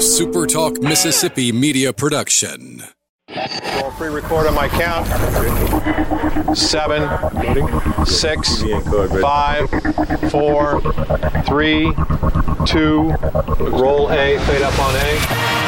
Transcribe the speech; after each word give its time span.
Super 0.00 0.46
Talk 0.46 0.80
Mississippi 0.80 1.52
media 1.52 1.92
production. 1.92 2.82
Roll 3.80 3.90
free 3.92 4.08
record 4.08 4.46
on 4.46 4.54
my 4.54 4.66
count. 4.68 5.06
Seven, 6.56 7.06
six, 8.06 8.62
five, 9.20 9.68
four, 10.30 10.80
three, 11.46 11.92
two. 12.66 13.10
Roll 13.58 14.10
A, 14.10 14.38
fade 14.38 14.62
up 14.62 14.78
on 14.78 14.96
A. 14.96 15.59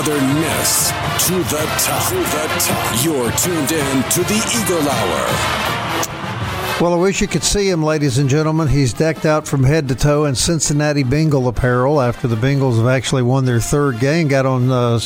Southern 0.00 0.34
Miss 0.40 0.88
to 1.26 1.34
the 1.34 1.66
top. 1.78 2.08
To 2.08 2.14
the 2.14 2.48
top. 2.58 3.04
You're 3.04 3.30
tuned 3.32 3.70
in 3.70 4.02
to 4.12 4.22
the 4.22 4.40
Eagle 4.58 4.88
Hour. 4.88 6.80
Well, 6.80 6.94
I 6.94 6.96
wish 6.96 7.20
you 7.20 7.26
could 7.26 7.42
see 7.42 7.68
him, 7.68 7.82
ladies 7.82 8.16
and 8.16 8.26
gentlemen. 8.26 8.68
He's 8.68 8.94
decked 8.94 9.26
out 9.26 9.46
from 9.46 9.62
head 9.62 9.88
to 9.88 9.94
toe 9.94 10.24
in 10.24 10.34
Cincinnati 10.34 11.02
Bengal 11.02 11.48
apparel 11.48 12.00
after 12.00 12.28
the 12.28 12.36
Bengals 12.36 12.78
have 12.78 12.86
actually 12.86 13.20
won 13.24 13.44
their 13.44 13.60
third 13.60 14.00
game. 14.00 14.28
Got 14.28 14.46
on 14.46 14.70
uh, 14.70 15.00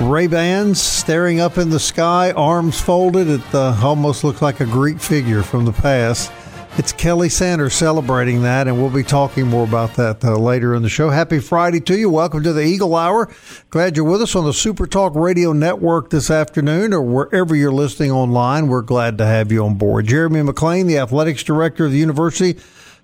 Ray 0.00 0.28
Bans, 0.28 0.80
staring 0.80 1.40
up 1.40 1.58
in 1.58 1.70
the 1.70 1.80
sky, 1.80 2.30
arms 2.36 2.80
folded. 2.80 3.28
It 3.28 3.42
uh, 3.52 3.76
almost 3.82 4.22
looks 4.22 4.40
like 4.40 4.60
a 4.60 4.66
Greek 4.66 5.00
figure 5.00 5.42
from 5.42 5.64
the 5.64 5.72
past. 5.72 6.30
It's 6.76 6.92
Kelly 6.92 7.28
Sanders 7.28 7.72
celebrating 7.72 8.42
that, 8.42 8.66
and 8.66 8.76
we'll 8.76 8.90
be 8.90 9.04
talking 9.04 9.46
more 9.46 9.62
about 9.62 9.94
that 9.94 10.24
uh, 10.24 10.36
later 10.36 10.74
in 10.74 10.82
the 10.82 10.88
show. 10.88 11.08
Happy 11.08 11.38
Friday 11.38 11.78
to 11.82 11.96
you. 11.96 12.10
Welcome 12.10 12.42
to 12.42 12.52
the 12.52 12.64
Eagle 12.64 12.96
Hour. 12.96 13.32
Glad 13.70 13.96
you're 13.96 14.04
with 14.04 14.22
us 14.22 14.34
on 14.34 14.44
the 14.44 14.52
Super 14.52 14.84
Talk 14.88 15.14
Radio 15.14 15.52
Network 15.52 16.10
this 16.10 16.32
afternoon 16.32 16.92
or 16.92 17.00
wherever 17.00 17.54
you're 17.54 17.70
listening 17.70 18.10
online. 18.10 18.66
We're 18.66 18.82
glad 18.82 19.18
to 19.18 19.24
have 19.24 19.52
you 19.52 19.64
on 19.64 19.76
board. 19.76 20.08
Jeremy 20.08 20.40
McClain, 20.40 20.88
the 20.88 20.98
athletics 20.98 21.44
director 21.44 21.86
of 21.86 21.92
the 21.92 21.98
university, 21.98 22.58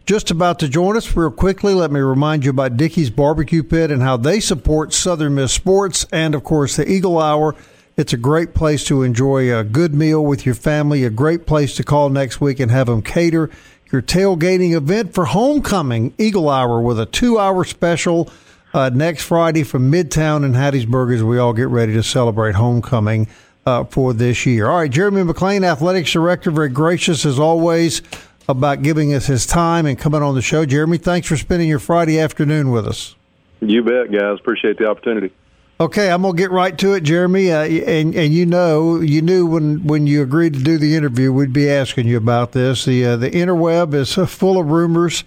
just 0.04 0.32
about 0.32 0.58
to 0.58 0.68
join 0.68 0.96
us. 0.96 1.14
Real 1.14 1.30
quickly, 1.30 1.72
let 1.72 1.92
me 1.92 2.00
remind 2.00 2.44
you 2.44 2.50
about 2.50 2.76
Dickey's 2.76 3.10
Barbecue 3.10 3.62
Pit 3.62 3.92
and 3.92 4.02
how 4.02 4.16
they 4.16 4.40
support 4.40 4.92
Southern 4.92 5.36
Miss 5.36 5.52
sports 5.52 6.08
and, 6.10 6.34
of 6.34 6.42
course, 6.42 6.74
the 6.74 6.90
Eagle 6.90 7.20
Hour. 7.20 7.54
It's 8.00 8.14
a 8.14 8.16
great 8.16 8.54
place 8.54 8.82
to 8.84 9.02
enjoy 9.02 9.54
a 9.54 9.62
good 9.62 9.92
meal 9.92 10.24
with 10.24 10.46
your 10.46 10.54
family, 10.54 11.04
a 11.04 11.10
great 11.10 11.44
place 11.44 11.76
to 11.76 11.84
call 11.84 12.08
next 12.08 12.40
week 12.40 12.58
and 12.58 12.70
have 12.70 12.86
them 12.86 13.02
cater 13.02 13.50
your 13.92 14.00
tailgating 14.00 14.74
event 14.74 15.12
for 15.12 15.26
homecoming 15.26 16.14
Eagle 16.16 16.48
Hour 16.48 16.80
with 16.80 16.98
a 16.98 17.04
two 17.04 17.38
hour 17.38 17.62
special 17.62 18.30
uh, 18.72 18.88
next 18.88 19.24
Friday 19.24 19.64
from 19.64 19.92
Midtown 19.92 20.46
and 20.46 20.54
Hattiesburg 20.54 21.14
as 21.14 21.22
we 21.22 21.36
all 21.36 21.52
get 21.52 21.68
ready 21.68 21.92
to 21.92 22.02
celebrate 22.02 22.54
homecoming 22.54 23.28
uh, 23.66 23.84
for 23.84 24.14
this 24.14 24.46
year. 24.46 24.70
All 24.70 24.78
right, 24.78 24.90
Jeremy 24.90 25.22
McClain, 25.22 25.62
Athletics 25.62 26.10
Director, 26.10 26.50
very 26.50 26.70
gracious 26.70 27.26
as 27.26 27.38
always 27.38 28.00
about 28.48 28.80
giving 28.80 29.12
us 29.12 29.26
his 29.26 29.44
time 29.44 29.84
and 29.84 29.98
coming 29.98 30.22
on 30.22 30.34
the 30.34 30.40
show. 30.40 30.64
Jeremy, 30.64 30.96
thanks 30.96 31.28
for 31.28 31.36
spending 31.36 31.68
your 31.68 31.78
Friday 31.78 32.18
afternoon 32.18 32.70
with 32.70 32.86
us. 32.86 33.14
You 33.60 33.82
bet, 33.82 34.10
guys. 34.10 34.38
Appreciate 34.40 34.78
the 34.78 34.88
opportunity. 34.88 35.34
Okay, 35.80 36.10
I'm 36.10 36.20
gonna 36.20 36.36
get 36.36 36.50
right 36.50 36.76
to 36.76 36.92
it, 36.92 37.04
Jeremy. 37.04 37.50
Uh, 37.50 37.64
and 37.64 38.14
and 38.14 38.34
you 38.34 38.44
know, 38.44 39.00
you 39.00 39.22
knew 39.22 39.46
when, 39.46 39.82
when 39.86 40.06
you 40.06 40.22
agreed 40.22 40.52
to 40.52 40.60
do 40.60 40.76
the 40.76 40.94
interview, 40.94 41.32
we'd 41.32 41.54
be 41.54 41.70
asking 41.70 42.06
you 42.06 42.18
about 42.18 42.52
this. 42.52 42.84
The 42.84 43.02
uh, 43.06 43.16
the 43.16 43.30
interweb 43.30 43.94
is 43.94 44.14
full 44.30 44.60
of 44.60 44.66
rumors. 44.66 45.24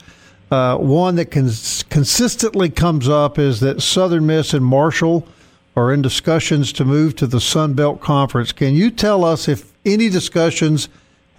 Uh, 0.52 0.78
one 0.78 1.16
that 1.16 1.32
cons- 1.32 1.82
consistently 1.90 2.70
comes 2.70 3.10
up 3.10 3.40
is 3.40 3.62
that 3.62 3.82
Southern 3.82 4.28
Miss 4.28 4.54
and 4.54 4.64
Marshall 4.64 5.28
are 5.76 5.92
in 5.92 6.04
discussions 6.04 6.72
to 6.74 6.86
move 6.86 7.16
to 7.16 7.26
the 7.26 7.42
Sun 7.42 7.74
Belt 7.74 8.00
Conference. 8.00 8.52
Can 8.52 8.76
you 8.76 8.92
tell 8.92 9.26
us 9.26 9.48
if 9.48 9.74
any 9.84 10.08
discussions 10.08 10.88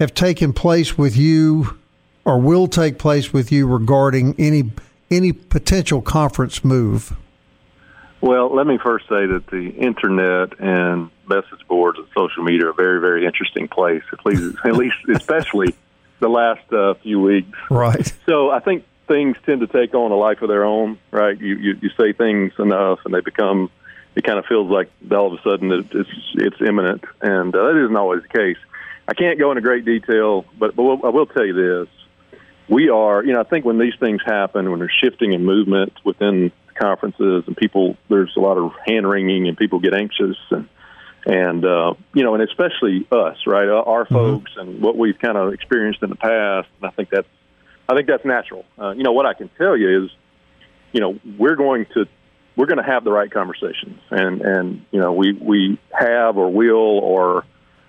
have 0.00 0.12
taken 0.12 0.52
place 0.52 0.98
with 0.98 1.16
you, 1.16 1.78
or 2.24 2.40
will 2.40 2.66
take 2.66 2.98
place 2.98 3.32
with 3.32 3.52
you 3.52 3.68
regarding 3.68 4.34
any 4.40 4.72
any 5.08 5.30
potential 5.30 6.02
conference 6.02 6.64
move? 6.64 7.16
Well, 8.24 8.48
let 8.54 8.66
me 8.66 8.78
first 8.78 9.04
say 9.06 9.26
that 9.26 9.48
the 9.48 9.68
internet 9.68 10.58
and 10.58 11.10
message 11.28 11.60
boards 11.68 11.98
and 11.98 12.08
social 12.16 12.42
media 12.42 12.68
are 12.68 12.70
a 12.70 12.72
very, 12.72 12.98
very 12.98 13.26
interesting 13.26 13.68
place. 13.68 14.02
At 14.14 14.24
least, 14.24 14.56
at 14.64 14.72
least, 14.72 14.96
especially 15.14 15.74
the 16.20 16.30
last 16.30 16.72
uh, 16.72 16.94
few 17.02 17.20
weeks. 17.20 17.58
Right. 17.68 18.10
So 18.24 18.50
I 18.50 18.60
think 18.60 18.86
things 19.08 19.36
tend 19.44 19.60
to 19.60 19.66
take 19.66 19.92
on 19.92 20.10
a 20.10 20.14
life 20.16 20.40
of 20.40 20.48
their 20.48 20.64
own. 20.64 20.98
Right. 21.10 21.38
You 21.38 21.54
you, 21.56 21.78
you 21.82 21.90
say 21.98 22.14
things 22.14 22.54
enough, 22.58 23.00
and 23.04 23.12
they 23.12 23.20
become. 23.20 23.70
It 24.14 24.24
kind 24.24 24.38
of 24.38 24.46
feels 24.46 24.70
like 24.70 24.90
all 25.12 25.34
of 25.34 25.38
a 25.38 25.42
sudden 25.42 25.70
it's 25.70 26.08
it's 26.34 26.62
imminent, 26.66 27.04
and 27.20 27.54
uh, 27.54 27.62
that 27.62 27.84
isn't 27.84 27.96
always 27.96 28.22
the 28.22 28.28
case. 28.28 28.58
I 29.06 29.12
can't 29.12 29.38
go 29.38 29.50
into 29.50 29.60
great 29.60 29.84
detail, 29.84 30.46
but, 30.58 30.74
but 30.74 30.82
I 30.82 31.10
will 31.10 31.26
tell 31.26 31.44
you 31.44 31.52
this: 31.52 32.40
we 32.70 32.88
are. 32.88 33.22
You 33.22 33.34
know, 33.34 33.40
I 33.40 33.44
think 33.44 33.66
when 33.66 33.76
these 33.76 33.96
things 34.00 34.22
happen, 34.24 34.70
when 34.70 34.78
there's 34.78 34.96
shifting 34.98 35.34
and 35.34 35.44
movement 35.44 35.92
within 36.04 36.52
conferences 36.74 37.44
and 37.46 37.56
people 37.56 37.96
there's 38.08 38.32
a 38.36 38.40
lot 38.40 38.58
of 38.58 38.72
hand 38.86 39.08
wringing 39.08 39.48
and 39.48 39.56
people 39.56 39.78
get 39.78 39.94
anxious 39.94 40.36
and 40.50 40.68
and 41.26 41.64
uh, 41.64 41.94
you 42.12 42.22
know 42.22 42.34
and 42.34 42.42
especially 42.42 43.06
us 43.10 43.38
right? 43.46 43.68
Uh, 43.68 43.82
our 43.82 44.04
mm-hmm. 44.04 44.14
folks 44.14 44.52
and 44.56 44.80
what 44.80 44.96
we've 44.96 45.18
kind 45.18 45.38
of 45.38 45.52
experienced 45.52 46.02
in 46.02 46.10
the 46.10 46.16
past. 46.16 46.68
And 46.80 46.86
I 46.86 46.90
think 46.90 47.10
that's 47.10 47.28
I 47.88 47.94
think 47.94 48.08
that's 48.08 48.24
natural. 48.24 48.64
Uh, 48.78 48.90
you 48.90 49.02
know 49.02 49.12
what 49.12 49.26
I 49.26 49.34
can 49.34 49.48
tell 49.56 49.76
you 49.76 50.04
is 50.04 50.10
you 50.92 51.00
know 51.00 51.18
we're 51.38 51.56
going 51.56 51.86
to 51.94 52.06
we're 52.56 52.66
going 52.66 52.78
to 52.78 52.84
have 52.84 53.04
the 53.04 53.12
right 53.12 53.30
conversations. 53.30 54.00
And 54.10 54.42
and 54.42 54.86
you 54.90 55.00
know 55.00 55.12
we 55.12 55.32
we 55.32 55.78
have 55.92 56.36
or 56.36 56.52
will 56.52 56.98
or 56.98 57.44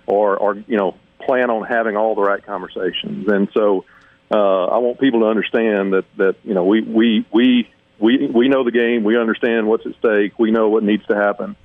or 0.06 0.36
or 0.36 0.54
you 0.54 0.76
know 0.76 0.96
plan 1.20 1.50
on 1.50 1.66
having 1.66 1.96
all 1.96 2.14
the 2.14 2.22
right 2.22 2.44
conversations. 2.44 3.28
And 3.28 3.48
so 3.54 3.84
uh, 4.30 4.64
I 4.66 4.78
want 4.78 4.98
people 4.98 5.20
to 5.20 5.26
understand 5.26 5.92
that 5.92 6.04
that 6.16 6.36
you 6.42 6.54
know 6.54 6.64
we 6.64 6.80
we 6.80 7.26
we 7.32 7.68
we 7.98 8.26
we 8.26 8.48
know 8.48 8.64
the 8.64 8.70
game. 8.70 9.04
We 9.04 9.18
understand 9.18 9.66
what's 9.66 9.86
at 9.86 9.94
stake. 9.98 10.38
We 10.38 10.50
know 10.50 10.68
what 10.68 10.82
needs 10.82 11.06
to 11.06 11.16
happen, 11.16 11.56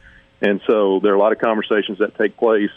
and 0.42 0.62
so 0.68 1.00
there 1.02 1.12
are 1.12 1.16
a 1.16 1.20
lot 1.20 1.32
of 1.32 1.40
conversations 1.40 2.00
that 2.00 2.18
take 2.18 2.38
place 2.38 2.72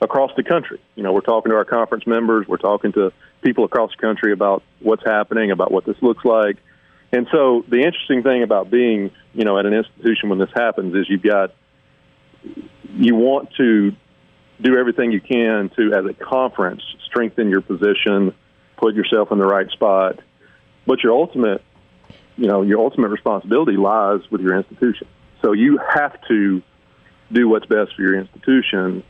across 0.00 0.30
the 0.36 0.42
country. 0.42 0.80
You 0.94 1.02
know, 1.02 1.12
we're 1.12 1.20
talking 1.20 1.50
to 1.50 1.56
our 1.56 1.64
conference 1.64 2.06
members. 2.06 2.46
We're 2.46 2.56
talking 2.58 2.92
to 2.92 3.12
people 3.42 3.64
across 3.64 3.90
the 3.90 4.00
country 4.00 4.32
about 4.32 4.62
what's 4.80 5.04
happening, 5.04 5.50
about 5.50 5.70
what 5.70 5.84
this 5.84 5.96
looks 6.02 6.24
like. 6.24 6.56
And 7.12 7.28
so 7.30 7.64
the 7.68 7.76
interesting 7.76 8.22
thing 8.22 8.42
about 8.42 8.70
being, 8.70 9.10
you 9.34 9.44
know, 9.44 9.58
at 9.58 9.66
an 9.66 9.74
institution 9.74 10.30
when 10.30 10.38
this 10.38 10.50
happens 10.54 10.94
is 10.94 11.06
you've 11.08 11.22
got 11.22 11.54
you 12.96 13.14
want 13.14 13.52
to 13.56 13.92
do 14.60 14.76
everything 14.76 15.12
you 15.12 15.20
can 15.20 15.70
to, 15.76 15.94
as 15.94 16.04
a 16.04 16.14
conference, 16.14 16.82
strengthen 17.06 17.50
your 17.50 17.60
position, 17.60 18.34
put 18.76 18.94
yourself 18.94 19.32
in 19.32 19.38
the 19.38 19.46
right 19.46 19.70
spot. 19.70 20.20
But 20.86 21.02
your 21.02 21.12
ultimate 21.12 21.62
you 22.36 22.48
know, 22.48 22.62
your 22.62 22.80
ultimate 22.80 23.08
responsibility 23.08 23.76
lies 23.76 24.20
with 24.30 24.40
your 24.40 24.56
institution. 24.56 25.06
So 25.42 25.52
you 25.52 25.78
have 25.78 26.16
to 26.28 26.62
do 27.32 27.48
what's 27.48 27.66
best 27.66 27.94
for 27.94 28.02
your 28.02 28.18
institution, 28.18 29.02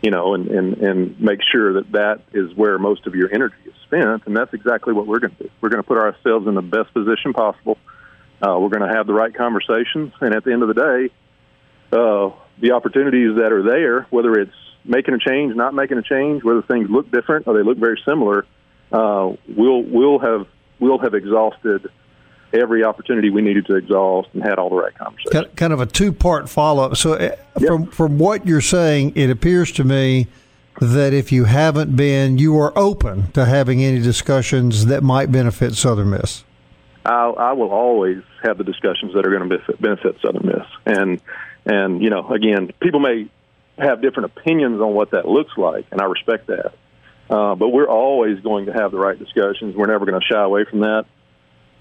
you 0.00 0.10
know, 0.10 0.34
and, 0.34 0.48
and, 0.48 0.76
and 0.78 1.20
make 1.20 1.40
sure 1.50 1.74
that 1.74 1.92
that 1.92 2.22
is 2.32 2.54
where 2.56 2.78
most 2.78 3.06
of 3.06 3.14
your 3.14 3.32
energy 3.32 3.56
is 3.66 3.74
spent. 3.84 4.26
And 4.26 4.36
that's 4.36 4.54
exactly 4.54 4.92
what 4.94 5.06
we're 5.06 5.18
going 5.18 5.36
to 5.36 5.44
do. 5.44 5.50
We're 5.60 5.68
going 5.68 5.82
to 5.82 5.86
put 5.86 5.98
ourselves 5.98 6.46
in 6.46 6.54
the 6.54 6.62
best 6.62 6.92
position 6.94 7.32
possible. 7.32 7.78
Uh, 8.40 8.58
we're 8.58 8.70
going 8.70 8.88
to 8.88 8.94
have 8.94 9.06
the 9.06 9.12
right 9.12 9.34
conversations. 9.34 10.12
And 10.20 10.34
at 10.34 10.44
the 10.44 10.52
end 10.52 10.62
of 10.62 10.68
the 10.68 10.74
day, 10.74 11.14
uh, 11.92 12.30
the 12.60 12.72
opportunities 12.72 13.36
that 13.36 13.52
are 13.52 13.62
there, 13.62 14.06
whether 14.10 14.32
it's 14.34 14.52
making 14.84 15.14
a 15.14 15.18
change, 15.18 15.54
not 15.54 15.74
making 15.74 15.98
a 15.98 16.02
change, 16.02 16.42
whether 16.42 16.62
things 16.62 16.88
look 16.90 17.10
different 17.10 17.46
or 17.46 17.54
they 17.54 17.62
look 17.62 17.78
very 17.78 18.00
similar, 18.06 18.46
uh, 18.90 19.30
we'll, 19.48 19.82
we'll 19.82 20.18
have, 20.18 20.46
we'll 20.80 20.98
have 20.98 21.14
exhausted– 21.14 21.90
every 22.52 22.84
opportunity 22.84 23.30
we 23.30 23.42
needed 23.42 23.66
to 23.66 23.76
exhaust 23.76 24.28
and 24.34 24.42
had 24.42 24.58
all 24.58 24.70
the 24.70 24.76
right 24.76 24.96
conversations. 24.96 25.54
Kind 25.56 25.72
of 25.72 25.80
a 25.80 25.86
two 25.86 26.12
part 26.12 26.48
follow 26.48 26.84
up. 26.84 26.96
So, 26.96 27.14
eh, 27.14 27.34
yep. 27.58 27.68
from 27.68 27.86
from 27.86 28.18
what 28.18 28.46
you're 28.46 28.60
saying, 28.60 29.12
it 29.14 29.30
appears 29.30 29.72
to 29.72 29.84
me 29.84 30.28
that 30.80 31.12
if 31.12 31.30
you 31.32 31.44
haven't 31.44 31.96
been, 31.96 32.38
you 32.38 32.58
are 32.58 32.72
open 32.76 33.30
to 33.32 33.44
having 33.44 33.82
any 33.82 34.00
discussions 34.00 34.86
that 34.86 35.02
might 35.02 35.30
benefit 35.30 35.74
Southern 35.74 36.10
Miss. 36.10 36.44
I, 37.04 37.26
I 37.30 37.52
will 37.52 37.70
always 37.70 38.22
have 38.42 38.58
the 38.58 38.64
discussions 38.64 39.14
that 39.14 39.26
are 39.26 39.30
going 39.30 39.48
to 39.48 39.48
benefit, 39.48 39.80
benefit 39.80 40.16
Southern 40.22 40.46
Miss, 40.46 40.66
and 40.86 41.20
and 41.64 42.02
you 42.02 42.10
know, 42.10 42.28
again, 42.28 42.70
people 42.80 43.00
may 43.00 43.28
have 43.78 44.02
different 44.02 44.36
opinions 44.36 44.80
on 44.80 44.94
what 44.94 45.10
that 45.12 45.26
looks 45.26 45.56
like, 45.56 45.86
and 45.90 46.00
I 46.00 46.04
respect 46.04 46.46
that. 46.48 46.72
Uh, 47.30 47.54
but 47.54 47.68
we're 47.68 47.88
always 47.88 48.40
going 48.40 48.66
to 48.66 48.72
have 48.72 48.90
the 48.92 48.98
right 48.98 49.18
discussions. 49.18 49.74
We're 49.74 49.86
never 49.86 50.04
going 50.04 50.20
to 50.20 50.26
shy 50.26 50.42
away 50.42 50.64
from 50.64 50.80
that. 50.80 51.06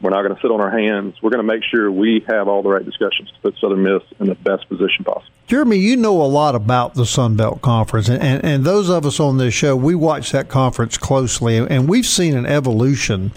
We're 0.02 0.10
not 0.10 0.24
going 0.24 0.36
to 0.36 0.42
sit 0.42 0.52
on 0.52 0.62
our 0.62 0.72
hands. 0.72 1.16
We're 1.22 1.30
going 1.30 1.46
to 1.46 1.54
make 1.54 1.64
sure 1.64 1.92
we 1.92 2.26
have 2.28 2.48
all 2.48 2.64
the 2.64 2.70
right 2.70 2.86
discussions 2.86 3.30
to 3.32 3.40
put 3.42 3.58
Southern 3.60 3.84
Miss 3.84 4.02
in 4.20 4.28
the 4.28 4.36
best 4.36 4.68
position 4.68 5.04
possible. 5.06 5.26
Jeremy, 5.48 5.78
you 5.78 5.96
know 5.96 6.22
a 6.22 6.24
lot 6.24 6.56
about 6.56 6.96
the 6.96 7.06
Sun 7.06 7.36
Belt 7.36 7.62
Conference, 7.62 8.10
and, 8.10 8.22
and, 8.22 8.44
and 8.44 8.64
those 8.64 8.90
of 8.90 9.06
us 9.06 9.20
on 9.20 9.38
this 9.38 9.54
show, 9.54 9.76
we 9.76 9.96
watch 9.96 10.32
that 10.32 10.50
conference 10.50 10.98
closely, 10.98 11.58
and 11.58 11.88
we've 11.88 12.06
seen 12.06 12.36
an 12.36 12.46
evolution 12.46 13.32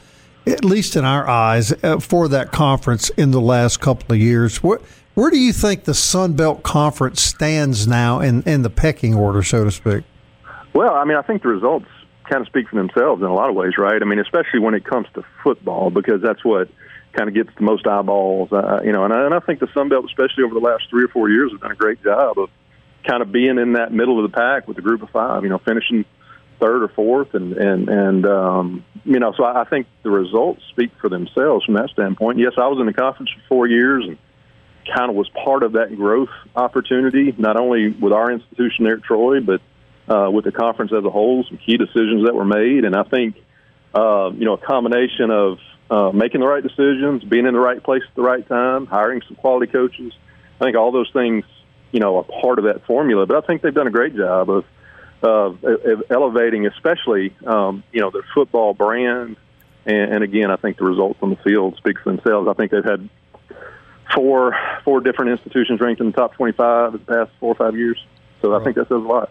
at 0.47 0.65
least 0.65 0.97
in 0.97 1.05
our 1.05 1.27
eyes, 1.29 1.73
uh, 1.83 1.99
for 1.99 2.29
that 2.29 2.53
conference 2.53 3.09
in 3.11 3.31
the 3.31 3.41
last 3.41 3.81
couple 3.81 4.15
of 4.15 4.21
years. 4.21 4.63
Where, 4.63 4.81
where 5.15 5.31
do 5.31 5.39
you 5.39 5.53
think 5.53 5.85
the 5.85 5.95
Sun 5.95 6.35
Belt 6.35 6.63
Conference 6.63 7.23
stands 7.23 7.87
now 7.87 8.21
in, 8.21 8.43
in 8.43 8.63
the 8.63 8.71
pecking 8.71 9.15
order, 9.15 9.43
so 9.43 9.65
to 9.65 9.71
speak? 9.71 10.05
Well, 10.75 10.95
I 10.95 11.05
mean, 11.05 11.17
I 11.17 11.23
think 11.23 11.43
the 11.43 11.49
results 11.49 11.87
kind 12.29 12.41
of 12.41 12.47
speak 12.47 12.69
for 12.69 12.77
themselves 12.77 13.23
in 13.23 13.29
a 13.29 13.35
lot 13.35 13.49
of 13.49 13.55
ways, 13.55 13.73
right? 13.79 14.01
I 14.01 14.05
mean, 14.05 14.19
especially 14.19 14.61
when 14.61 14.75
it 14.75 14.85
comes 14.85 15.07
to 15.15 15.25
football, 15.43 15.91
because 15.91 16.23
that's 16.23 16.45
what 16.45 16.69
kind 17.13 17.29
of 17.29 17.35
gets 17.35 17.51
the 17.57 17.63
most 17.63 17.87
eyeballs, 17.87 18.53
uh, 18.53 18.81
you 18.85 18.93
know. 18.93 19.05
And 19.05 19.13
I, 19.13 19.25
and 19.25 19.35
I 19.35 19.41
think 19.41 19.61
the 19.61 19.69
Sun 19.73 19.89
Belt, 19.89 20.05
especially 20.07 20.45
over 20.45 20.55
the 20.55 20.61
last 20.61 20.89
three 20.91 21.05
or 21.05 21.09
four 21.09 21.31
years, 21.31 21.53
has 21.53 21.61
done 21.61 21.71
a 21.71 21.77
great 21.77 22.03
job 22.03 22.39
of 22.39 22.51
kind 23.07 23.23
of 23.23 23.31
being 23.31 23.59
in 23.59 23.75
that 23.75 23.93
middle 23.93 24.23
of 24.23 24.31
the 24.31 24.37
pack 24.37 24.67
with 24.67 24.77
the 24.77 24.83
group 24.83 25.03
of 25.03 25.11
five, 25.11 25.43
you 25.43 25.49
know, 25.49 25.59
finishing 25.59 26.05
third 26.61 26.83
or 26.83 26.89
fourth, 26.89 27.35
and 27.35 27.53
and 27.55 27.89
and 27.89 28.27
um, 28.27 28.85
you 29.05 29.19
know, 29.19 29.33
so 29.37 29.45
I, 29.45 29.63
I 29.63 29.65
think 29.65 29.87
the 30.03 30.11
results 30.11 30.63
speak 30.71 30.91
for 31.01 31.09
themselves 31.09 31.65
from 31.65 31.75
that 31.75 31.91
standpoint. 31.91 32.39
Yes, 32.39 32.53
I 32.57 32.67
was 32.69 32.79
in 32.81 32.87
the 32.87 32.93
conference 32.93 33.31
for 33.31 33.49
four 33.49 33.67
years 33.67 34.05
and 34.07 34.19
kind 34.95 35.11
of 35.11 35.17
was 35.17 35.29
part 35.31 35.63
of 35.63 35.73
that 35.73 35.95
growth 35.97 36.31
opportunity, 36.55 37.35
not 37.39 37.57
only 37.57 37.89
with 37.89 38.13
our 38.13 38.31
institution 38.31 38.85
there 38.85 38.97
at 38.97 39.03
Troy, 39.03 39.41
but 39.41 39.61
uh, 40.09 40.31
with 40.31 40.45
the 40.45 40.53
conference 40.53 40.93
as 40.93 41.05
a 41.05 41.11
whole. 41.11 41.45
Some 41.45 41.59
key 41.59 41.77
decisions 41.77 42.25
that 42.27 42.35
were 42.35 42.45
made, 42.45 42.85
and 42.85 42.95
I 42.95 43.05
think 43.05 43.37
uh, 43.95 44.31
you 44.33 44.45
know 44.45 44.55
a 44.55 44.59
combination 44.59 45.31
of 45.31 45.59
uh, 45.91 46.11
making 46.13 46.41
the 46.41 46.47
right 46.47 46.63
decisions, 46.63 47.25
being 47.25 47.47
in 47.47 47.55
the 47.55 47.61
right 47.61 47.83
place 47.83 48.03
at 48.09 48.15
the 48.15 48.23
right 48.23 48.47
time, 48.49 48.87
hiring 48.87 49.23
some 49.27 49.37
quality 49.37 49.71
coaches. 49.71 50.13
I 50.61 50.65
think 50.65 50.77
all 50.77 50.93
those 50.93 51.11
things, 51.13 51.45
you 51.93 52.01
know, 52.01 52.19
are 52.19 52.25
part 52.25 52.59
of 52.59 52.65
that 52.65 52.87
formula. 52.87 53.27
But 53.27 53.43
I 53.43 53.47
think 53.47 53.63
they've 53.63 53.75
done 53.75 53.87
a 53.87 53.91
great 53.91 54.17
job 54.17 54.49
of, 54.51 54.65
of, 55.23 55.63
of 55.65 56.05
elevating, 56.11 56.67
especially, 56.67 57.35
um, 57.47 57.83
you 57.93 58.01
know, 58.01 58.11
their 58.11 58.25
football 58.35 58.73
brand. 58.73 59.37
And, 59.85 60.15
and 60.15 60.25
again, 60.25 60.51
I 60.51 60.57
think 60.57 60.79
the 60.79 60.85
results 60.85 61.19
on 61.23 61.31
the 61.31 61.37
field 61.37 61.77
speak 61.77 61.99
for 62.01 62.13
themselves. 62.13 62.49
I 62.49 62.55
think 62.55 62.71
they've 62.71 62.85
had 62.85 63.09
four 64.15 64.57
four 64.85 65.01
different 65.01 65.33
institutions 65.33 65.81
ranked 65.81 66.01
in 66.01 66.07
the 66.07 66.13
top 66.13 66.35
25 66.35 66.95
in 66.95 67.01
the 67.05 67.13
past 67.13 67.31
four 67.41 67.53
or 67.53 67.55
five 67.55 67.77
years. 67.77 68.03
So 68.43 68.55
I 68.55 68.63
think 68.63 68.77
that 68.77 68.89
says 68.89 68.97
a 68.97 68.99
lot. 68.99 69.31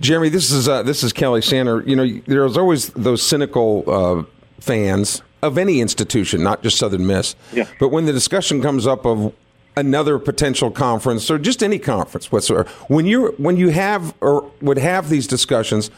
Jeremy, 0.00 0.28
this 0.28 0.50
is 0.50 0.68
uh, 0.68 0.82
this 0.82 1.02
is 1.02 1.12
Kelly 1.12 1.42
Sander. 1.42 1.82
You 1.86 1.96
know, 1.96 2.20
there's 2.26 2.56
always 2.56 2.90
those 2.90 3.22
cynical 3.22 3.84
uh, 3.86 4.24
fans 4.60 5.22
of 5.42 5.58
any 5.58 5.80
institution, 5.80 6.42
not 6.42 6.62
just 6.62 6.78
Southern 6.78 7.06
Miss. 7.06 7.36
Yeah. 7.52 7.68
But 7.78 7.88
when 7.88 8.06
the 8.06 8.12
discussion 8.12 8.62
comes 8.62 8.86
up 8.86 9.04
of 9.04 9.32
another 9.76 10.18
potential 10.18 10.70
conference 10.70 11.30
or 11.30 11.38
just 11.38 11.62
any 11.62 11.78
conference 11.78 12.32
whatsoever, 12.32 12.68
when 12.88 13.06
you 13.06 13.34
when 13.38 13.56
you 13.56 13.68
have 13.68 14.14
or 14.20 14.50
would 14.60 14.78
have 14.78 15.08
these 15.08 15.26
discussions, 15.26 15.90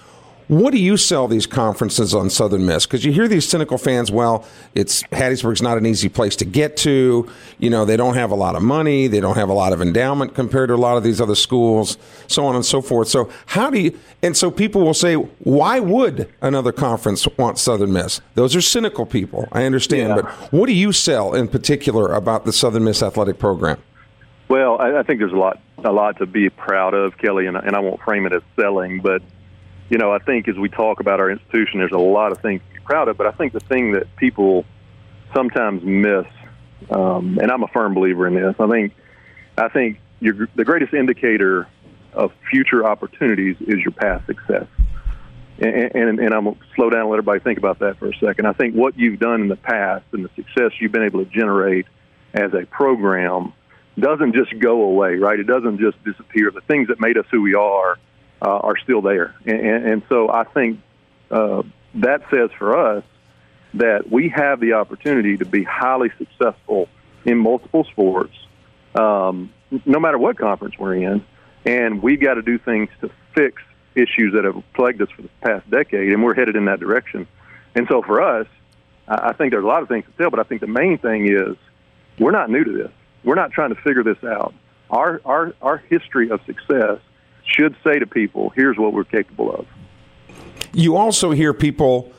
what 0.48 0.70
do 0.72 0.78
you 0.78 0.96
sell 0.96 1.26
these 1.26 1.46
conferences 1.46 2.14
on 2.14 2.30
Southern 2.30 2.66
Miss? 2.66 2.86
Because 2.86 3.04
you 3.04 3.12
hear 3.12 3.26
these 3.26 3.48
cynical 3.48 3.78
fans, 3.78 4.10
well, 4.12 4.44
it's 4.74 5.02
Hattiesburg's 5.04 5.60
not 5.60 5.76
an 5.76 5.86
easy 5.86 6.08
place 6.08 6.36
to 6.36 6.44
get 6.44 6.76
to. 6.78 7.28
You 7.58 7.70
know, 7.70 7.84
they 7.84 7.96
don't 7.96 8.14
have 8.14 8.30
a 8.30 8.34
lot 8.36 8.54
of 8.54 8.62
money, 8.62 9.08
they 9.08 9.18
don't 9.20 9.36
have 9.36 9.48
a 9.48 9.52
lot 9.54 9.72
of 9.72 9.82
endowment 9.82 10.34
compared 10.34 10.68
to 10.68 10.74
a 10.74 10.76
lot 10.76 10.96
of 10.96 11.02
these 11.02 11.20
other 11.20 11.34
schools, 11.34 11.98
so 12.28 12.46
on 12.46 12.54
and 12.54 12.64
so 12.64 12.80
forth. 12.80 13.08
So 13.08 13.28
how 13.46 13.70
do 13.70 13.80
you? 13.80 13.98
And 14.22 14.36
so 14.36 14.50
people 14.50 14.82
will 14.82 14.94
say, 14.94 15.14
why 15.14 15.80
would 15.80 16.32
another 16.40 16.72
conference 16.72 17.26
want 17.36 17.58
Southern 17.58 17.92
Miss? 17.92 18.20
Those 18.34 18.54
are 18.54 18.60
cynical 18.60 19.04
people. 19.06 19.48
I 19.52 19.64
understand, 19.64 20.10
Yeah. 20.10 20.22
but 20.22 20.30
what 20.52 20.66
do 20.66 20.72
you 20.72 20.92
sell 20.92 21.34
in 21.34 21.48
particular 21.48 22.12
about 22.12 22.44
the 22.44 22.52
Southern 22.52 22.84
Miss 22.84 23.02
athletic 23.02 23.38
program? 23.38 23.78
Well, 24.48 24.80
I, 24.80 25.00
I 25.00 25.02
think 25.02 25.18
there's 25.18 25.32
a 25.32 25.36
lot 25.36 25.60
a 25.84 25.90
lot 25.92 26.18
to 26.18 26.26
be 26.26 26.48
proud 26.50 26.94
of, 26.94 27.18
Kelly, 27.18 27.46
and, 27.46 27.56
and 27.56 27.74
I 27.74 27.80
won't 27.80 28.00
frame 28.00 28.26
it 28.26 28.32
as 28.32 28.42
selling, 28.58 29.00
but 29.00 29.22
you 29.88 29.98
know, 29.98 30.12
I 30.12 30.18
think 30.18 30.48
as 30.48 30.56
we 30.56 30.68
talk 30.68 31.00
about 31.00 31.20
our 31.20 31.30
institution, 31.30 31.78
there's 31.78 31.92
a 31.92 31.98
lot 31.98 32.32
of 32.32 32.38
things 32.40 32.60
to 32.68 32.80
be 32.80 32.84
proud 32.84 33.08
of. 33.08 33.16
But 33.16 33.26
I 33.26 33.32
think 33.32 33.52
the 33.52 33.60
thing 33.60 33.92
that 33.92 34.14
people 34.16 34.64
sometimes 35.34 35.82
miss, 35.84 36.26
um, 36.90 37.38
and 37.40 37.50
I'm 37.50 37.62
a 37.62 37.68
firm 37.68 37.94
believer 37.94 38.26
in 38.26 38.34
this, 38.34 38.54
I 38.58 38.66
think 38.68 38.94
I 39.56 39.68
think 39.68 39.98
your, 40.20 40.48
the 40.54 40.64
greatest 40.64 40.92
indicator 40.92 41.68
of 42.12 42.32
future 42.50 42.86
opportunities 42.86 43.56
is 43.60 43.80
your 43.80 43.92
past 43.92 44.26
success. 44.26 44.66
And, 45.58 45.94
and, 45.94 46.20
and 46.20 46.34
I'm 46.34 46.44
going 46.44 46.56
to 46.56 46.62
slow 46.74 46.90
down 46.90 47.02
and 47.02 47.10
let 47.10 47.18
everybody 47.18 47.40
think 47.40 47.58
about 47.58 47.78
that 47.78 47.98
for 47.98 48.08
a 48.08 48.16
second. 48.16 48.46
I 48.46 48.52
think 48.52 48.74
what 48.74 48.98
you've 48.98 49.18
done 49.18 49.40
in 49.40 49.48
the 49.48 49.56
past 49.56 50.04
and 50.12 50.24
the 50.24 50.30
success 50.34 50.72
you've 50.80 50.92
been 50.92 51.04
able 51.04 51.24
to 51.24 51.30
generate 51.30 51.86
as 52.34 52.52
a 52.52 52.66
program 52.66 53.54
doesn't 53.98 54.34
just 54.34 54.58
go 54.58 54.82
away, 54.82 55.14
right? 55.16 55.38
It 55.40 55.46
doesn't 55.46 55.78
just 55.78 56.02
disappear. 56.04 56.50
The 56.50 56.60
things 56.62 56.88
that 56.88 57.00
made 57.00 57.16
us 57.16 57.24
who 57.30 57.40
we 57.40 57.54
are 57.54 57.96
uh, 58.42 58.58
are 58.58 58.76
still 58.78 59.02
there. 59.02 59.34
And, 59.44 59.86
and, 59.86 60.02
so 60.08 60.30
I 60.30 60.44
think 60.44 60.80
uh, 61.30 61.62
that 61.94 62.22
says 62.30 62.50
for 62.58 62.76
us 62.76 63.04
that 63.74 64.10
we 64.10 64.28
have 64.28 64.60
the 64.60 64.74
opportunity 64.74 65.36
to 65.38 65.44
be 65.44 65.62
highly 65.62 66.10
successful 66.18 66.88
in 67.24 67.38
multiple 67.38 67.84
sports, 67.84 68.34
um, 68.94 69.52
no 69.84 69.98
matter 69.98 70.18
what 70.18 70.38
conference 70.38 70.78
we're 70.78 70.94
in. 70.94 71.24
And 71.64 72.02
we've 72.02 72.20
got 72.20 72.34
to 72.34 72.42
do 72.42 72.58
things 72.58 72.88
to 73.00 73.10
fix 73.34 73.62
issues 73.94 74.34
that 74.34 74.44
have 74.44 74.62
plagued 74.74 75.02
us 75.02 75.08
for 75.10 75.22
the 75.22 75.30
past 75.40 75.68
decade, 75.70 76.12
and 76.12 76.22
we're 76.22 76.34
headed 76.34 76.54
in 76.54 76.66
that 76.66 76.78
direction. 76.78 77.26
And 77.74 77.86
so 77.90 78.02
for 78.02 78.22
us, 78.22 78.46
I 79.08 79.32
think 79.32 79.52
there's 79.52 79.64
a 79.64 79.66
lot 79.66 79.82
of 79.82 79.88
things 79.88 80.04
to 80.04 80.12
tell, 80.12 80.30
but 80.30 80.40
I 80.40 80.42
think 80.42 80.60
the 80.60 80.66
main 80.66 80.98
thing 80.98 81.26
is 81.26 81.56
we're 82.18 82.32
not 82.32 82.50
new 82.50 82.64
to 82.64 82.72
this. 82.72 82.90
We're 83.24 83.34
not 83.34 83.50
trying 83.52 83.74
to 83.74 83.80
figure 83.80 84.02
this 84.02 84.22
out. 84.24 84.54
Our, 84.90 85.20
our, 85.24 85.54
our 85.60 85.78
history 85.78 86.30
of 86.30 86.40
success 86.46 86.98
should 87.46 87.76
say 87.84 87.98
to 87.98 88.06
people, 88.06 88.50
here's 88.50 88.76
what 88.76 88.92
we're 88.92 89.04
capable 89.04 89.52
of. 89.54 89.66
You 90.72 90.96
also 90.96 91.30
hear 91.30 91.54
people 91.54 92.12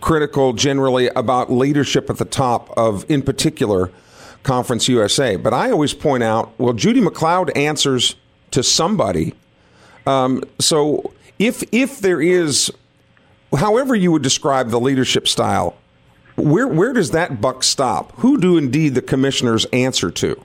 critical 0.00 0.52
generally 0.52 1.08
about 1.08 1.50
leadership 1.50 2.08
at 2.10 2.18
the 2.18 2.24
top 2.24 2.70
of, 2.76 3.04
in 3.08 3.22
particular, 3.22 3.90
Conference 4.42 4.88
USA. 4.88 5.36
But 5.36 5.52
I 5.52 5.70
always 5.70 5.94
point 5.94 6.22
out, 6.22 6.52
well, 6.58 6.72
Judy 6.72 7.00
MacLeod 7.00 7.50
answers 7.50 8.16
to 8.52 8.62
somebody. 8.62 9.34
Um, 10.06 10.42
so 10.58 11.12
if 11.38 11.62
if 11.72 12.00
there 12.00 12.20
is, 12.20 12.72
however 13.54 13.94
you 13.94 14.12
would 14.12 14.22
describe 14.22 14.70
the 14.70 14.80
leadership 14.80 15.28
style, 15.28 15.76
where 16.36 16.68
where 16.68 16.92
does 16.92 17.10
that 17.10 17.40
buck 17.40 17.62
stop? 17.62 18.12
Who 18.18 18.38
do 18.38 18.56
indeed 18.56 18.94
the 18.94 19.02
commissioners 19.02 19.66
answer 19.66 20.10
to? 20.12 20.42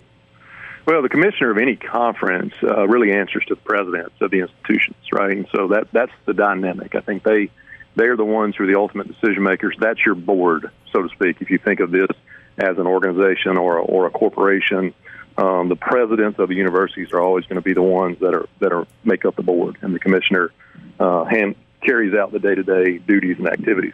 Well, 0.86 1.02
the 1.02 1.10
commissioner 1.10 1.50
of 1.52 1.58
any 1.58 1.78
conference 1.78 2.54
uh, 2.62 2.86
really 2.88 3.14
answers 3.14 3.46
to 3.46 3.56
the 3.56 3.62
presidents 3.62 4.16
of 4.20 4.32
the 4.32 4.40
institutions, 4.40 4.98
right? 5.14 5.38
And 5.38 5.48
so 5.56 5.70
that 5.70 5.88
that's 5.94 6.12
the 6.26 6.34
dynamic. 6.34 6.96
I 6.96 7.00
think 7.00 7.24
they 7.24 7.50
they 7.96 8.06
are 8.06 8.18
the 8.18 8.26
ones 8.26 8.56
who 8.58 8.66
are 8.66 8.68
the 8.68 8.78
ultimate 8.78 9.08
decision 9.08 9.44
makers. 9.44 9.78
That's 9.80 10.06
your 10.06 10.16
board, 10.16 10.70
so 10.92 11.04
to 11.04 11.10
speak. 11.10 11.38
If 11.40 11.50
you 11.50 11.58
think 11.58 11.80
of 11.80 11.92
this 11.92 12.10
as 12.58 12.78
an 12.78 12.86
organization 12.86 13.58
or 13.58 13.78
a, 13.78 13.82
or 13.82 14.08
a 14.08 14.12
corporation, 14.12 14.94
um, 15.38 15.70
the 15.70 15.78
presidents 15.78 16.38
of 16.40 16.50
the 16.50 16.56
universities 16.56 17.14
are 17.14 17.22
always 17.22 17.46
going 17.46 17.56
to 17.56 17.62
be 17.62 17.74
the 17.74 17.82
ones 17.82 18.20
that 18.20 18.34
are 18.34 18.48
that 18.60 18.74
are 18.74 18.86
make 19.06 19.24
up 19.24 19.38
the 19.38 19.44
board, 19.44 19.78
and 19.82 19.96
the 19.96 20.00
commissioner 20.00 20.52
uh, 21.00 21.24
hand 21.24 21.56
carries 21.82 22.14
out 22.14 22.34
the 22.34 22.40
day 22.40 22.56
to 22.56 22.64
day 22.64 22.98
duties 22.98 23.38
and 23.38 23.48
activities. 23.48 23.94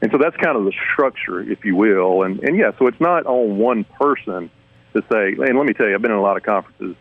And 0.00 0.12
so 0.12 0.18
that's 0.18 0.36
kind 0.36 0.56
of 0.56 0.64
the 0.64 0.72
structure, 0.92 1.40
if 1.40 1.64
you 1.64 1.74
will. 1.74 2.22
And 2.22 2.38
and 2.44 2.56
yeah, 2.56 2.70
so 2.78 2.86
it's 2.86 3.00
not 3.00 3.26
on 3.26 3.58
one 3.58 3.82
person 3.82 4.50
to 4.94 5.02
say. 5.10 5.34
And 5.38 5.58
let 5.58 5.66
me 5.66 5.72
tell 5.72 5.86
you, 5.88 5.94
I've 5.94 6.02
been 6.02 6.12
in 6.12 6.18
a 6.18 6.22
lot 6.22 6.36
of 6.36 6.42
conferences. 6.42 6.96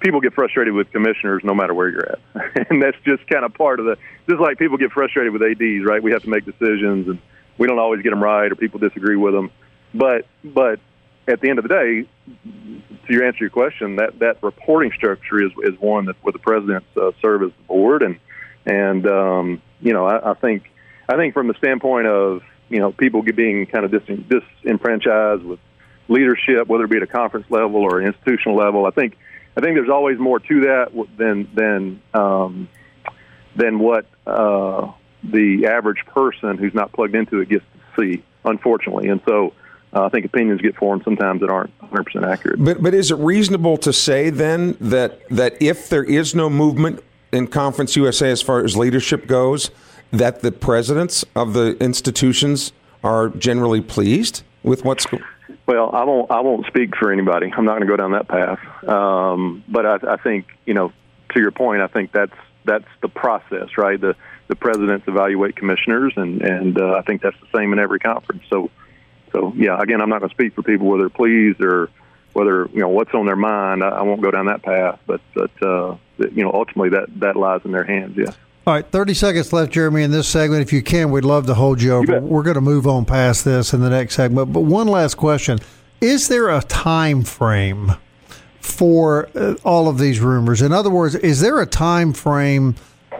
People 0.00 0.20
get 0.20 0.32
frustrated 0.32 0.72
with 0.72 0.90
commissioners 0.92 1.42
no 1.44 1.54
matter 1.54 1.74
where 1.74 1.90
you're 1.90 2.12
at, 2.12 2.20
and 2.70 2.82
that's 2.82 2.96
just 3.04 3.26
kind 3.28 3.44
of 3.44 3.52
part 3.54 3.80
of 3.80 3.86
the. 3.86 3.96
Just 4.28 4.40
like 4.40 4.58
people 4.58 4.78
get 4.78 4.92
frustrated 4.92 5.32
with 5.32 5.42
ads, 5.42 5.84
right? 5.84 6.02
We 6.02 6.12
have 6.12 6.22
to 6.22 6.30
make 6.30 6.44
decisions, 6.44 7.08
and 7.08 7.18
we 7.58 7.66
don't 7.66 7.78
always 7.78 8.02
get 8.02 8.10
them 8.10 8.22
right, 8.22 8.50
or 8.50 8.56
people 8.56 8.80
disagree 8.80 9.16
with 9.16 9.34
them. 9.34 9.50
But 9.92 10.26
but 10.42 10.80
at 11.28 11.40
the 11.40 11.50
end 11.50 11.58
of 11.58 11.64
the 11.64 11.68
day, 11.68 12.08
to 13.06 13.12
your 13.12 13.24
answer 13.24 13.38
your 13.40 13.50
question, 13.50 13.96
that 13.96 14.18
that 14.20 14.42
reporting 14.42 14.92
structure 14.92 15.44
is 15.44 15.52
is 15.64 15.78
one 15.78 16.06
that 16.06 16.16
where 16.22 16.32
the 16.32 16.38
presidents 16.38 16.86
uh, 16.96 17.12
serve 17.20 17.42
as 17.42 17.50
the 17.50 17.64
board, 17.64 18.02
and 18.02 18.18
and 18.64 19.06
um, 19.06 19.62
you 19.80 19.92
know 19.92 20.06
I, 20.06 20.30
I 20.30 20.34
think 20.34 20.70
I 21.08 21.16
think 21.16 21.34
from 21.34 21.48
the 21.48 21.54
standpoint 21.54 22.06
of 22.06 22.42
you 22.68 22.78
know 22.78 22.92
people 22.92 23.22
being 23.22 23.66
kind 23.66 23.84
of 23.84 23.90
dis, 23.90 24.18
disenfranchised 24.62 25.42
with 25.42 25.58
leadership, 26.10 26.66
whether 26.66 26.84
it 26.84 26.90
be 26.90 26.96
at 26.96 27.02
a 27.02 27.06
conference 27.06 27.46
level 27.50 27.76
or 27.76 28.00
an 28.00 28.08
institutional 28.08 28.56
level, 28.56 28.84
I 28.84 28.90
think 28.90 29.16
I 29.56 29.60
think 29.60 29.76
there's 29.76 29.90
always 29.90 30.18
more 30.18 30.38
to 30.40 30.60
that 30.62 30.92
than 31.16 31.48
than 31.54 32.02
um, 32.12 32.68
than 33.56 33.78
what 33.78 34.06
uh, 34.26 34.92
the 35.22 35.66
average 35.66 36.04
person 36.06 36.58
who's 36.58 36.74
not 36.74 36.92
plugged 36.92 37.14
into 37.14 37.40
it 37.40 37.48
gets 37.48 37.64
to 37.96 38.02
see, 38.02 38.24
unfortunately, 38.44 39.08
and 39.08 39.20
so. 39.26 39.54
Uh, 39.92 40.04
I 40.04 40.08
think 40.08 40.24
opinions 40.24 40.60
get 40.60 40.76
formed 40.76 41.02
sometimes 41.02 41.40
that 41.40 41.50
aren't 41.50 41.76
100% 41.80 42.24
accurate. 42.24 42.64
But 42.64 42.80
but 42.80 42.94
is 42.94 43.10
it 43.10 43.16
reasonable 43.16 43.76
to 43.78 43.92
say 43.92 44.30
then 44.30 44.76
that 44.80 45.28
that 45.30 45.60
if 45.60 45.88
there 45.88 46.04
is 46.04 46.32
no 46.32 46.48
movement 46.48 47.02
in 47.32 47.48
Conference 47.48 47.96
USA 47.96 48.30
as 48.30 48.40
far 48.40 48.64
as 48.64 48.76
leadership 48.76 49.26
goes, 49.26 49.72
that 50.12 50.42
the 50.42 50.52
presidents 50.52 51.24
of 51.34 51.54
the 51.54 51.76
institutions 51.82 52.72
are 53.02 53.30
generally 53.30 53.80
pleased 53.80 54.44
with 54.62 54.84
what's 54.84 55.06
Well, 55.66 55.90
I 55.92 56.04
won't. 56.04 56.30
I 56.30 56.40
won't 56.40 56.66
speak 56.66 56.96
for 56.96 57.12
anybody. 57.12 57.52
I'm 57.56 57.64
not 57.64 57.78
going 57.78 57.82
to 57.82 57.86
go 57.88 57.96
down 57.96 58.12
that 58.12 58.28
path. 58.28 58.88
Um, 58.88 59.64
but 59.68 59.86
I, 59.86 60.14
I 60.14 60.16
think 60.16 60.46
you 60.66 60.74
know, 60.74 60.92
to 61.34 61.40
your 61.40 61.50
point, 61.50 61.82
I 61.82 61.86
think 61.86 62.12
that's 62.12 62.34
that's 62.64 62.88
the 63.02 63.08
process, 63.08 63.76
right? 63.78 64.00
The 64.00 64.16
the 64.48 64.56
presidents 64.56 65.06
evaluate 65.06 65.56
commissioners, 65.56 66.12
and 66.16 66.42
and 66.42 66.80
uh, 66.80 66.94
I 66.94 67.02
think 67.02 67.22
that's 67.22 67.38
the 67.40 67.58
same 67.58 67.72
in 67.72 67.78
every 67.78 68.00
conference. 68.00 68.42
So 68.50 68.70
So 69.32 69.52
yeah, 69.56 69.80
again, 69.80 70.00
I'm 70.00 70.08
not 70.08 70.20
going 70.20 70.30
to 70.30 70.34
speak 70.34 70.54
for 70.54 70.62
people 70.62 70.86
whether 70.86 71.04
they're 71.04 71.10
pleased 71.10 71.60
or 71.60 71.90
whether 72.32 72.68
you 72.72 72.80
know 72.80 72.88
what's 72.88 73.12
on 73.14 73.26
their 73.26 73.36
mind. 73.36 73.82
I, 73.82 73.88
I 73.88 74.02
won't 74.02 74.22
go 74.22 74.30
down 74.30 74.46
that 74.46 74.62
path, 74.62 74.98
but 75.06 75.20
but 75.34 75.50
uh, 75.62 75.96
you 76.18 76.42
know 76.44 76.52
ultimately 76.52 76.90
that 76.90 77.08
that 77.20 77.36
lies 77.36 77.60
in 77.64 77.72
their 77.72 77.84
hands. 77.84 78.16
Yes. 78.16 78.36
All 78.66 78.74
right, 78.74 78.86
30 78.86 79.14
seconds 79.14 79.52
left, 79.54 79.72
Jeremy, 79.72 80.02
in 80.02 80.10
this 80.10 80.28
segment. 80.28 80.60
If 80.60 80.70
you 80.70 80.82
can, 80.82 81.10
we'd 81.10 81.24
love 81.24 81.46
to 81.46 81.54
hold 81.54 81.80
you 81.80 81.94
over. 81.94 82.16
You 82.16 82.20
We're 82.20 82.42
going 82.42 82.56
to 82.56 82.60
move 82.60 82.86
on 82.86 83.06
past 83.06 83.42
this 83.44 83.72
in 83.72 83.80
the 83.80 83.88
next 83.88 84.16
segment. 84.16 84.52
But 84.52 84.60
one 84.60 84.86
last 84.86 85.14
question 85.14 85.60
Is 86.02 86.28
there 86.28 86.50
a 86.50 86.62
time 86.62 87.22
frame 87.22 87.92
for 88.60 89.30
uh, 89.34 89.54
all 89.64 89.88
of 89.88 89.98
these 89.98 90.20
rumors? 90.20 90.60
In 90.60 90.72
other 90.72 90.90
words, 90.90 91.14
is 91.14 91.40
there 91.40 91.58
a 91.60 91.66
time 91.66 92.12
frame 92.12 92.74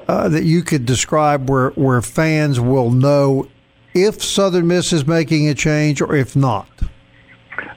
uh, 0.09 0.29
that 0.29 0.45
you 0.45 0.63
could 0.63 0.85
describe 0.85 1.49
where, 1.49 1.71
where 1.71 2.03
fans 2.03 2.61
will 2.61 2.91
know 2.91 3.49
if 3.95 4.23
Southern 4.23 4.67
Miss 4.67 4.93
is 4.93 5.07
making 5.07 5.49
a 5.49 5.55
change 5.55 6.03
or 6.03 6.15
if 6.15 6.37
not? 6.37 6.69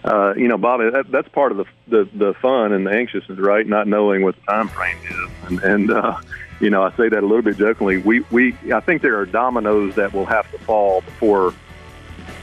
Uh, 0.03 0.33
you 0.35 0.49
know, 0.49 0.57
Bobby, 0.57 0.89
that, 0.89 1.09
that's 1.11 1.29
part 1.29 1.53
of 1.53 1.57
the, 1.57 1.65
the 1.87 2.09
the 2.13 2.33
fun 2.41 2.73
and 2.73 2.85
the 2.85 2.91
anxiousness, 2.91 3.39
right? 3.39 3.65
Not 3.65 3.87
knowing 3.87 4.21
what 4.21 4.35
the 4.35 4.51
time 4.51 4.67
frame 4.67 4.97
is, 5.09 5.29
and, 5.47 5.59
and 5.61 5.91
uh, 5.91 6.19
you 6.59 6.69
know, 6.69 6.83
I 6.83 6.91
say 6.95 7.09
that 7.09 7.23
a 7.23 7.25
little 7.25 7.41
bit 7.41 7.57
jokingly. 7.57 7.97
We 7.97 8.21
we 8.31 8.55
I 8.73 8.79
think 8.79 9.01
there 9.01 9.17
are 9.19 9.25
dominoes 9.25 9.95
that 9.95 10.13
will 10.13 10.25
have 10.25 10.49
to 10.51 10.57
fall 10.59 11.01
before 11.01 11.53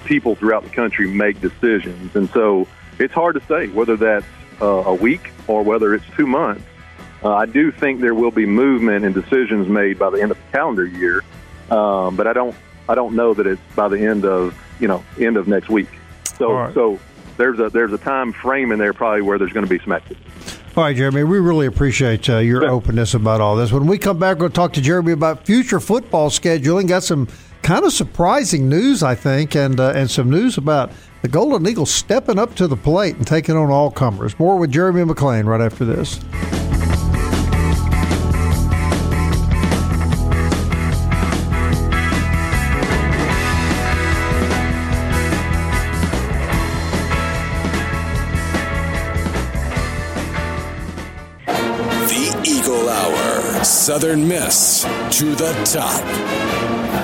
people 0.05 0.35
throughout 0.35 0.65
the 0.65 0.71
country 0.71 1.09
make 1.09 1.41
decisions, 1.41 2.15
and 2.17 2.29
so 2.31 2.67
it's 2.99 3.15
hard 3.15 3.35
to 3.37 3.47
say 3.47 3.69
whether 3.69 3.97
that's 3.97 4.27
uh, 4.61 4.67
a 4.67 4.95
week 4.95 5.33
or 5.47 5.63
whether 5.63 5.95
it's 5.95 6.05
two 6.17 6.27
months. 6.27 6.65
Uh, 7.23 7.35
I 7.35 7.47
do 7.47 7.71
think 7.71 8.01
there 8.01 8.15
will 8.15 8.31
be 8.31 8.47
movement 8.47 9.05
and 9.05 9.15
decisions 9.15 9.69
made 9.69 9.99
by 9.99 10.11
the 10.11 10.23
end 10.23 10.31
of 10.31 10.39
the 10.39 10.53
calendar 10.53 10.87
year, 10.87 11.23
um, 11.71 12.17
but 12.17 12.27
I 12.27 12.33
don't 12.33 12.57
I 12.89 12.95
don't 12.95 13.15
know 13.15 13.35
that 13.35 13.47
it's 13.47 13.61
by 13.75 13.89
the 13.89 13.99
end 13.99 14.25
of 14.25 14.57
you 14.81 14.89
know 14.89 15.05
end 15.19 15.37
of 15.37 15.47
next 15.47 15.69
week. 15.69 15.89
So 16.39 16.53
right. 16.53 16.75
so 16.75 16.99
there's 17.37 17.59
a 17.59 17.71
there's 17.71 17.93
a 17.93 17.99
time 17.99 18.33
frame 18.33 18.73
in 18.73 18.79
there 18.79 18.93
probably 18.93 19.23
where 19.23 19.39
there's 19.39 19.53
going 19.53 19.67
to 19.67 19.71
be 19.71 19.83
some 19.83 19.93
activity. 19.93 20.30
All 20.77 20.85
right, 20.85 20.95
Jeremy, 20.95 21.25
we 21.25 21.41
really 21.41 21.67
appreciate 21.67 22.31
uh, 22.31 22.39
your 22.39 22.65
openness 22.65 23.15
about 23.15 23.41
all 23.41 23.57
this. 23.57 23.73
When 23.73 23.87
we 23.87 23.99
come 23.99 24.21
back, 24.21 24.39
we'll 24.39 24.51
talk 24.51 24.73
to 24.75 24.81
Jeremy 24.81 25.11
about 25.11 25.45
future 25.45 25.81
football 25.81 26.31
scheduling. 26.31 26.87
Got 26.87 27.03
some 27.03 27.27
kind 27.63 27.85
of 27.85 27.93
surprising 27.93 28.69
news, 28.69 29.03
I 29.03 29.17
think, 29.17 29.57
and 29.57 29.81
uh, 29.81 29.93
and 29.97 30.09
some 30.09 30.31
news 30.31 30.59
about 30.59 30.93
the 31.23 31.29
Golden 31.29 31.67
Eagles 31.67 31.91
stepping 31.91 32.39
up 32.39 32.55
to 32.55 32.69
the 32.69 32.77
plate 32.77 33.17
and 33.17 33.27
taking 33.27 33.57
on 33.57 33.69
all 33.69 33.91
comers. 33.91 34.39
More 34.39 34.59
with 34.59 34.71
Jeremy 34.71 35.03
McClain 35.03 35.45
right 35.45 35.61
after 35.61 35.85
this. 35.85 36.21
Southern 53.91 54.29
Miss 54.29 54.85
to 55.19 55.35
the 55.35 55.53
top. 55.65 56.01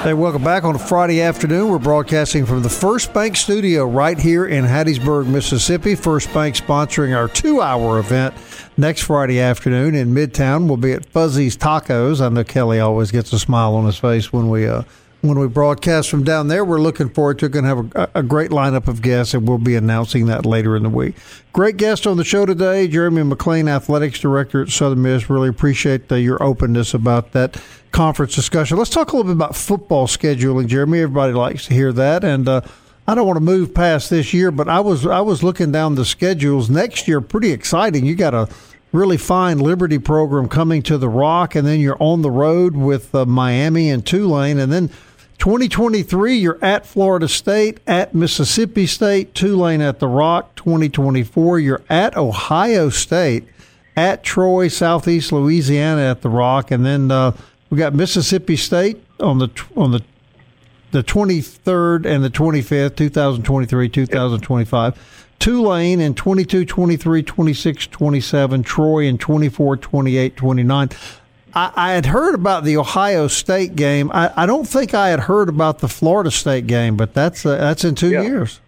Hey, 0.04 0.14
welcome 0.14 0.44
back 0.44 0.62
on 0.62 0.76
a 0.76 0.78
Friday 0.78 1.20
afternoon. 1.20 1.68
We're 1.68 1.80
broadcasting 1.80 2.46
from 2.46 2.62
the 2.62 2.68
First 2.68 3.12
Bank 3.12 3.34
studio 3.36 3.84
right 3.86 4.16
here 4.16 4.46
in 4.46 4.64
Hattiesburg, 4.64 5.26
Mississippi. 5.26 5.96
First 5.96 6.32
Bank 6.32 6.54
sponsoring 6.54 7.12
our 7.12 7.26
two 7.26 7.60
hour 7.60 7.98
event 7.98 8.34
next 8.76 9.00
Friday 9.00 9.40
afternoon 9.40 9.96
in 9.96 10.14
Midtown. 10.14 10.68
We'll 10.68 10.76
be 10.76 10.92
at 10.92 11.04
Fuzzy's 11.06 11.56
Tacos. 11.56 12.24
I 12.24 12.28
know 12.28 12.44
Kelly 12.44 12.78
always 12.78 13.10
gets 13.10 13.32
a 13.32 13.40
smile 13.40 13.74
on 13.74 13.84
his 13.84 13.98
face 13.98 14.32
when 14.32 14.48
we 14.48 14.68
uh, 14.68 14.82
when 15.28 15.38
we 15.38 15.48
broadcast 15.48 16.10
from 16.10 16.24
down 16.24 16.48
there. 16.48 16.64
We're 16.64 16.80
looking 16.80 17.08
forward 17.08 17.38
to 17.40 17.46
it. 17.46 17.52
Going 17.52 17.64
to 17.64 17.68
have 17.68 17.96
a, 18.14 18.20
a 18.20 18.22
great 18.22 18.50
lineup 18.50 18.88
of 18.88 19.02
guests, 19.02 19.34
and 19.34 19.46
we'll 19.46 19.58
be 19.58 19.74
announcing 19.74 20.26
that 20.26 20.46
later 20.46 20.76
in 20.76 20.82
the 20.82 20.88
week. 20.88 21.16
Great 21.52 21.76
guest 21.76 22.06
on 22.06 22.16
the 22.16 22.24
show 22.24 22.46
today, 22.46 22.88
Jeremy 22.88 23.22
McClain, 23.22 23.68
Athletics 23.68 24.18
Director 24.18 24.62
at 24.62 24.68
Southern 24.68 25.02
Miss. 25.02 25.28
Really 25.30 25.48
appreciate 25.48 26.10
uh, 26.10 26.16
your 26.16 26.42
openness 26.42 26.94
about 26.94 27.32
that 27.32 27.60
conference 27.92 28.34
discussion. 28.34 28.76
Let's 28.76 28.90
talk 28.90 29.12
a 29.12 29.16
little 29.16 29.32
bit 29.32 29.36
about 29.36 29.56
football 29.56 30.06
scheduling, 30.06 30.66
Jeremy. 30.66 31.00
Everybody 31.00 31.32
likes 31.32 31.66
to 31.66 31.74
hear 31.74 31.92
that, 31.92 32.24
and 32.24 32.48
uh, 32.48 32.60
I 33.08 33.14
don't 33.14 33.26
want 33.26 33.36
to 33.36 33.44
move 33.44 33.72
past 33.72 34.10
this 34.10 34.34
year, 34.34 34.50
but 34.50 34.68
I 34.68 34.80
was 34.80 35.06
I 35.06 35.20
was 35.20 35.42
looking 35.42 35.72
down 35.72 35.94
the 35.94 36.04
schedules 36.04 36.68
next 36.68 37.06
year. 37.06 37.20
Pretty 37.20 37.52
exciting. 37.52 38.04
You 38.04 38.16
got 38.16 38.34
a 38.34 38.48
really 38.92 39.16
fine 39.16 39.58
Liberty 39.58 39.98
program 39.98 40.48
coming 40.48 40.82
to 40.82 40.98
the 40.98 41.08
Rock, 41.08 41.54
and 41.54 41.66
then 41.66 41.80
you're 41.80 42.00
on 42.00 42.22
the 42.22 42.30
road 42.30 42.76
with 42.76 43.14
uh, 43.14 43.24
Miami 43.26 43.90
and 43.90 44.04
Tulane, 44.04 44.58
and 44.58 44.72
then 44.72 44.90
2023 45.38 46.36
you're 46.36 46.64
at 46.64 46.86
Florida 46.86 47.28
State, 47.28 47.80
at 47.86 48.14
Mississippi 48.14 48.86
State, 48.86 49.34
Tulane 49.34 49.80
at 49.80 49.98
the 49.98 50.08
Rock. 50.08 50.54
2024 50.56 51.58
you're 51.60 51.82
at 51.88 52.16
Ohio 52.16 52.88
State, 52.88 53.44
at 53.96 54.22
Troy, 54.22 54.68
Southeast 54.68 55.32
Louisiana 55.32 56.02
at 56.02 56.22
the 56.22 56.28
Rock, 56.28 56.70
and 56.70 56.84
then 56.84 57.10
uh, 57.10 57.32
we 57.70 57.78
got 57.78 57.94
Mississippi 57.94 58.56
State 58.56 59.02
on 59.20 59.38
the 59.38 59.50
on 59.76 59.92
the 59.92 60.02
the 60.92 61.02
23rd 61.02 62.06
and 62.06 62.24
the 62.24 62.30
25th, 62.30 62.96
2023, 62.96 63.88
2025. 63.88 65.32
Tulane 65.38 66.00
in 66.00 66.14
22, 66.14 66.64
23, 66.64 67.22
26, 67.22 67.86
27. 67.88 68.62
Troy 68.62 69.04
in 69.04 69.18
24, 69.18 69.76
28, 69.76 70.36
29. 70.36 70.88
I, 71.56 71.72
I 71.74 71.92
had 71.92 72.06
heard 72.06 72.34
about 72.34 72.64
the 72.64 72.76
Ohio 72.76 73.28
State 73.28 73.74
game. 73.74 74.10
I, 74.12 74.30
I 74.36 74.46
don't 74.46 74.66
think 74.68 74.92
I 74.94 75.08
had 75.08 75.20
heard 75.20 75.48
about 75.48 75.78
the 75.78 75.88
Florida 75.88 76.30
State 76.30 76.66
game, 76.66 76.96
but 76.96 77.14
that's 77.14 77.46
uh, 77.46 77.56
that's 77.56 77.82
in 77.84 77.94
two 77.94 78.10
Yeah. 78.10 78.22
years. 78.22 78.60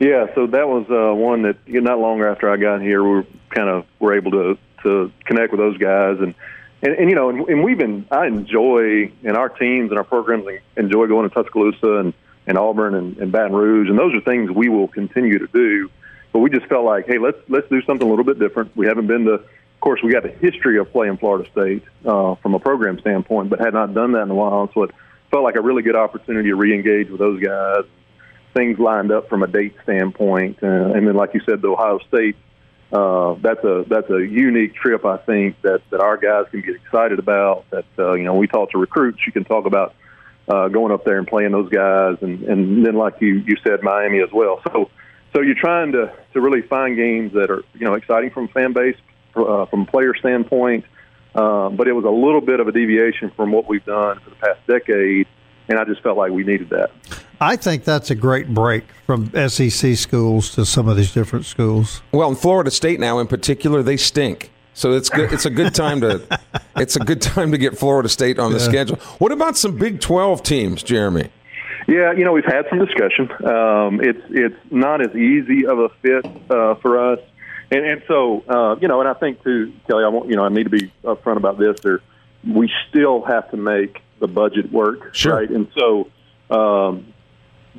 Yeah, 0.00 0.26
so 0.34 0.46
that 0.48 0.68
was 0.68 0.86
uh, 0.90 1.14
one 1.14 1.42
that 1.42 1.56
you 1.66 1.80
know, 1.80 1.90
not 1.90 2.00
long 2.00 2.20
after 2.22 2.50
I 2.50 2.56
got 2.56 2.82
here, 2.82 3.02
we 3.02 3.10
were 3.10 3.26
kind 3.50 3.68
of 3.68 3.86
were 3.98 4.14
able 4.14 4.30
to 4.32 4.58
to 4.84 5.10
connect 5.24 5.52
with 5.52 5.58
those 5.58 5.78
guys, 5.78 6.18
and 6.20 6.34
and, 6.82 6.92
and 6.94 7.08
you 7.10 7.16
know, 7.16 7.30
and, 7.30 7.48
and 7.48 7.64
we've 7.64 7.78
been 7.78 8.06
I 8.10 8.26
enjoy 8.26 9.10
and 9.24 9.36
our 9.36 9.48
teams 9.48 9.90
and 9.90 9.98
our 9.98 10.04
programs 10.04 10.46
enjoy 10.76 11.06
going 11.06 11.28
to 11.28 11.34
Tuscaloosa 11.34 11.96
and 11.98 12.12
and 12.46 12.56
Auburn 12.58 12.94
and, 12.94 13.16
and 13.18 13.32
Baton 13.32 13.52
Rouge, 13.56 13.88
and 13.88 13.98
those 13.98 14.14
are 14.14 14.20
things 14.20 14.50
we 14.50 14.68
will 14.68 14.88
continue 14.88 15.38
to 15.38 15.46
do. 15.48 15.90
But 16.32 16.40
we 16.40 16.50
just 16.50 16.66
felt 16.66 16.84
like, 16.84 17.06
hey, 17.06 17.18
let's 17.18 17.38
let's 17.48 17.68
do 17.68 17.80
something 17.82 18.06
a 18.06 18.10
little 18.10 18.24
bit 18.24 18.38
different. 18.38 18.76
We 18.76 18.86
haven't 18.86 19.06
been 19.06 19.24
to, 19.24 19.40
of 19.78 19.80
course, 19.80 20.00
we 20.02 20.12
got 20.12 20.26
a 20.26 20.32
history 20.32 20.76
of 20.78 20.90
playing 20.90 21.18
Florida 21.18 21.48
State 21.52 21.84
uh, 22.04 22.34
from 22.36 22.54
a 22.54 22.58
program 22.58 22.98
standpoint, 22.98 23.48
but 23.48 23.60
had 23.60 23.72
not 23.72 23.94
done 23.94 24.10
that 24.12 24.22
in 24.22 24.30
a 24.30 24.34
while. 24.34 24.68
So 24.74 24.82
it 24.82 24.90
felt 25.30 25.44
like 25.44 25.54
a 25.54 25.62
really 25.62 25.82
good 25.82 25.94
opportunity 25.94 26.48
to 26.48 26.56
re-engage 26.56 27.10
with 27.10 27.20
those 27.20 27.40
guys 27.40 27.84
things 28.54 28.78
lined 28.78 29.12
up 29.12 29.28
from 29.28 29.42
a 29.42 29.46
date 29.46 29.74
standpoint. 29.84 30.58
Uh, 30.62 30.66
and 30.66 31.06
then, 31.06 31.14
like 31.14 31.34
you 31.34 31.40
said, 31.48 31.62
the 31.62 31.68
Ohio 31.68 31.98
State, 32.08 32.36
uh, 32.92 33.34
that's 33.40 33.62
a 33.64 33.84
that's 33.86 34.10
a 34.10 34.18
unique 34.18 34.74
trip. 34.74 35.04
I 35.04 35.18
think 35.18 35.60
that 35.62 35.82
that 35.90 36.00
our 36.00 36.16
guys 36.16 36.46
can 36.50 36.62
get 36.62 36.74
excited 36.74 37.18
about. 37.18 37.66
That 37.70 37.84
uh, 37.98 38.14
you 38.14 38.24
know, 38.24 38.34
we 38.34 38.46
talk 38.46 38.70
to 38.72 38.78
recruits. 38.78 39.18
You 39.26 39.32
can 39.32 39.44
talk 39.44 39.66
about 39.66 39.94
uh, 40.48 40.68
going 40.68 40.92
up 40.92 41.04
there 41.04 41.18
and 41.18 41.26
playing 41.26 41.52
those 41.52 41.68
guys, 41.68 42.16
and 42.22 42.42
and 42.44 42.84
then 42.84 42.94
like 42.94 43.20
you 43.20 43.44
you 43.46 43.56
said, 43.62 43.82
Miami 43.82 44.20
as 44.20 44.32
well. 44.32 44.60
So 44.72 44.90
so 45.34 45.42
you're 45.42 45.60
trying 45.60 45.92
to 45.92 46.12
to 46.32 46.40
really 46.40 46.62
find 46.62 46.96
games 46.96 47.34
that 47.34 47.50
are 47.50 47.62
you 47.74 47.84
know 47.84 47.94
exciting 47.94 48.30
from 48.30 48.48
fan 48.48 48.72
base, 48.72 48.96
uh, 49.40 49.66
from 49.66 49.82
a 49.82 49.86
player 49.86 50.14
standpoint. 50.14 50.84
Um, 51.34 51.76
but 51.76 51.86
it 51.86 51.92
was 51.92 52.04
a 52.04 52.10
little 52.10 52.40
bit 52.40 52.58
of 52.58 52.68
a 52.68 52.72
deviation 52.72 53.30
from 53.30 53.52
what 53.52 53.68
we've 53.68 53.84
done 53.84 54.18
for 54.20 54.30
the 54.30 54.36
past 54.36 54.60
decade, 54.66 55.26
and 55.68 55.78
I 55.78 55.84
just 55.84 56.02
felt 56.02 56.16
like 56.16 56.32
we 56.32 56.42
needed 56.42 56.70
that. 56.70 56.90
I 57.40 57.54
think 57.56 57.84
that's 57.84 58.10
a 58.10 58.14
great 58.14 58.52
break 58.52 58.84
from 59.06 59.30
SEC 59.48 59.96
schools 59.96 60.50
to 60.54 60.64
some 60.64 60.88
of 60.88 60.96
these 60.96 61.12
different 61.12 61.44
schools. 61.44 62.02
Well, 62.10 62.30
in 62.30 62.34
Florida 62.34 62.70
State 62.70 62.98
now, 62.98 63.18
in 63.20 63.28
particular, 63.28 63.82
they 63.82 63.96
stink. 63.96 64.50
So 64.74 64.92
it's 64.92 65.10
good. 65.10 65.32
It's 65.32 65.44
a 65.44 65.50
good 65.50 65.74
time 65.74 66.00
to. 66.02 66.40
It's 66.76 66.94
a 66.94 67.00
good 67.00 67.20
time 67.20 67.50
to 67.50 67.58
get 67.58 67.76
Florida 67.76 68.08
State 68.08 68.38
on 68.38 68.52
the 68.52 68.60
schedule. 68.60 68.98
What 69.18 69.32
about 69.32 69.56
some 69.56 69.76
Big 69.76 70.00
Twelve 70.00 70.44
teams, 70.44 70.84
Jeremy? 70.84 71.28
Yeah, 71.88 72.12
you 72.12 72.24
know 72.24 72.32
we've 72.32 72.44
had 72.44 72.66
some 72.70 72.78
discussion. 72.78 73.28
Um, 73.44 74.00
it's 74.00 74.22
it's 74.30 74.54
not 74.70 75.00
as 75.00 75.12
easy 75.16 75.66
of 75.66 75.80
a 75.80 75.88
fit 76.00 76.24
uh, 76.48 76.76
for 76.76 77.12
us, 77.12 77.18
and 77.70 77.84
and 77.84 78.02
so 78.08 78.42
uh, 78.48 78.76
you 78.80 78.88
know, 78.88 79.00
and 79.00 79.08
I 79.08 79.14
think 79.14 79.42
too, 79.42 79.72
Kelly, 79.88 80.04
I 80.04 80.08
want 80.08 80.28
you 80.30 80.36
know 80.36 80.44
I 80.44 80.48
need 80.48 80.64
to 80.64 80.70
be 80.70 80.92
upfront 81.04 81.36
about 81.36 81.58
this. 81.58 81.78
There, 81.82 82.00
we 82.46 82.70
still 82.88 83.22
have 83.24 83.50
to 83.50 83.56
make 83.56 84.00
the 84.20 84.28
budget 84.28 84.72
work, 84.72 85.14
Sure. 85.14 85.34
right? 85.36 85.48
And 85.50 85.68
so 85.78 86.10
um, 86.54 87.12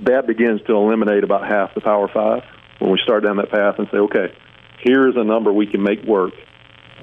that 0.06 0.28
begins 0.28 0.62
to 0.68 0.74
eliminate 0.76 1.24
about 1.24 1.48
half 1.48 1.74
the 1.76 1.82
Power 1.82 2.08
Five 2.08 2.44
when 2.80 2.92
we 2.92 3.00
start 3.04 3.24
down 3.24 3.38
that 3.38 3.52
path 3.52 3.76
and 3.78 3.88
say, 3.92 3.98
okay, 3.98 4.34
here's 4.80 5.16
a 5.18 5.24
number 5.24 5.52
we 5.52 5.68
can 5.68 5.84
make 5.84 6.04
work. 6.04 6.34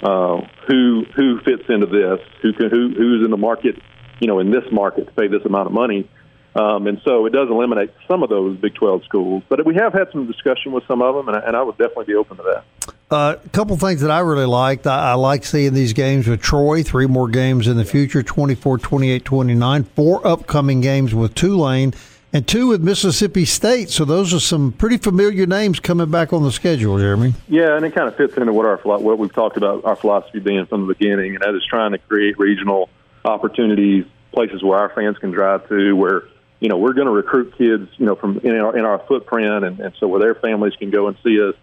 Uh, 0.02 0.40
who 0.68 1.04
who 1.14 1.40
fits 1.40 1.64
into 1.68 1.86
this? 1.86 2.20
Who 2.42 2.52
can 2.52 2.70
who 2.70 2.94
who's 2.96 3.24
in 3.24 3.30
the 3.30 3.36
market? 3.36 3.76
You 4.20 4.26
know, 4.28 4.38
in 4.38 4.50
this 4.50 4.64
market 4.72 5.06
to 5.06 5.12
pay 5.12 5.28
this 5.28 5.44
amount 5.44 5.66
of 5.66 5.72
money. 5.72 6.08
Um, 6.56 6.86
and 6.86 7.00
so 7.04 7.26
it 7.26 7.30
does 7.30 7.50
eliminate 7.50 7.90
some 8.08 8.22
of 8.22 8.30
those 8.30 8.56
Big 8.56 8.74
12 8.74 9.04
schools. 9.04 9.42
But 9.48 9.66
we 9.66 9.74
have 9.74 9.92
had 9.92 10.10
some 10.10 10.26
discussion 10.26 10.72
with 10.72 10.86
some 10.86 11.02
of 11.02 11.14
them, 11.14 11.28
and 11.28 11.36
I, 11.36 11.40
and 11.46 11.54
I 11.54 11.62
would 11.62 11.76
definitely 11.76 12.06
be 12.06 12.14
open 12.14 12.38
to 12.38 12.42
that. 12.44 12.94
Uh, 13.10 13.36
a 13.44 13.48
couple 13.50 13.76
things 13.76 14.00
that 14.00 14.10
I 14.10 14.20
really 14.20 14.46
liked. 14.46 14.86
I, 14.86 15.10
I 15.10 15.14
like 15.14 15.44
seeing 15.44 15.74
these 15.74 15.92
games 15.92 16.26
with 16.26 16.40
Troy, 16.40 16.82
three 16.82 17.06
more 17.06 17.28
games 17.28 17.68
in 17.68 17.76
the 17.76 17.84
future 17.84 18.22
24, 18.22 18.78
28, 18.78 19.24
29, 19.24 19.84
four 19.84 20.26
upcoming 20.26 20.80
games 20.80 21.14
with 21.14 21.34
Tulane, 21.34 21.92
and 22.32 22.48
two 22.48 22.68
with 22.68 22.82
Mississippi 22.82 23.44
State. 23.44 23.90
So 23.90 24.06
those 24.06 24.32
are 24.32 24.40
some 24.40 24.72
pretty 24.72 24.96
familiar 24.96 25.46
names 25.46 25.78
coming 25.78 26.10
back 26.10 26.32
on 26.32 26.42
the 26.42 26.50
schedule, 26.50 26.98
Jeremy. 26.98 27.34
Yeah, 27.48 27.76
and 27.76 27.84
it 27.84 27.94
kind 27.94 28.08
of 28.08 28.16
fits 28.16 28.36
into 28.38 28.54
what 28.54 28.64
our 28.64 28.78
what 28.78 29.18
we've 29.18 29.32
talked 29.32 29.58
about 29.58 29.84
our 29.84 29.94
philosophy 29.94 30.40
being 30.40 30.64
from 30.64 30.86
the 30.86 30.94
beginning, 30.94 31.34
and 31.34 31.44
that 31.44 31.54
is 31.54 31.64
trying 31.68 31.92
to 31.92 31.98
create 31.98 32.38
regional 32.38 32.88
opportunities, 33.26 34.06
places 34.32 34.62
where 34.62 34.78
our 34.78 34.88
fans 34.88 35.18
can 35.18 35.32
drive 35.32 35.68
to, 35.68 35.94
where 35.94 36.24
you 36.60 36.68
know 36.68 36.78
we're 36.78 36.94
going 36.94 37.06
to 37.06 37.12
recruit 37.12 37.56
kids, 37.56 37.88
you 37.98 38.06
know, 38.06 38.16
from 38.16 38.38
in 38.38 38.56
our 38.58 38.76
in 38.76 38.84
our 38.84 38.98
footprint, 39.06 39.64
and, 39.64 39.80
and 39.80 39.94
so 39.98 40.08
where 40.08 40.20
their 40.20 40.34
families 40.34 40.74
can 40.76 40.90
go 40.90 41.08
and 41.08 41.16
see 41.22 41.40
us. 41.42 41.54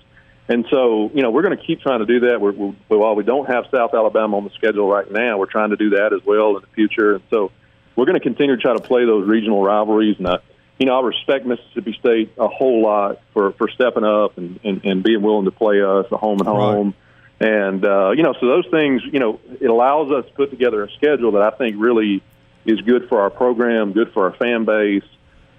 And 0.47 0.65
so, 0.69 1.09
you 1.13 1.21
know, 1.21 1.31
we're 1.31 1.41
going 1.41 1.57
to 1.57 1.63
keep 1.63 1.79
trying 1.79 1.99
to 1.99 2.05
do 2.05 2.19
that. 2.27 2.41
We're, 2.41 2.51
we're, 2.51 2.73
while 2.89 3.15
we 3.15 3.23
don't 3.23 3.47
have 3.47 3.65
South 3.71 3.93
Alabama 3.93 4.35
on 4.35 4.43
the 4.43 4.49
schedule 4.49 4.89
right 4.89 5.09
now, 5.09 5.37
we're 5.37 5.45
trying 5.45 5.69
to 5.69 5.77
do 5.77 5.91
that 5.91 6.11
as 6.11 6.19
well 6.25 6.57
in 6.57 6.61
the 6.61 6.67
future. 6.75 7.15
And 7.15 7.23
so, 7.29 7.51
we're 7.95 8.05
going 8.05 8.15
to 8.15 8.23
continue 8.23 8.55
to 8.55 8.61
try 8.61 8.73
to 8.73 8.81
play 8.81 9.05
those 9.05 9.27
regional 9.27 9.63
rivalries. 9.63 10.17
And 10.17 10.27
I, 10.27 10.39
you 10.79 10.85
know, 10.85 10.99
I 10.99 11.01
respect 11.01 11.45
Mississippi 11.45 11.95
State 11.99 12.33
a 12.37 12.47
whole 12.47 12.81
lot 12.81 13.21
for 13.33 13.53
for 13.53 13.69
stepping 13.69 14.03
up 14.03 14.37
and 14.37 14.59
and, 14.63 14.83
and 14.83 15.03
being 15.03 15.21
willing 15.21 15.45
to 15.45 15.51
play 15.51 15.81
us 15.81 16.07
a 16.11 16.17
home 16.17 16.39
and 16.39 16.47
home. 16.47 16.87
Right. 16.87 16.95
And 17.39 17.85
uh, 17.85 18.11
you 18.11 18.23
know, 18.23 18.33
so 18.39 18.47
those 18.47 18.67
things, 18.69 19.01
you 19.11 19.19
know, 19.19 19.39
it 19.59 19.69
allows 19.69 20.11
us 20.11 20.25
to 20.25 20.31
put 20.33 20.49
together 20.49 20.83
a 20.83 20.91
schedule 20.91 21.31
that 21.33 21.41
I 21.41 21.51
think 21.51 21.75
really 21.79 22.21
is 22.65 22.81
good 22.81 23.07
for 23.09 23.21
our 23.21 23.29
program, 23.29 23.93
good 23.93 24.11
for 24.13 24.29
our 24.29 24.35
fan 24.35 24.65
base, 24.65 25.03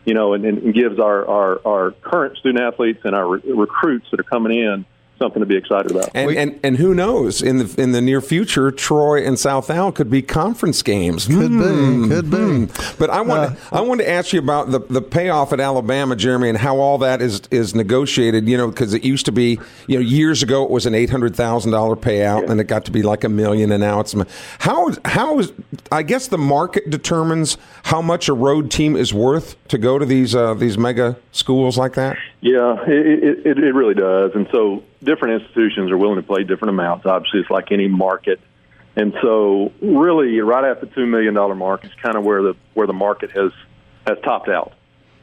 you 0.05 0.15
know, 0.15 0.35
and, 0.35 0.45
and 0.45 0.75
gives 0.75 0.99
our, 0.99 1.27
our, 1.27 1.61
our 1.67 1.91
current 1.93 2.37
student 2.39 2.63
athletes 2.63 3.01
and 3.05 3.15
our 3.15 3.27
re- 3.27 3.53
recruits 3.53 4.07
that 4.11 4.21
are 4.21 4.25
coming 4.25 4.59
in 4.59 4.85
something 5.25 5.40
to 5.40 5.47
be 5.47 5.57
excited 5.57 5.90
about. 5.90 6.11
And, 6.14 6.31
and, 6.37 6.61
and 6.62 6.76
who 6.76 6.95
knows 6.95 7.43
in 7.43 7.59
the 7.59 7.75
in 7.81 7.93
the 7.93 8.00
near 8.00 8.21
future, 8.21 8.71
Troy 8.71 9.25
and 9.25 9.38
South 9.38 9.71
Al 9.71 9.90
could 9.93 10.11
be 10.11 10.23
conference 10.23 10.83
games. 10.83 11.26
Could 11.26 11.50
mm, 11.50 12.02
be, 12.02 12.14
could 12.14 12.31
be. 12.31 12.37
Mm. 12.37 12.99
But 12.99 13.11
I 13.11 13.23
want 13.23 13.52
uh, 13.52 13.57
I 13.73 13.81
want 13.81 14.00
to 14.00 14.09
ask 14.09 14.33
you 14.33 14.38
about 14.38 14.71
the, 14.71 14.81
the 14.81 15.02
payoff 15.02 15.52
at 15.52 15.61
Alabama, 15.61 16.16
Jeremy, 16.16 16.50
and 16.50 16.59
how 16.59 16.78
all 16.78 16.99
that 16.99 17.23
is 17.23 17.43
is 17.50 17.75
negotiated. 17.75 18.49
You 18.49 18.57
know, 18.57 18.69
because 18.69 18.93
it 18.93 19.04
used 19.04 19.26
to 19.26 19.33
be 19.33 19.59
you 19.87 19.97
know 19.99 20.00
years 20.00 20.43
ago 20.43 20.64
it 20.64 20.71
was 20.71 20.87
an 20.87 20.95
eight 20.95 21.11
hundred 21.11 21.35
thousand 21.35 21.73
dollar 21.73 21.97
payout, 21.97 22.43
yeah. 22.43 22.50
and 22.50 22.61
it 22.61 22.64
got 22.64 22.85
to 22.85 22.90
be 22.90 23.02
like 23.02 23.25
a 23.25 23.28
million, 23.28 23.73
and 23.73 23.81
now 23.81 24.00
it's 24.00 24.14
how 24.59 24.90
how 25.04 25.38
is 25.38 25.52
I 25.90 26.02
guess 26.02 26.28
the 26.28 26.38
market 26.38 26.90
determines 26.90 27.57
how 27.85 28.02
much 28.02 28.28
a 28.28 28.35
road 28.35 28.71
team 28.71 28.97
is 28.97 29.14
worth 29.14 29.57
to 29.69 29.78
go 29.78 29.99
to 29.99 30.04
these 30.04 30.35
uh, 30.35 30.54
these 30.54 30.76
mega 30.76 31.16
schools 31.33 31.78
like 31.78 31.95
that. 31.95 32.16
Yeah, 32.40 32.76
it, 32.87 33.47
it, 33.47 33.59
it 33.59 33.75
really 33.75 33.95
does. 33.95 34.33
And 34.35 34.47
so 34.52 34.83
different 35.05 35.43
institutions 35.43 35.91
are 35.91 35.97
willing 35.97 36.17
to 36.17 36.23
play 36.23 36.45
different 36.45 36.71
amounts. 36.71 37.07
Obviously, 37.07 37.41
it's 37.41 37.51
like 37.51 37.71
any 37.71 37.89
market. 37.89 38.41
And 38.97 39.15
so 39.23 39.73
really 39.81 40.41
right 40.41 40.65
at 40.65 40.81
the 40.81 40.87
$2 40.87 41.09
million 41.09 41.35
mark 41.59 41.85
is 41.85 41.91
kind 42.03 42.17
of 42.17 42.25
where 42.25 42.43
the, 42.43 42.55
where 42.75 42.87
the 42.87 42.93
market 42.93 43.31
has, 43.33 43.53
has 44.07 44.19
topped 44.23 44.49
out. 44.49 44.73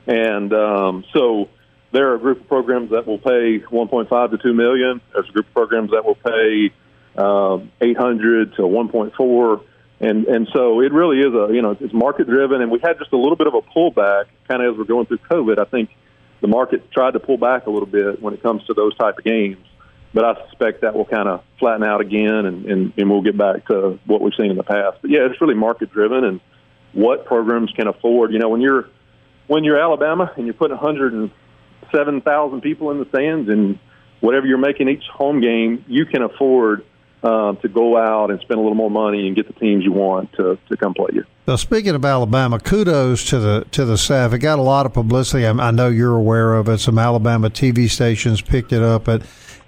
And 0.08 0.52
um, 0.54 1.06
so 1.14 1.50
there 1.92 2.12
are 2.12 2.16
a 2.16 2.20
group 2.20 2.42
of 2.42 2.48
programs 2.48 2.92
that 2.92 3.08
will 3.08 3.20
pay 3.20 3.60
1.5 3.60 4.32
to 4.32 4.38
2 4.38 4.54
million. 4.54 5.02
There's 5.14 5.30
a 5.30 5.32
group 5.32 5.48
of 5.48 5.54
programs 5.54 5.92
that 5.92 6.06
will 6.06 6.16
pay 6.16 6.72
um, 7.18 7.72
800 7.80 8.56
to 8.56 8.62
1.4. 8.64 9.64
And, 10.02 10.26
and 10.26 10.48
so 10.52 10.82
it 10.82 10.92
really 10.92 11.20
is 11.20 11.34
a, 11.34 11.54
you 11.54 11.62
know, 11.62 11.78
it's 11.80 11.94
market 11.94 12.28
driven. 12.28 12.62
And 12.62 12.72
we 12.72 12.80
had 12.80 12.98
just 12.98 13.14
a 13.14 13.18
little 13.18 13.36
bit 13.36 13.48
of 13.48 13.54
a 13.54 13.62
pullback 13.62 14.26
kind 14.48 14.64
of 14.64 14.74
as 14.74 14.78
we're 14.78 14.86
going 14.86 15.06
through 15.06 15.20
COVID. 15.30 15.60
I 15.60 15.66
think 15.66 15.92
the 16.42 16.48
market 16.48 16.92
tried 16.92 17.12
to 17.12 17.20
pull 17.20 17.38
back 17.38 17.68
a 17.68 17.70
little 17.70 17.88
bit 17.88 18.22
when 18.22 18.34
it 18.34 18.42
comes 18.42 18.66
to 18.66 18.74
those 18.74 18.96
type 18.98 19.18
of 19.18 19.24
games. 19.24 19.58
But 20.14 20.26
I 20.26 20.46
suspect 20.48 20.82
that 20.82 20.94
will 20.94 21.06
kind 21.06 21.30
of 21.30 21.44
flatten 21.58 21.84
out 21.84 22.02
again, 22.02 22.46
and, 22.46 22.66
and, 22.66 22.94
and 22.98 23.10
we'll 23.10 23.22
get 23.22 23.38
back 23.38 23.66
to 23.68 23.98
what 24.06 24.22
we've 24.22 24.34
seen 24.38 24.52
in 24.52 24.58
the 24.58 24.64
past. 24.64 24.98
But 25.02 25.12
yeah, 25.12 25.20
it's 25.30 25.40
really 25.40 25.56
market 25.56 25.92
driven, 25.92 26.26
and 26.26 26.42
what 26.94 27.26
programs 27.26 27.72
can 27.72 27.88
afford. 27.88 28.34
You 28.34 28.40
know, 28.40 28.50
when 28.50 28.62
you're 28.62 28.90
when 29.48 29.64
you're 29.64 29.80
Alabama 29.80 30.32
and 30.36 30.46
you're 30.46 30.54
putting 30.54 30.76
107,000 30.76 32.62
people 32.62 32.92
in 32.92 33.00
the 33.00 33.06
stands, 33.10 33.50
and 33.50 33.80
whatever 34.20 34.46
you're 34.46 34.58
making 34.58 34.90
each 34.90 35.04
home 35.14 35.40
game, 35.40 35.86
you 35.88 36.06
can 36.06 36.24
afford 36.24 36.86
um, 37.24 37.58
to 37.58 37.68
go 37.68 37.98
out 37.98 38.32
and 38.32 38.40
spend 38.42 38.60
a 38.60 38.62
little 38.62 38.76
more 38.76 38.90
money 38.90 39.28
and 39.28 39.36
get 39.36 39.48
the 39.48 39.54
teams 39.54 39.84
you 39.84 39.92
want 39.92 40.34
to, 40.34 40.58
to 40.70 40.78
come 40.78 40.94
play 40.94 41.10
you. 41.14 41.24
Now, 41.48 41.56
speaking 41.56 41.94
of 41.96 42.04
Alabama, 42.04 42.60
kudos 42.60 43.26
to 43.30 43.40
the 43.40 43.66
to 43.72 43.86
the 43.86 43.98
staff. 43.98 44.34
It 44.34 44.40
got 44.40 44.60
a 44.60 44.64
lot 44.64 44.86
of 44.86 44.94
publicity. 44.94 45.46
I, 45.46 45.52
I 45.52 45.72
know 45.72 45.90
you're 45.90 46.16
aware 46.16 46.56
of 46.56 46.68
it. 46.70 46.80
Some 46.80 46.98
Alabama 46.98 47.50
TV 47.50 47.90
stations 47.90 48.42
picked 48.42 48.74
it 48.74 48.82
up 48.82 49.08
at 49.08 49.22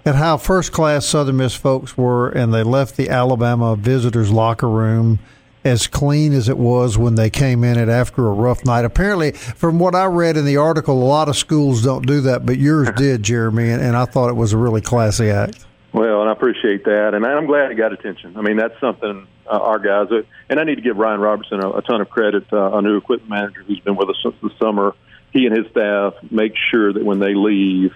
at 0.04 0.14
how 0.14 0.36
first 0.36 0.72
class 0.72 1.06
Southern 1.06 1.38
Miss 1.38 1.54
folks 1.54 1.96
were, 1.96 2.28
and 2.28 2.52
they 2.52 2.62
left 2.62 2.96
the 2.96 3.08
Alabama 3.08 3.74
visitors 3.76 4.30
locker 4.30 4.68
room 4.68 5.18
as 5.64 5.86
clean 5.86 6.34
as 6.34 6.48
it 6.48 6.58
was 6.58 6.98
when 6.98 7.14
they 7.14 7.30
came 7.30 7.64
in 7.64 7.78
it 7.78 7.88
after 7.88 8.26
a 8.26 8.32
rough 8.32 8.64
night. 8.66 8.84
Apparently, 8.84 9.32
from 9.32 9.78
what 9.78 9.94
I 9.94 10.04
read 10.04 10.36
in 10.36 10.44
the 10.44 10.58
article, 10.58 11.02
a 11.02 11.06
lot 11.06 11.28
of 11.28 11.36
schools 11.36 11.82
don't 11.82 12.06
do 12.06 12.20
that, 12.22 12.44
but 12.44 12.58
yours 12.58 12.90
did, 12.96 13.22
Jeremy, 13.22 13.70
and, 13.70 13.82
and 13.82 13.96
I 13.96 14.04
thought 14.04 14.28
it 14.28 14.36
was 14.36 14.52
a 14.52 14.58
really 14.58 14.82
classy 14.82 15.30
act. 15.30 15.64
Well, 15.92 16.20
and 16.20 16.28
I 16.28 16.32
appreciate 16.32 16.84
that, 16.84 17.14
and 17.14 17.24
I'm 17.24 17.46
glad 17.46 17.70
it 17.70 17.76
got 17.76 17.92
attention. 17.92 18.36
I 18.36 18.42
mean, 18.42 18.56
that's 18.56 18.78
something 18.80 19.26
uh, 19.46 19.58
our 19.58 19.78
guys, 19.78 20.10
uh, 20.10 20.22
and 20.50 20.58
I 20.58 20.64
need 20.64 20.74
to 20.74 20.82
give 20.82 20.96
Ryan 20.96 21.20
Robertson 21.20 21.60
a, 21.62 21.70
a 21.70 21.82
ton 21.82 22.00
of 22.00 22.10
credit, 22.10 22.44
uh, 22.52 22.58
our 22.58 22.82
new 22.82 22.96
equipment 22.96 23.30
manager 23.30 23.62
who's 23.62 23.80
been 23.80 23.96
with 23.96 24.10
us 24.10 24.16
since 24.22 24.34
the 24.42 24.50
summer. 24.60 24.94
He 25.32 25.46
and 25.46 25.56
his 25.56 25.70
staff 25.70 26.14
make 26.30 26.54
sure 26.70 26.92
that 26.92 27.04
when 27.04 27.20
they 27.20 27.34
leave, 27.34 27.92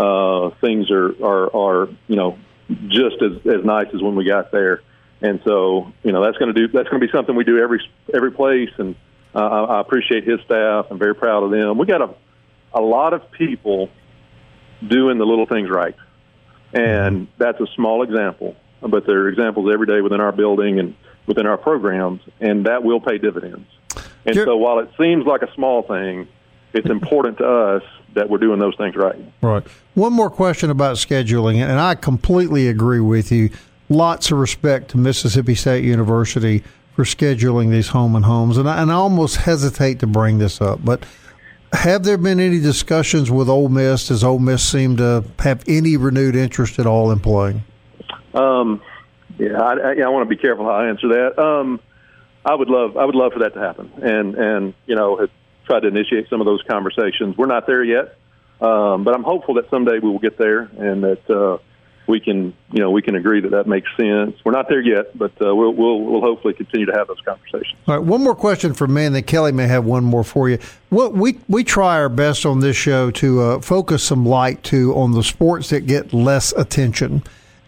uh, 0.00 0.50
things 0.60 0.90
are, 0.90 1.10
are 1.22 1.54
are 1.54 1.88
you 2.08 2.16
know 2.16 2.38
just 2.88 3.16
as 3.22 3.46
as 3.46 3.64
nice 3.64 3.88
as 3.94 4.02
when 4.02 4.16
we 4.16 4.24
got 4.24 4.50
there. 4.50 4.82
And 5.22 5.40
so, 5.44 5.92
you 6.02 6.12
know, 6.12 6.24
that's 6.24 6.38
going 6.38 6.54
to 6.54 6.58
do 6.58 6.72
that's 6.72 6.88
going 6.88 7.00
to 7.00 7.06
be 7.06 7.12
something 7.12 7.34
we 7.34 7.44
do 7.44 7.58
every 7.58 7.80
every 8.14 8.32
place. 8.32 8.70
And 8.78 8.96
uh, 9.34 9.38
I 9.38 9.80
appreciate 9.80 10.24
his 10.24 10.40
staff. 10.46 10.86
I'm 10.90 10.98
very 10.98 11.14
proud 11.14 11.42
of 11.42 11.50
them. 11.50 11.76
We 11.76 11.86
got 11.86 12.00
a 12.00 12.14
a 12.72 12.80
lot 12.80 13.12
of 13.12 13.30
people 13.32 13.90
doing 14.86 15.18
the 15.18 15.26
little 15.26 15.46
things 15.46 15.68
right. 15.68 15.96
And 16.72 17.26
that's 17.36 17.60
a 17.60 17.66
small 17.74 18.02
example, 18.02 18.56
but 18.80 19.04
there 19.04 19.18
are 19.22 19.28
examples 19.28 19.70
every 19.72 19.86
day 19.86 20.00
within 20.00 20.20
our 20.20 20.32
building 20.32 20.78
and 20.78 20.94
within 21.26 21.46
our 21.46 21.58
programs, 21.58 22.20
and 22.40 22.66
that 22.66 22.84
will 22.84 23.00
pay 23.00 23.18
dividends. 23.18 23.68
And 24.24 24.36
You're, 24.36 24.46
so 24.46 24.56
while 24.56 24.78
it 24.78 24.88
seems 24.98 25.26
like 25.26 25.42
a 25.42 25.52
small 25.54 25.82
thing, 25.82 26.28
it's 26.72 26.88
important 26.88 27.38
to 27.38 27.46
us 27.46 27.82
that 28.14 28.28
we're 28.28 28.38
doing 28.38 28.58
those 28.58 28.76
things 28.76 28.96
right. 28.96 29.16
Right. 29.40 29.66
One 29.94 30.12
more 30.12 30.30
question 30.30 30.70
about 30.70 30.96
scheduling, 30.96 31.56
and 31.56 31.78
I 31.78 31.94
completely 31.94 32.68
agree 32.68 33.00
with 33.00 33.30
you. 33.30 33.50
Lots 33.88 34.30
of 34.30 34.38
respect 34.38 34.90
to 34.90 34.98
Mississippi 34.98 35.54
State 35.54 35.84
University 35.84 36.62
for 36.94 37.04
scheduling 37.04 37.70
these 37.70 37.88
home 37.88 38.16
and 38.16 38.24
homes, 38.24 38.56
and 38.56 38.68
I, 38.68 38.82
and 38.82 38.90
I 38.90 38.94
almost 38.94 39.36
hesitate 39.36 40.00
to 40.00 40.06
bring 40.06 40.38
this 40.38 40.60
up, 40.60 40.84
but 40.84 41.04
have 41.72 42.02
there 42.02 42.18
been 42.18 42.40
any 42.40 42.60
discussions 42.60 43.30
with 43.30 43.48
Ole 43.48 43.68
Miss? 43.68 44.08
Does 44.08 44.24
Ole 44.24 44.38
Miss 44.38 44.62
seem 44.62 44.96
to 44.96 45.24
have 45.38 45.62
any 45.68 45.96
renewed 45.96 46.34
interest 46.34 46.78
at 46.78 46.86
all 46.86 47.12
in 47.12 47.20
playing? 47.20 47.62
Um, 48.34 48.82
yeah, 49.38 49.60
I, 49.60 49.74
I, 49.74 49.94
I 50.04 50.08
want 50.08 50.28
to 50.28 50.34
be 50.34 50.40
careful 50.40 50.64
how 50.64 50.72
I 50.72 50.88
answer 50.88 51.08
that. 51.08 51.38
Um, 51.38 51.80
I 52.44 52.54
would 52.54 52.68
love, 52.68 52.96
I 52.96 53.04
would 53.04 53.14
love 53.14 53.32
for 53.32 53.40
that 53.40 53.54
to 53.54 53.60
happen, 53.60 53.90
and 54.02 54.34
and 54.34 54.74
you 54.86 54.96
know, 54.96 55.16
have 55.18 55.30
tried 55.70 55.80
to 55.80 55.88
initiate 55.88 56.28
some 56.28 56.40
of 56.40 56.46
those 56.46 56.62
conversations. 56.68 57.36
We're 57.36 57.46
not 57.46 57.66
there 57.66 57.84
yet, 57.84 58.16
um, 58.60 59.04
but 59.04 59.14
I'm 59.14 59.22
hopeful 59.22 59.54
that 59.54 59.70
someday 59.70 60.00
we 60.00 60.10
will 60.10 60.18
get 60.18 60.36
there, 60.36 60.62
and 60.62 61.04
that 61.04 61.30
uh, 61.30 61.58
we 62.08 62.18
can, 62.18 62.52
you 62.72 62.80
know, 62.80 62.90
we 62.90 63.02
can 63.02 63.14
agree 63.14 63.40
that 63.40 63.52
that 63.52 63.68
makes 63.68 63.88
sense. 63.96 64.36
We're 64.44 64.52
not 64.52 64.68
there 64.68 64.80
yet, 64.80 65.16
but 65.16 65.30
uh, 65.40 65.54
we'll, 65.54 65.72
we'll, 65.72 66.00
we'll 66.00 66.20
hopefully 66.20 66.54
continue 66.54 66.86
to 66.86 66.92
have 66.92 67.06
those 67.06 67.20
conversations. 67.24 67.78
All 67.86 67.96
right, 67.96 68.04
one 68.04 68.24
more 68.24 68.34
question 68.34 68.74
for 68.74 68.88
me, 68.88 69.04
and 69.04 69.14
then 69.14 69.22
Kelly 69.22 69.52
may 69.52 69.68
have 69.68 69.84
one 69.84 70.02
more 70.02 70.24
for 70.24 70.48
you. 70.50 70.58
What 70.88 71.14
we 71.14 71.38
we 71.48 71.62
try 71.62 71.94
our 72.00 72.08
best 72.08 72.44
on 72.44 72.58
this 72.60 72.76
show 72.76 73.12
to 73.12 73.40
uh, 73.40 73.60
focus 73.60 74.02
some 74.02 74.26
light 74.26 74.64
to 74.64 74.92
on 74.96 75.12
the 75.12 75.22
sports 75.22 75.70
that 75.70 75.86
get 75.86 76.12
less 76.12 76.52
attention. 76.52 77.22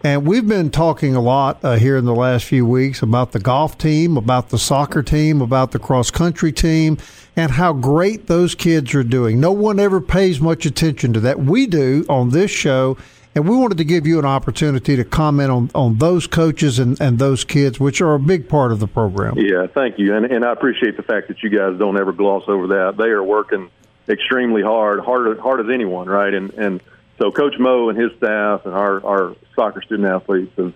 And 0.05 0.27
we've 0.27 0.45
been 0.45 0.69
talking 0.69 1.15
a 1.15 1.21
lot 1.21 1.63
uh, 1.63 1.77
here 1.77 1.95
in 1.95 2.03
the 2.03 2.13
last 2.13 2.43
few 2.43 2.65
weeks 2.65 3.01
about 3.01 3.31
the 3.31 3.39
golf 3.39 3.77
team, 3.77 4.17
about 4.17 4.49
the 4.49 4.59
soccer 4.59 5.01
team, 5.01 5.41
about 5.41 5.71
the 5.71 5.79
cross 5.79 6.11
country 6.11 6.51
team, 6.51 6.97
and 7.37 7.51
how 7.51 7.71
great 7.71 8.27
those 8.27 8.53
kids 8.53 8.93
are 8.95 9.03
doing. 9.03 9.39
No 9.39 9.53
one 9.53 9.79
ever 9.79 10.01
pays 10.01 10.41
much 10.41 10.65
attention 10.65 11.13
to 11.13 11.21
that. 11.21 11.39
We 11.39 11.67
do 11.67 12.05
on 12.09 12.31
this 12.31 12.51
show, 12.51 12.97
and 13.33 13.47
we 13.47 13.55
wanted 13.55 13.77
to 13.77 13.85
give 13.85 14.05
you 14.05 14.19
an 14.19 14.25
opportunity 14.25 14.97
to 14.97 15.05
comment 15.05 15.51
on, 15.51 15.71
on 15.73 15.99
those 15.99 16.27
coaches 16.27 16.79
and, 16.79 16.99
and 16.99 17.17
those 17.17 17.45
kids, 17.45 17.79
which 17.79 18.01
are 18.01 18.13
a 18.13 18.19
big 18.19 18.49
part 18.49 18.73
of 18.73 18.81
the 18.81 18.87
program. 18.87 19.37
Yeah, 19.37 19.67
thank 19.67 19.97
you. 19.99 20.17
And, 20.17 20.25
and 20.25 20.43
I 20.43 20.51
appreciate 20.51 20.97
the 20.97 21.03
fact 21.03 21.29
that 21.29 21.41
you 21.41 21.49
guys 21.49 21.79
don't 21.79 21.97
ever 21.97 22.11
gloss 22.11 22.43
over 22.49 22.67
that. 22.67 22.97
They 22.97 23.07
are 23.07 23.23
working 23.23 23.71
extremely 24.09 24.63
hard, 24.63 24.99
hard, 24.99 25.39
hard 25.39 25.61
as 25.61 25.73
anyone, 25.73 26.09
right? 26.09 26.33
And, 26.33 26.53
and 26.55 26.81
so 27.23 27.31
Coach 27.31 27.55
Mo 27.57 27.89
and 27.89 27.97
his 27.97 28.11
staff 28.17 28.65
and 28.65 28.73
our, 28.73 29.05
our 29.05 29.35
soccer 29.55 29.81
student 29.81 30.09
athletes 30.09 30.51
have 30.57 30.73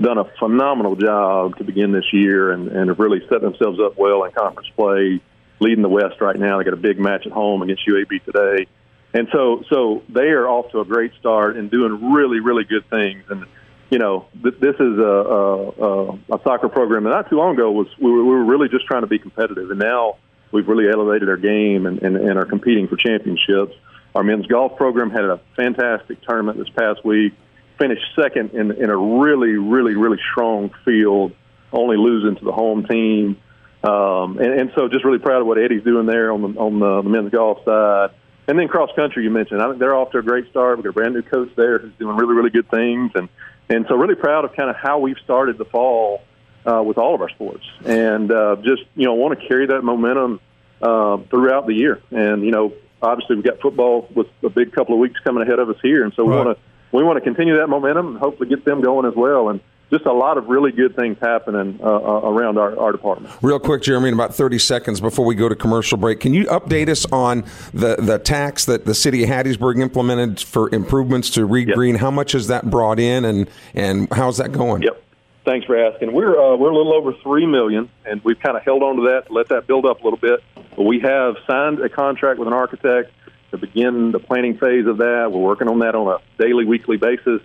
done 0.00 0.16
a 0.16 0.24
phenomenal 0.38 0.96
job 0.96 1.58
to 1.58 1.64
begin 1.64 1.92
this 1.92 2.12
year 2.12 2.52
and, 2.52 2.68
and 2.68 2.88
have 2.88 2.98
really 2.98 3.20
set 3.28 3.42
themselves 3.42 3.78
up 3.78 3.98
well 3.98 4.24
in 4.24 4.32
conference 4.32 4.68
play, 4.74 5.20
leading 5.60 5.82
the 5.82 5.88
West 5.88 6.20
right 6.20 6.38
now. 6.38 6.58
They 6.58 6.64
got 6.64 6.72
a 6.72 6.78
big 6.78 6.98
match 6.98 7.26
at 7.26 7.32
home 7.32 7.62
against 7.62 7.86
UAB 7.86 8.24
today 8.24 8.66
and 9.14 9.28
so 9.32 9.62
so 9.68 10.02
they 10.08 10.28
are 10.28 10.48
off 10.48 10.70
to 10.72 10.80
a 10.80 10.84
great 10.84 11.12
start 11.18 11.56
and 11.56 11.70
doing 11.70 12.12
really 12.12 12.40
really 12.40 12.64
good 12.64 12.88
things. 12.88 13.24
And 13.28 13.44
you 13.90 13.98
know 13.98 14.26
th- 14.42 14.58
this 14.58 14.74
is 14.74 14.98
a, 14.98 15.02
a, 15.02 16.12
a 16.12 16.40
soccer 16.42 16.68
program 16.68 17.04
that 17.04 17.10
not 17.10 17.30
too 17.30 17.36
long 17.36 17.54
ago 17.54 17.70
was 17.70 17.88
we 17.98 18.10
were, 18.10 18.24
we 18.24 18.30
were 18.30 18.44
really 18.44 18.68
just 18.68 18.86
trying 18.86 19.02
to 19.02 19.06
be 19.06 19.18
competitive, 19.18 19.70
and 19.70 19.78
now 19.78 20.16
we've 20.50 20.68
really 20.68 20.88
elevated 20.90 21.28
our 21.28 21.36
game 21.36 21.86
and, 21.86 22.02
and, 22.02 22.16
and 22.16 22.38
are 22.38 22.44
competing 22.44 22.88
for 22.88 22.96
championships. 22.96 23.74
Our 24.14 24.22
men's 24.22 24.46
golf 24.46 24.76
program 24.76 25.10
had 25.10 25.24
a 25.24 25.40
fantastic 25.56 26.20
tournament 26.22 26.58
this 26.58 26.68
past 26.68 27.04
week. 27.04 27.32
Finished 27.78 28.04
second 28.14 28.50
in 28.50 28.70
in 28.72 28.90
a 28.90 28.96
really, 28.96 29.56
really, 29.56 29.94
really 29.96 30.18
strong 30.30 30.70
field, 30.84 31.32
only 31.72 31.96
losing 31.96 32.36
to 32.36 32.44
the 32.44 32.52
home 32.52 32.84
team. 32.84 33.38
Um, 33.82 34.38
and, 34.38 34.60
and 34.60 34.72
so, 34.76 34.88
just 34.88 35.04
really 35.04 35.18
proud 35.18 35.40
of 35.40 35.46
what 35.46 35.58
Eddie's 35.58 35.82
doing 35.82 36.06
there 36.06 36.30
on 36.30 36.42
the 36.42 36.60
on 36.60 36.78
the, 36.78 37.02
the 37.02 37.08
men's 37.08 37.30
golf 37.30 37.64
side. 37.64 38.10
And 38.46 38.58
then 38.58 38.68
cross 38.68 38.90
country, 38.94 39.24
you 39.24 39.30
mentioned. 39.30 39.62
I 39.62 39.68
think 39.68 39.78
they're 39.78 39.94
off 39.94 40.10
to 40.12 40.18
a 40.18 40.22
great 40.22 40.50
start. 40.50 40.76
We've 40.76 40.84
got 40.84 40.90
a 40.90 40.92
brand 40.92 41.14
new 41.14 41.22
coach 41.22 41.50
there 41.56 41.78
who's 41.78 41.92
doing 41.98 42.16
really, 42.16 42.34
really 42.34 42.50
good 42.50 42.70
things, 42.70 43.12
and 43.14 43.28
and 43.68 43.86
so 43.88 43.94
really 43.94 44.16
proud 44.16 44.44
of 44.44 44.54
kind 44.54 44.68
of 44.68 44.76
how 44.76 44.98
we've 44.98 45.18
started 45.24 45.58
the 45.58 45.64
fall 45.64 46.22
uh, 46.66 46.82
with 46.84 46.98
all 46.98 47.14
of 47.14 47.20
our 47.20 47.30
sports, 47.30 47.64
and 47.84 48.30
uh, 48.30 48.56
just 48.56 48.82
you 48.94 49.06
know 49.06 49.14
want 49.14 49.40
to 49.40 49.48
carry 49.48 49.66
that 49.68 49.82
momentum 49.82 50.40
uh, 50.82 51.18
throughout 51.30 51.66
the 51.66 51.74
year. 51.74 52.02
And 52.10 52.44
you 52.44 52.50
know, 52.50 52.72
obviously 53.02 53.36
we've 53.36 53.44
got 53.44 53.60
football 53.60 54.08
with 54.14 54.28
a 54.42 54.50
big 54.50 54.72
couple 54.72 54.94
of 54.94 55.00
weeks 55.00 55.18
coming 55.24 55.42
ahead 55.42 55.58
of 55.58 55.68
us 55.68 55.76
here, 55.82 56.04
and 56.04 56.12
so 56.14 56.24
we 56.24 56.34
want 56.34 56.56
to 56.56 56.62
we 56.92 57.02
want 57.02 57.16
to 57.16 57.20
continue 57.20 57.56
that 57.56 57.68
momentum 57.68 58.08
and 58.08 58.18
hopefully 58.18 58.48
get 58.48 58.64
them 58.64 58.80
going 58.82 59.06
as 59.06 59.14
well. 59.14 59.48
And 59.48 59.60
just 59.92 60.06
a 60.06 60.12
lot 60.12 60.38
of 60.38 60.48
really 60.48 60.72
good 60.72 60.96
things 60.96 61.18
happening 61.20 61.78
uh, 61.82 61.86
uh, 61.86 62.20
around 62.24 62.56
our, 62.56 62.78
our 62.78 62.92
department. 62.92 63.34
Real 63.42 63.58
quick, 63.58 63.82
Jeremy, 63.82 64.08
in 64.08 64.14
about 64.14 64.34
30 64.34 64.58
seconds 64.58 65.00
before 65.02 65.26
we 65.26 65.34
go 65.34 65.50
to 65.50 65.54
commercial 65.54 65.98
break, 65.98 66.18
can 66.18 66.32
you 66.32 66.44
update 66.46 66.88
us 66.88 67.04
on 67.12 67.44
the, 67.74 67.96
the 67.96 68.18
tax 68.18 68.64
that 68.64 68.86
the 68.86 68.94
city 68.94 69.22
of 69.22 69.28
Hattiesburg 69.28 69.80
implemented 69.80 70.40
for 70.40 70.74
improvements 70.74 71.28
to 71.30 71.44
Reed 71.44 71.68
yep. 71.68 71.76
Green? 71.76 71.96
How 71.96 72.10
much 72.10 72.32
has 72.32 72.46
that 72.48 72.70
brought 72.70 72.98
in, 72.98 73.26
and, 73.26 73.50
and 73.74 74.10
how's 74.12 74.38
that 74.38 74.52
going? 74.52 74.82
Yep. 74.82 75.02
Thanks 75.44 75.66
for 75.66 75.76
asking. 75.76 76.12
We're 76.12 76.38
uh, 76.38 76.56
we're 76.56 76.70
a 76.70 76.76
little 76.76 76.94
over 76.94 77.12
three 77.22 77.46
million, 77.46 77.90
and 78.04 78.22
we've 78.22 78.38
kind 78.38 78.56
of 78.56 78.62
held 78.62 78.82
on 78.82 78.96
to 78.96 79.02
that 79.10 79.30
let 79.30 79.48
that 79.48 79.66
build 79.66 79.86
up 79.86 80.00
a 80.00 80.04
little 80.04 80.18
bit. 80.18 80.40
But 80.76 80.84
we 80.84 81.00
have 81.00 81.36
signed 81.48 81.80
a 81.80 81.88
contract 81.88 82.38
with 82.38 82.46
an 82.46 82.54
architect 82.54 83.12
to 83.50 83.58
begin 83.58 84.12
the 84.12 84.20
planning 84.20 84.56
phase 84.56 84.86
of 84.86 84.98
that. 84.98 85.30
We're 85.32 85.40
working 85.40 85.68
on 85.68 85.80
that 85.80 85.94
on 85.94 86.06
a 86.08 86.42
daily, 86.42 86.64
weekly 86.64 86.96
basis 86.96 87.40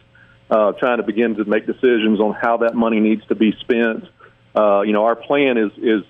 uh, 0.50 0.74
trying 0.74 0.98
to 0.98 1.04
begin 1.04 1.36
to 1.36 1.46
make 1.46 1.66
decisions 1.66 2.20
on 2.20 2.34
how 2.34 2.58
that 2.58 2.76
money 2.76 3.00
needs 3.00 3.26
to 3.28 3.36
be 3.36 3.54
spent. 3.60 4.06
Uh, 4.56 4.82
you 4.82 4.94
know, 4.94 5.06
our 5.06 5.16
plan 5.16 5.58
is 5.58 5.72
is 5.78 6.04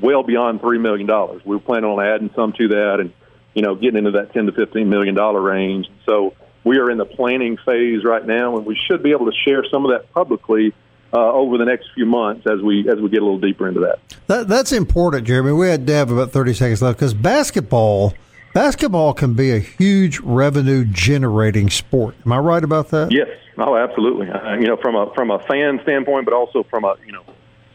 well 0.00 0.22
beyond 0.22 0.60
three 0.60 0.78
million 0.78 1.06
dollars. 1.06 1.42
We're 1.44 1.58
planning 1.58 1.90
on 1.90 2.04
adding 2.04 2.30
some 2.34 2.52
to 2.54 2.68
that, 2.68 3.00
and 3.00 3.12
you 3.54 3.62
know, 3.62 3.74
getting 3.74 3.98
into 3.98 4.12
that 4.12 4.32
ten 4.32 4.46
to 4.46 4.52
fifteen 4.52 4.88
million 4.88 5.14
dollar 5.14 5.40
range. 5.40 5.86
So 6.06 6.34
we 6.64 6.78
are 6.78 6.90
in 6.90 6.98
the 6.98 7.04
planning 7.04 7.58
phase 7.64 8.04
right 8.04 8.24
now, 8.24 8.56
and 8.56 8.66
we 8.66 8.78
should 8.88 9.02
be 9.02 9.10
able 9.10 9.26
to 9.26 9.36
share 9.46 9.64
some 9.70 9.84
of 9.84 9.92
that 9.92 10.12
publicly. 10.12 10.72
Uh, 11.14 11.32
over 11.32 11.58
the 11.58 11.64
next 11.64 11.86
few 11.94 12.06
months, 12.06 12.44
as 12.44 12.60
we 12.60 12.88
as 12.88 13.00
we 13.00 13.08
get 13.08 13.22
a 13.22 13.24
little 13.24 13.38
deeper 13.38 13.68
into 13.68 13.78
that. 13.80 14.00
that 14.26 14.48
that's 14.48 14.72
important, 14.72 15.26
Jeremy. 15.26 15.52
We 15.52 15.68
had 15.68 15.86
to 15.86 15.92
have 15.92 16.10
about 16.10 16.32
thirty 16.32 16.54
seconds 16.54 16.82
left 16.82 16.98
because 16.98 17.14
basketball 17.14 18.14
basketball 18.52 19.14
can 19.14 19.34
be 19.34 19.52
a 19.52 19.60
huge 19.60 20.18
revenue 20.20 20.84
generating 20.84 21.70
sport. 21.70 22.16
Am 22.26 22.32
I 22.32 22.38
right 22.38 22.64
about 22.64 22.88
that? 22.90 23.12
Yes, 23.12 23.28
Oh, 23.56 23.76
absolutely. 23.76 24.28
Uh, 24.30 24.54
you 24.54 24.66
know, 24.66 24.76
from 24.76 24.96
a 24.96 25.12
from 25.14 25.30
a 25.30 25.38
fan 25.40 25.78
standpoint, 25.82 26.24
but 26.24 26.34
also 26.34 26.64
from 26.64 26.84
a 26.84 26.96
you 27.06 27.12
know, 27.12 27.22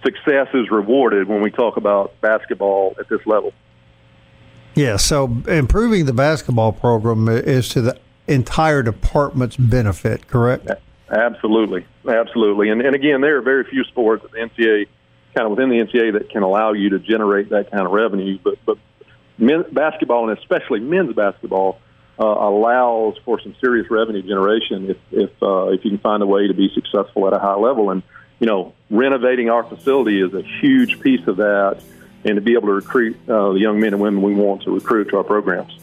success 0.03 0.47
is 0.53 0.69
rewarded 0.69 1.27
when 1.27 1.41
we 1.41 1.51
talk 1.51 1.77
about 1.77 2.19
basketball 2.21 2.95
at 2.99 3.07
this 3.09 3.25
level. 3.25 3.53
Yeah. 4.75 4.97
So 4.97 5.37
improving 5.47 6.05
the 6.05 6.13
basketball 6.13 6.73
program 6.73 7.27
is 7.29 7.69
to 7.69 7.81
the 7.81 7.99
entire 8.27 8.83
department's 8.83 9.55
benefit. 9.55 10.27
Correct. 10.27 10.69
Absolutely, 11.09 11.85
absolutely. 12.07 12.69
And 12.69 12.81
and 12.81 12.95
again, 12.95 13.21
there 13.21 13.37
are 13.37 13.41
very 13.41 13.63
few 13.63 13.83
sports 13.85 14.23
at 14.23 14.31
the 14.31 14.37
NCAA, 14.37 14.87
kind 15.35 15.45
of 15.45 15.51
within 15.51 15.69
the 15.69 15.77
NCAA, 15.77 16.13
that 16.13 16.29
can 16.29 16.43
allow 16.43 16.73
you 16.73 16.91
to 16.91 16.99
generate 16.99 17.49
that 17.49 17.71
kind 17.71 17.85
of 17.85 17.91
revenue. 17.91 18.37
But 18.43 18.59
but 18.65 18.77
men, 19.37 19.65
basketball 19.71 20.29
and 20.29 20.37
especially 20.37 20.81
men's 20.81 21.15
basketball 21.15 21.79
uh, 22.19 22.25
allows 22.25 23.17
for 23.25 23.39
some 23.39 23.55
serious 23.59 23.89
revenue 23.89 24.21
generation 24.21 24.91
if 24.91 24.97
if 25.11 25.31
uh, 25.41 25.69
if 25.69 25.83
you 25.83 25.91
can 25.91 25.99
find 25.99 26.21
a 26.21 26.27
way 26.27 26.47
to 26.47 26.53
be 26.53 26.69
successful 26.75 27.25
at 27.27 27.33
a 27.33 27.39
high 27.39 27.55
level. 27.55 27.89
And 27.89 28.03
you 28.39 28.47
know, 28.47 28.73
renovating 28.89 29.49
our 29.49 29.63
facility 29.63 30.21
is 30.21 30.33
a 30.33 30.43
huge 30.61 30.99
piece 30.99 31.25
of 31.27 31.37
that, 31.37 31.81
and 32.23 32.35
to 32.35 32.41
be 32.41 32.53
able 32.53 32.67
to 32.67 32.73
recruit 32.73 33.17
uh, 33.27 33.53
the 33.53 33.59
young 33.59 33.79
men 33.79 33.93
and 33.93 34.01
women 34.01 34.21
we 34.21 34.35
want 34.35 34.61
to 34.63 34.71
recruit 34.71 35.09
to 35.09 35.17
our 35.17 35.23
programs. 35.23 35.78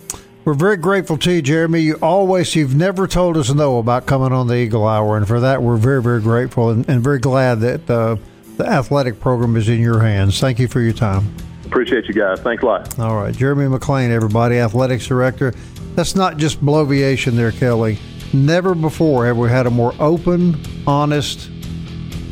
We're 0.46 0.54
very 0.54 0.76
grateful 0.76 1.18
to 1.18 1.32
you, 1.32 1.42
Jeremy. 1.42 1.80
You 1.80 1.94
always, 2.00 2.54
you've 2.54 2.76
never 2.76 3.08
told 3.08 3.36
us 3.36 3.52
no 3.52 3.78
about 3.78 4.06
coming 4.06 4.30
on 4.30 4.46
the 4.46 4.54
Eagle 4.54 4.86
Hour, 4.86 5.16
and 5.16 5.26
for 5.26 5.40
that, 5.40 5.60
we're 5.60 5.76
very, 5.76 6.00
very 6.00 6.20
grateful 6.20 6.70
and, 6.70 6.88
and 6.88 7.02
very 7.02 7.18
glad 7.18 7.58
that 7.62 7.90
uh, 7.90 8.14
the 8.56 8.64
athletic 8.64 9.18
program 9.18 9.56
is 9.56 9.68
in 9.68 9.80
your 9.80 10.00
hands. 10.00 10.38
Thank 10.38 10.60
you 10.60 10.68
for 10.68 10.80
your 10.80 10.92
time. 10.92 11.34
Appreciate 11.64 12.06
you 12.06 12.14
guys. 12.14 12.38
Thanks 12.38 12.62
a 12.62 12.66
lot. 12.66 12.96
All 13.00 13.16
right, 13.16 13.36
Jeremy 13.36 13.64
McClain, 13.64 14.10
everybody, 14.10 14.58
athletics 14.58 15.08
director. 15.08 15.52
That's 15.96 16.14
not 16.14 16.36
just 16.36 16.64
bloviation 16.64 17.32
there, 17.32 17.50
Kelly. 17.50 17.98
Never 18.32 18.76
before 18.76 19.26
have 19.26 19.36
we 19.36 19.48
had 19.48 19.66
a 19.66 19.70
more 19.70 19.94
open, 19.98 20.62
honest, 20.86 21.50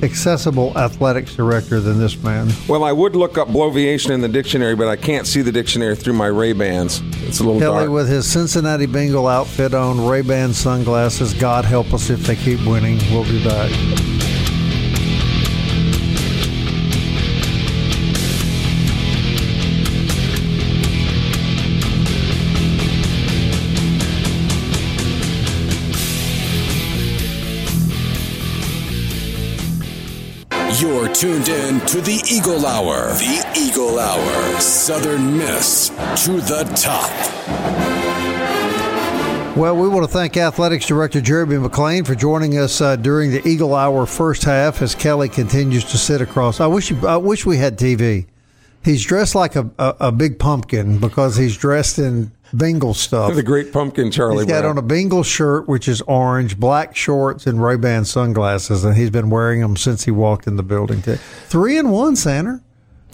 accessible 0.02 0.76
athletics 0.76 1.34
director 1.34 1.80
than 1.80 1.98
this 1.98 2.22
man. 2.22 2.50
Well, 2.68 2.84
I 2.84 2.92
would 2.92 3.16
look 3.16 3.38
up 3.38 3.48
bloviation 3.48 4.10
in 4.10 4.20
the 4.20 4.28
dictionary, 4.28 4.74
but 4.74 4.88
I 4.88 4.96
can't 4.96 5.26
see 5.26 5.42
the 5.42 5.52
dictionary 5.52 5.96
through 5.96 6.14
my 6.14 6.26
Ray 6.26 6.52
Bans. 6.52 7.00
It's 7.22 7.40
a 7.40 7.44
little 7.44 7.60
Kelly 7.60 7.84
dark. 7.84 7.90
with 7.90 8.08
his 8.08 8.30
Cincinnati 8.30 8.86
Bengal 8.86 9.26
outfit 9.26 9.74
on, 9.74 10.06
Ray 10.06 10.22
Ban 10.22 10.52
sunglasses. 10.52 11.34
God 11.34 11.64
help 11.64 11.92
us 11.92 12.10
if 12.10 12.20
they 12.20 12.36
keep 12.36 12.64
winning. 12.66 12.98
We'll 13.10 13.24
be 13.24 13.42
back. 13.44 13.70
Tuned 31.14 31.48
in 31.48 31.78
to 31.86 32.00
the 32.00 32.20
Eagle 32.28 32.66
Hour. 32.66 33.12
The 33.12 33.52
Eagle 33.56 34.00
Hour. 34.00 34.60
Southern 34.60 35.38
Miss 35.38 35.90
to 36.24 36.40
the 36.40 36.64
top. 36.74 37.08
Well, 39.56 39.76
we 39.76 39.86
want 39.86 40.04
to 40.04 40.10
thank 40.10 40.36
Athletics 40.36 40.86
Director 40.86 41.20
Jeremy 41.20 41.56
McClain 41.56 42.04
for 42.04 42.16
joining 42.16 42.58
us 42.58 42.80
uh, 42.80 42.96
during 42.96 43.30
the 43.30 43.46
Eagle 43.48 43.76
Hour 43.76 44.06
first 44.06 44.42
half 44.42 44.82
as 44.82 44.96
Kelly 44.96 45.28
continues 45.28 45.84
to 45.84 45.98
sit 45.98 46.20
across. 46.20 46.58
I 46.58 46.66
wish 46.66 46.90
I 47.04 47.16
wish 47.16 47.46
we 47.46 47.58
had 47.58 47.78
TV. 47.78 48.26
He's 48.84 49.04
dressed 49.04 49.34
like 49.34 49.56
a, 49.56 49.70
a, 49.78 49.96
a 50.00 50.12
big 50.12 50.38
pumpkin 50.38 50.98
because 50.98 51.36
he's 51.36 51.56
dressed 51.56 51.98
in 51.98 52.32
Bengal 52.52 52.94
stuff. 52.94 53.34
the 53.34 53.42
great 53.42 53.72
pumpkin, 53.72 54.10
Charlie. 54.10 54.44
He's 54.44 54.46
got 54.46 54.60
Brown. 54.60 54.72
on 54.72 54.78
a 54.78 54.82
Bengal 54.82 55.22
shirt, 55.22 55.66
which 55.66 55.88
is 55.88 56.00
orange, 56.02 56.58
black 56.58 56.94
shorts, 56.94 57.46
and 57.46 57.62
Ray 57.62 57.76
Ban 57.76 58.04
sunglasses, 58.04 58.84
and 58.84 58.96
he's 58.96 59.10
been 59.10 59.30
wearing 59.30 59.60
them 59.60 59.76
since 59.76 60.04
he 60.04 60.10
walked 60.10 60.46
in 60.46 60.56
the 60.56 60.62
building. 60.62 61.02
Three 61.02 61.78
and 61.78 61.90
one, 61.90 62.14
Sander. 62.14 62.62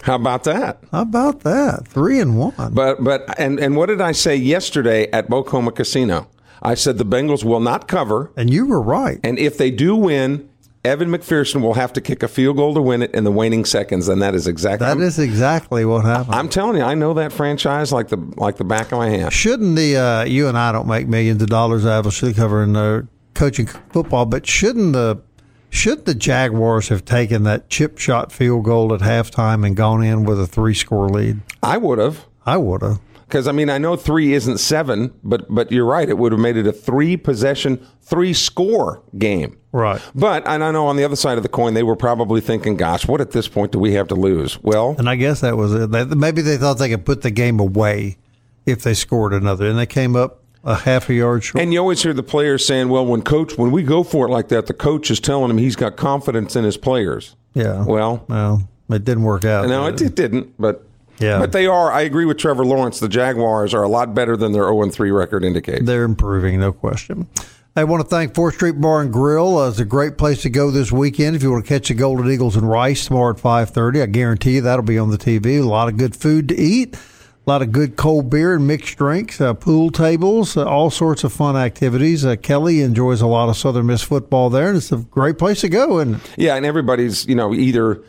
How 0.03 0.17
about 0.17 0.45
that? 0.45 0.83
How 0.93 1.03
about 1.03 1.41
that? 1.41 1.87
Three 1.87 2.21
and 2.21 2.39
one. 2.39 2.75
But 2.75 3.03
but 3.05 3.39
and 3.39 3.59
and 3.59 3.77
what 3.77 3.87
did 3.87 4.01
I 4.01 4.13
say 4.13 4.37
yesterday 4.37 5.11
at 5.11 5.29
Bok 5.29 5.49
Homa 5.49 5.73
Casino? 5.73 6.29
I 6.63 6.75
said 6.75 6.99
the 6.99 7.07
Bengals 7.07 7.45
will 7.45 7.61
not 7.61 7.89
cover, 7.89 8.33
and 8.37 8.51
you 8.51 8.67
were 8.67 8.83
right. 8.83 9.19
and 9.25 9.39
if 9.39 9.57
they 9.57 9.71
do 9.71 9.97
win, 9.97 10.50
Evan 10.83 11.11
McPherson 11.11 11.61
will 11.61 11.75
have 11.75 11.93
to 11.93 12.01
kick 12.01 12.23
a 12.23 12.29
field 12.29 12.57
goal 12.57 12.73
to 12.73 12.81
win 12.81 13.03
it 13.03 13.13
in 13.13 13.25
the 13.25 13.31
waning 13.31 13.67
seconds, 13.67 14.09
and 14.09 14.23
that 14.23 14.35
is 14.35 14.47
exactly 14.47 14.87
That 14.87 14.99
is 14.99 15.19
exactly 15.19 15.85
what 15.85 16.07
happened. 16.07 16.35
I'm 16.35 16.49
telling 16.49 16.79
you, 16.79 16.83
I 16.83 16.95
know 16.95 17.13
that 17.15 17.33
franchise 17.33 17.93
like 17.93 18.09
the 18.09 18.17
like 18.37 18.57
the 18.57 18.65
back 18.65 18.91
of 18.93 18.99
my 18.99 19.11
hand. 19.11 19.33
shouldn't 19.33 19.77
the 19.77 19.97
uh, 19.97 20.25
you 20.25 20.49
and 20.49 20.57
I 20.57 20.73
don't 20.73 20.89
make 20.89 21.07
millions 21.07 21.43
of 21.43 21.51
dollars 21.51 21.85
obviously 21.85 22.33
covering 22.33 22.77
uh, 22.77 23.03
coaching 23.35 23.67
football, 23.67 24.25
but 24.25 24.47
shouldn't 24.47 24.95
the 24.95 25.21
should 25.69 26.07
the 26.07 26.15
Jaguars 26.15 26.89
have 26.89 27.05
taken 27.05 27.43
that 27.43 27.69
chip 27.69 27.99
shot 27.99 28.33
field 28.33 28.65
goal 28.65 28.95
at 28.95 29.01
halftime 29.01 29.67
and 29.67 29.77
gone 29.77 30.03
in 30.03 30.25
with 30.25 30.41
a 30.41 30.47
three 30.47 30.75
score 30.75 31.11
lead? 31.11 31.41
I 31.63 31.77
would 31.77 31.99
have. 31.99 32.27
I 32.47 32.57
would 32.57 32.81
have. 32.81 33.01
Because 33.31 33.47
I 33.47 33.53
mean, 33.53 33.71
I 33.71 33.79
know 33.79 33.95
three 33.95 34.33
isn't 34.33 34.59
seven, 34.59 35.13
but 35.23 35.47
but 35.49 35.71
you're 35.71 35.87
right. 35.87 36.09
It 36.09 36.19
would 36.19 36.33
have 36.33 36.41
made 36.41 36.57
it 36.57 36.67
a 36.67 36.73
three 36.73 37.17
possession, 37.17 37.87
three 38.03 38.33
score 38.35 39.03
game. 39.17 39.57
Right. 39.71 40.03
But 40.17 40.45
and 40.49 40.65
I 40.65 40.73
know 40.73 40.89
on 40.89 40.97
the 40.97 41.05
other 41.05 41.15
side 41.15 41.37
of 41.37 41.45
the 41.45 41.49
coin, 41.49 41.75
they 41.75 41.85
were 41.85 41.95
probably 41.95 42.41
thinking, 42.41 42.77
"Gosh, 42.77 43.07
what 43.07 43.21
at 43.21 43.31
this 43.31 43.47
point 43.47 43.71
do 43.71 43.79
we 43.79 43.93
have 43.93 44.09
to 44.09 44.17
lose?" 44.17 44.61
Well, 44.63 44.97
And 44.99 45.09
I 45.09 45.15
guess 45.15 45.43
that 45.43 45.57
was 45.57 45.73
it. 45.73 45.89
Maybe 46.17 46.43
they 46.43 46.57
thought 46.57 46.79
they 46.79 46.89
could 46.89 47.07
put 47.07 47.23
the 47.23 47.31
game 47.31 47.61
away 47.61 48.19
if 48.67 48.83
they 48.83 48.95
scored 48.95 49.33
another, 49.33 49.67
and 49.67 49.79
they 49.79 49.87
came 49.87 50.17
up 50.17 50.43
a 50.65 50.75
half 50.75 51.09
a 51.09 51.15
yard 51.15 51.45
short. 51.45 51.63
and 51.63 51.73
you 51.73 51.79
always 51.79 52.03
hear 52.03 52.13
the 52.13 52.25
players 52.25 52.67
saying, 52.67 52.89
"Well, 52.89 53.07
when 53.07 53.23
coach, 53.23 53.57
when 53.57 53.71
we 53.71 53.85
go 53.85 54.03
for 54.03 54.27
it 54.27 54.31
like 54.31 54.49
that, 54.49 54.67
the 54.67 54.75
coach 54.75 55.09
is 55.09 55.21
telling 55.21 55.51
him 55.51 55.59
he's 55.59 55.77
got 55.77 55.97
confidence 55.97 56.57
in 56.57 56.65
his 56.65 56.77
players." 56.77 57.37
yeah. 57.55 57.85
Well, 57.85 58.25
well, 58.29 58.69
it 58.91 59.05
didn't 59.05 59.23
work 59.23 59.45
out. 59.45 59.69
no, 59.69 59.87
it, 59.87 60.03
it 60.03 60.17
didn't, 60.17 60.53
but. 60.59 60.85
Yeah. 61.21 61.39
But 61.39 61.53
they 61.53 61.67
are. 61.67 61.93
I 61.93 62.01
agree 62.03 62.25
with 62.25 62.39
Trevor 62.39 62.65
Lawrence. 62.65 62.99
The 62.99 63.09
Jaguars 63.09 63.75
are 63.75 63.83
a 63.83 63.89
lot 63.89 64.15
better 64.15 64.37
than 64.37 64.53
their 64.53 64.65
0 64.65 64.89
3 64.91 65.11
record 65.11 65.45
indicates. 65.45 65.85
They're 65.85 66.05
improving, 66.05 66.59
no 66.59 66.73
question. 66.73 67.29
I 67.77 67.85
want 67.85 68.03
to 68.03 68.09
thank 68.09 68.35
Fourth 68.35 68.57
Street 68.57 68.81
Bar 68.81 69.03
and 69.03 69.13
Grill. 69.13 69.57
Uh, 69.59 69.69
it's 69.69 69.79
a 69.79 69.85
great 69.85 70.19
place 70.19 70.43
to 70.43 70.51
go 70.51 70.73
this 70.73 70.91
weekend 70.91 71.37
if 71.37 71.43
you 71.43 71.53
want 71.53 71.65
to 71.65 71.69
catch 71.69 71.87
the 71.89 71.95
Golden 71.95 72.29
Eagles 72.31 72.57
and 72.57 72.69
Rice 72.69 73.07
tomorrow 73.07 73.33
at 73.33 73.39
five 73.39 73.71
thirty. 73.71 74.03
I 74.03 74.07
guarantee 74.07 74.57
you 74.57 74.61
that'll 74.63 74.85
be 74.85 74.99
on 74.99 75.11
the 75.11 75.19
TV. 75.19 75.61
A 75.61 75.63
lot 75.63 75.89
of 75.89 75.97
good 75.97 76.17
food 76.17 76.49
to 76.49 76.57
eat, 76.57 76.97
A 76.97 76.99
lot 77.47 77.63
of 77.63 77.71
good 77.71 77.97
cold 77.97 78.29
beer 78.29 78.55
and 78.57 78.67
mixed 78.67 78.99
drinks, 78.99 79.41
uh, 79.41 79.55
pool 79.55 79.91
tables, 79.91 80.57
uh, 80.57 80.65
all 80.65 80.91
sorts 80.91 81.23
of 81.23 81.33
fun 81.33 81.57
activities. 81.57 82.25
Uh, 82.25 82.35
Kelly 82.35 82.81
enjoys 82.81 83.21
a 83.21 83.27
lot 83.29 83.49
of 83.49 83.57
Southern 83.57 83.87
Miss 83.87 84.03
football 84.03 84.51
there, 84.51 84.69
and 84.69 84.77
it's 84.77 84.91
a 84.91 84.97
great 84.97 85.39
place 85.39 85.61
to 85.61 85.69
go. 85.69 85.99
And 86.01 86.21
Yeah, 86.37 86.57
and 86.57 86.67
everybody's 86.67 87.25
you 87.27 87.37
know 87.37 87.55
either 87.55 88.03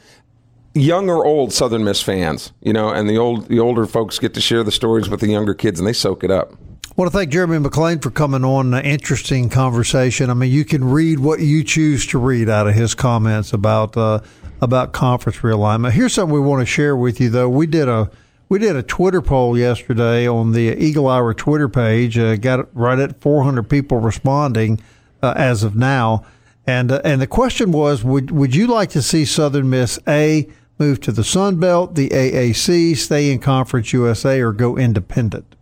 young 0.73 1.09
or 1.09 1.25
old 1.25 1.53
Southern 1.53 1.83
Miss 1.83 2.01
fans, 2.01 2.53
you 2.61 2.73
know, 2.73 2.89
and 2.89 3.09
the 3.09 3.17
old 3.17 3.47
the 3.47 3.59
older 3.59 3.85
folks 3.85 4.19
get 4.19 4.33
to 4.35 4.41
share 4.41 4.63
the 4.63 4.71
stories 4.71 5.09
with 5.09 5.19
the 5.19 5.27
younger 5.27 5.53
kids, 5.53 5.79
and 5.79 5.87
they 5.87 5.93
soak 5.93 6.23
it 6.23 6.31
up. 6.31 6.53
I 6.91 6.93
want 6.97 7.11
to 7.11 7.17
thank 7.17 7.31
Jeremy 7.31 7.57
McClain 7.57 8.01
for 8.01 8.11
coming 8.11 8.43
on. 8.43 8.73
An 8.73 8.83
interesting 8.83 9.49
conversation. 9.49 10.29
I 10.29 10.33
mean, 10.33 10.51
you 10.51 10.65
can 10.65 10.83
read 10.83 11.19
what 11.19 11.39
you 11.39 11.63
choose 11.63 12.05
to 12.07 12.17
read 12.17 12.49
out 12.49 12.67
of 12.67 12.75
his 12.75 12.95
comments 12.95 13.53
about 13.53 13.95
uh, 13.95 14.19
about 14.59 14.91
conference 14.91 15.39
realignment. 15.39 15.91
Here's 15.91 16.13
something 16.13 16.33
we 16.33 16.41
want 16.41 16.61
to 16.61 16.65
share 16.65 16.95
with 16.95 17.21
you, 17.21 17.29
though. 17.29 17.49
We 17.49 17.65
did 17.65 17.87
a 17.87 18.11
we 18.49 18.59
did 18.59 18.75
a 18.75 18.83
Twitter 18.83 19.21
poll 19.21 19.57
yesterday 19.57 20.27
on 20.27 20.51
the 20.51 20.75
Eagle 20.77 21.07
Hour 21.07 21.33
Twitter 21.33 21.69
page. 21.69 22.17
Uh, 22.17 22.35
got 22.35 22.67
right 22.75 22.99
at 22.99 23.21
400 23.21 23.69
people 23.69 23.99
responding 23.99 24.81
uh, 25.23 25.33
as 25.37 25.63
of 25.63 25.77
now, 25.77 26.25
and 26.67 26.91
uh, 26.91 27.01
and 27.05 27.21
the 27.21 27.27
question 27.27 27.71
was: 27.71 28.03
Would 28.03 28.31
would 28.31 28.53
you 28.53 28.67
like 28.67 28.89
to 28.89 29.01
see 29.01 29.23
Southern 29.23 29.69
Miss 29.69 29.97
a 30.07 30.49
move 30.81 30.99
to 31.01 31.11
the 31.11 31.23
Sun 31.23 31.57
Belt, 31.57 31.93
the 31.93 32.09
AAC, 32.09 32.97
stay 32.97 33.31
in 33.31 33.37
Conference 33.37 33.93
USA, 33.93 34.41
or 34.41 34.51
go 34.51 34.75
independent? 34.75 35.55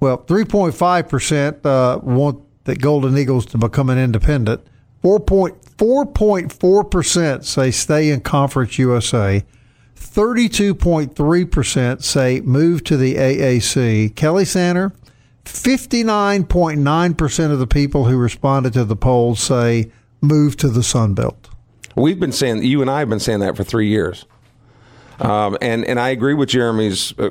Well, 0.00 0.18
3.5% 0.18 1.64
uh, 1.64 2.00
want 2.02 2.40
the 2.64 2.74
Golden 2.74 3.16
Eagles 3.16 3.46
to 3.46 3.56
become 3.58 3.88
an 3.90 3.98
independent. 3.98 4.66
4.4% 5.04 7.44
say 7.44 7.70
stay 7.70 8.10
in 8.10 8.22
Conference 8.22 8.76
USA. 8.78 9.44
32.3% 9.96 12.02
say 12.02 12.40
move 12.40 12.82
to 12.84 12.96
the 12.96 13.14
AAC. 13.14 14.16
Kelly 14.16 14.44
Sander, 14.44 14.92
59.9% 15.44 17.52
of 17.52 17.60
the 17.60 17.66
people 17.66 18.04
who 18.06 18.16
responded 18.16 18.72
to 18.72 18.84
the 18.84 18.96
poll 18.96 19.36
say 19.36 19.92
move 20.20 20.56
to 20.56 20.68
the 20.68 20.82
Sun 20.82 21.14
Belt. 21.14 21.50
We've 21.94 22.18
been 22.18 22.32
saying 22.32 22.64
you 22.64 22.80
and 22.80 22.90
I 22.90 22.98
have 23.00 23.08
been 23.08 23.20
saying 23.20 23.38
that 23.40 23.56
for 23.56 23.64
three 23.64 23.88
years, 23.88 24.24
um, 25.20 25.56
and 25.60 25.84
and 25.84 26.00
I 26.00 26.10
agree 26.10 26.34
with 26.34 26.48
Jeremy's 26.48 27.18
uh, 27.18 27.30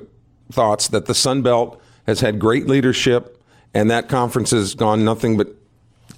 thoughts 0.51 0.87
that 0.89 1.05
the 1.05 1.15
Sun 1.15 1.41
Belt 1.41 1.81
has 2.05 2.21
had 2.21 2.39
great 2.39 2.67
leadership, 2.67 3.41
and 3.73 3.89
that 3.91 4.09
conference 4.09 4.51
has 4.51 4.75
gone 4.75 5.03
nothing 5.03 5.37
but 5.37 5.55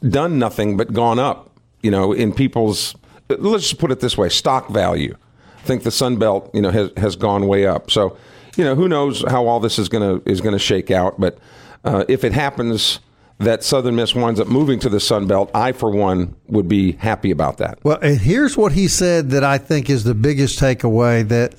done 0.07 0.39
nothing 0.39 0.77
but 0.77 0.93
gone 0.93 1.19
up. 1.19 1.51
You 1.81 1.91
know, 1.91 2.13
in 2.13 2.33
people's 2.33 2.95
let's 3.29 3.69
just 3.69 3.79
put 3.79 3.91
it 3.91 3.99
this 3.99 4.17
way, 4.17 4.29
stock 4.29 4.69
value. 4.69 5.15
I 5.57 5.61
think 5.63 5.83
the 5.83 5.91
Sun 5.91 6.17
Belt, 6.17 6.49
you 6.53 6.61
know, 6.61 6.71
has 6.71 6.91
has 6.97 7.15
gone 7.15 7.47
way 7.47 7.65
up. 7.65 7.91
So, 7.91 8.17
you 8.57 8.63
know, 8.63 8.75
who 8.75 8.87
knows 8.87 9.23
how 9.29 9.47
all 9.47 9.59
this 9.59 9.79
is 9.79 9.89
gonna 9.89 10.21
is 10.25 10.41
gonna 10.41 10.59
shake 10.59 10.91
out? 10.91 11.19
But 11.19 11.37
uh, 11.83 12.05
if 12.07 12.23
it 12.23 12.33
happens 12.33 12.99
that 13.41 13.63
Southern 13.63 13.95
Miss 13.95 14.13
winds 14.15 14.39
up 14.39 14.47
moving 14.47 14.79
to 14.79 14.89
the 14.89 14.99
Sun 14.99 15.27
Belt, 15.27 15.49
I 15.53 15.71
for 15.71 15.89
one 15.89 16.35
would 16.47 16.67
be 16.67 16.93
happy 16.93 17.31
about 17.31 17.57
that. 17.57 17.79
Well, 17.83 17.99
and 18.01 18.19
here's 18.19 18.55
what 18.55 18.71
he 18.73 18.87
said 18.87 19.31
that 19.31 19.43
I 19.43 19.57
think 19.57 19.89
is 19.89 20.03
the 20.03 20.13
biggest 20.13 20.59
takeaway 20.59 21.27
that 21.27 21.55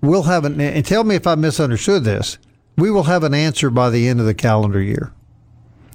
we'll 0.00 0.24
have 0.24 0.44
an 0.44 0.60
and 0.60 0.84
tell 0.84 1.04
me 1.04 1.14
if 1.14 1.26
I 1.26 1.34
misunderstood 1.34 2.04
this. 2.04 2.38
We 2.76 2.90
will 2.90 3.04
have 3.04 3.24
an 3.24 3.34
answer 3.34 3.70
by 3.70 3.90
the 3.90 4.06
end 4.08 4.20
of 4.20 4.26
the 4.26 4.34
calendar 4.34 4.80
year. 4.80 5.12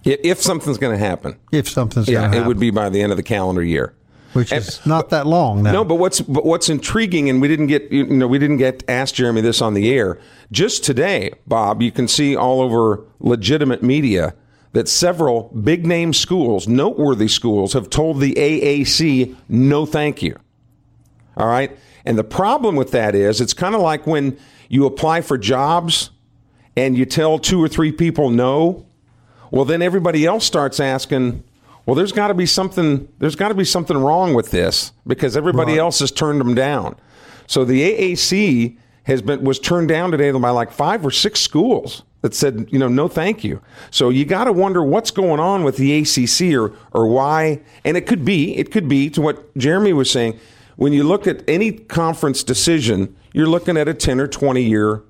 If 0.03 0.41
something's 0.41 0.77
going 0.77 0.97
to 0.97 1.03
happen, 1.03 1.37
If 1.51 1.69
something's 1.69 2.09
yeah, 2.09 2.33
it 2.33 2.45
would 2.45 2.59
be 2.59 2.71
by 2.71 2.89
the 2.89 3.01
end 3.01 3.13
of 3.13 3.17
the 3.17 3.23
calendar 3.23 3.63
year. 3.63 3.93
which 4.33 4.51
is 4.51 4.85
not 4.85 5.09
that 5.11 5.25
long 5.25 5.63
now. 5.63 5.71
No, 5.71 5.85
but 5.85 5.95
what's 5.95 6.19
but 6.19 6.45
what's 6.45 6.67
intriguing, 6.67 7.29
and 7.29 7.41
we 7.41 7.47
didn't 7.47 7.67
get 7.67 7.89
you 7.91 8.05
know 8.05 8.27
we 8.27 8.37
didn't 8.39 8.57
get 8.57 8.83
asked 8.89 9.15
Jeremy 9.15 9.39
this 9.41 9.61
on 9.61 9.73
the 9.75 9.93
air. 9.93 10.19
Just 10.51 10.83
today, 10.83 11.31
Bob, 11.47 11.81
you 11.81 11.91
can 11.91 12.09
see 12.09 12.35
all 12.35 12.59
over 12.61 13.05
legitimate 13.19 13.81
media 13.81 14.33
that 14.73 14.89
several 14.89 15.43
big 15.63 15.85
name 15.85 16.13
schools, 16.13 16.67
noteworthy 16.67 17.27
schools, 17.27 17.73
have 17.73 17.89
told 17.89 18.19
the 18.19 18.33
AAC 18.33 19.35
no, 19.47 19.85
thank 19.85 20.21
you. 20.21 20.35
All 21.37 21.47
right, 21.47 21.75
and 22.05 22.17
the 22.17 22.23
problem 22.23 22.75
with 22.75 22.91
that 22.91 23.15
is 23.15 23.41
it's 23.41 23.53
kind 23.53 23.73
of 23.73 23.81
like 23.81 24.05
when 24.05 24.37
you 24.69 24.85
apply 24.85 25.21
for 25.21 25.37
jobs 25.37 26.11
and 26.75 26.97
you 26.97 27.05
tell 27.05 27.39
two 27.39 27.63
or 27.63 27.67
three 27.67 27.91
people 27.91 28.29
no. 28.29 28.85
Well, 29.51 29.65
then 29.65 29.81
everybody 29.81 30.25
else 30.25 30.45
starts 30.45 30.79
asking, 30.79 31.43
well, 31.85 31.95
there's 31.95 32.11
got 32.11 32.29
to 32.29 32.33
be 32.33 32.45
something. 32.45 33.07
There's 33.19 33.35
got 33.35 33.49
to 33.49 33.55
be 33.55 33.65
something 33.65 33.97
wrong 33.97 34.33
with 34.33 34.51
this 34.51 34.91
because 35.05 35.37
everybody 35.37 35.77
else 35.77 35.99
has 35.99 36.11
turned 36.11 36.39
them 36.39 36.55
down. 36.55 36.95
So 37.45 37.65
the 37.65 37.81
AAC 37.81 38.77
has 39.03 39.21
been 39.21 39.43
was 39.43 39.59
turned 39.59 39.89
down 39.89 40.11
today 40.11 40.31
by 40.31 40.49
like 40.49 40.71
five 40.71 41.05
or 41.05 41.11
six 41.11 41.39
schools 41.39 42.03
that 42.21 42.33
said, 42.33 42.67
you 42.71 42.79
know, 42.79 42.87
no, 42.87 43.07
thank 43.07 43.43
you. 43.43 43.61
So 43.91 44.09
you 44.09 44.23
got 44.23 44.45
to 44.45 44.53
wonder 44.53 44.81
what's 44.81 45.11
going 45.11 45.39
on 45.39 45.63
with 45.63 45.77
the 45.77 45.99
ACC 45.99 46.55
or 46.55 46.73
or 46.91 47.07
why. 47.07 47.61
And 47.83 47.97
it 47.97 48.07
could 48.07 48.23
be, 48.23 48.55
it 48.57 48.71
could 48.71 48.87
be 48.87 49.09
to 49.11 49.21
what 49.21 49.55
Jeremy 49.57 49.93
was 49.93 50.09
saying. 50.09 50.39
When 50.75 50.93
you 50.93 51.03
look 51.03 51.27
at 51.27 51.47
any 51.47 51.71
conference 51.71 52.43
decision, 52.43 53.15
you're 53.33 53.47
looking 53.47 53.77
at 53.77 53.87
a 53.87 53.93
ten 53.93 54.19
or 54.19 54.27
twenty 54.27 54.63
year 54.63 55.03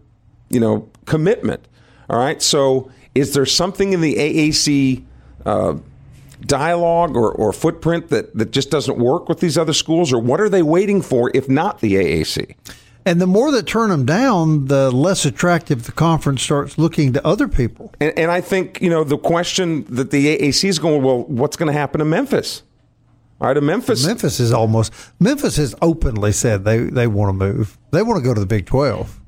you 0.53 0.59
know, 0.59 0.87
commitment. 1.05 1.67
All 2.09 2.19
right. 2.19 2.41
So, 2.41 2.91
is 3.15 3.33
there 3.33 3.45
something 3.45 3.93
in 3.93 4.01
the 4.01 4.15
AAC 4.15 5.03
uh, 5.45 5.75
dialogue 6.41 7.15
or, 7.15 7.31
or 7.31 7.51
footprint 7.51 8.09
that, 8.09 8.35
that 8.37 8.51
just 8.51 8.69
doesn't 8.69 8.97
work 8.97 9.27
with 9.27 9.39
these 9.39 9.57
other 9.57 9.73
schools, 9.73 10.13
or 10.13 10.19
what 10.19 10.39
are 10.39 10.49
they 10.49 10.63
waiting 10.63 11.01
for 11.01 11.31
if 11.33 11.49
not 11.49 11.79
the 11.79 11.95
AAC? 11.95 12.55
And 13.05 13.19
the 13.19 13.27
more 13.27 13.51
that 13.51 13.67
turn 13.67 13.89
them 13.89 14.05
down, 14.05 14.67
the 14.67 14.89
less 14.89 15.25
attractive 15.25 15.83
the 15.83 15.91
conference 15.91 16.41
starts 16.41 16.77
looking 16.77 17.13
to 17.13 17.27
other 17.27 17.47
people. 17.47 17.93
And, 17.99 18.17
and 18.17 18.31
I 18.31 18.41
think 18.41 18.81
you 18.81 18.89
know 18.89 19.03
the 19.03 19.17
question 19.17 19.83
that 19.89 20.11
the 20.11 20.37
AAC 20.37 20.69
is 20.69 20.79
going. 20.79 21.03
Well, 21.03 21.23
what's 21.23 21.57
going 21.57 21.67
to 21.67 21.77
happen 21.77 21.99
to 21.99 22.05
Memphis? 22.05 22.63
All 23.41 23.47
right, 23.47 23.55
to 23.55 23.61
Memphis. 23.61 24.05
Memphis 24.05 24.39
is 24.39 24.53
almost 24.53 24.93
Memphis 25.19 25.57
has 25.57 25.75
openly 25.81 26.31
said 26.31 26.63
they, 26.63 26.77
they 26.77 27.07
want 27.07 27.29
to 27.29 27.33
move. 27.33 27.77
They 27.91 28.01
want 28.01 28.17
to 28.19 28.23
go 28.23 28.33
to 28.33 28.39
the 28.39 28.45
Big 28.45 28.65
Twelve. 28.65 29.19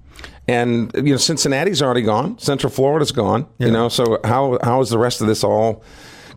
And 0.47 0.91
you 0.95 1.11
know, 1.11 1.17
Cincinnati's 1.17 1.81
already 1.81 2.03
gone. 2.03 2.39
Central 2.39 2.71
Florida's 2.71 3.11
gone. 3.11 3.47
You 3.57 3.71
know, 3.71 3.89
so 3.89 4.19
how 4.23 4.57
how 4.63 4.79
is 4.79 4.89
the 4.89 4.97
rest 4.97 5.19
of 5.19 5.27
this 5.27 5.43
all 5.43 5.83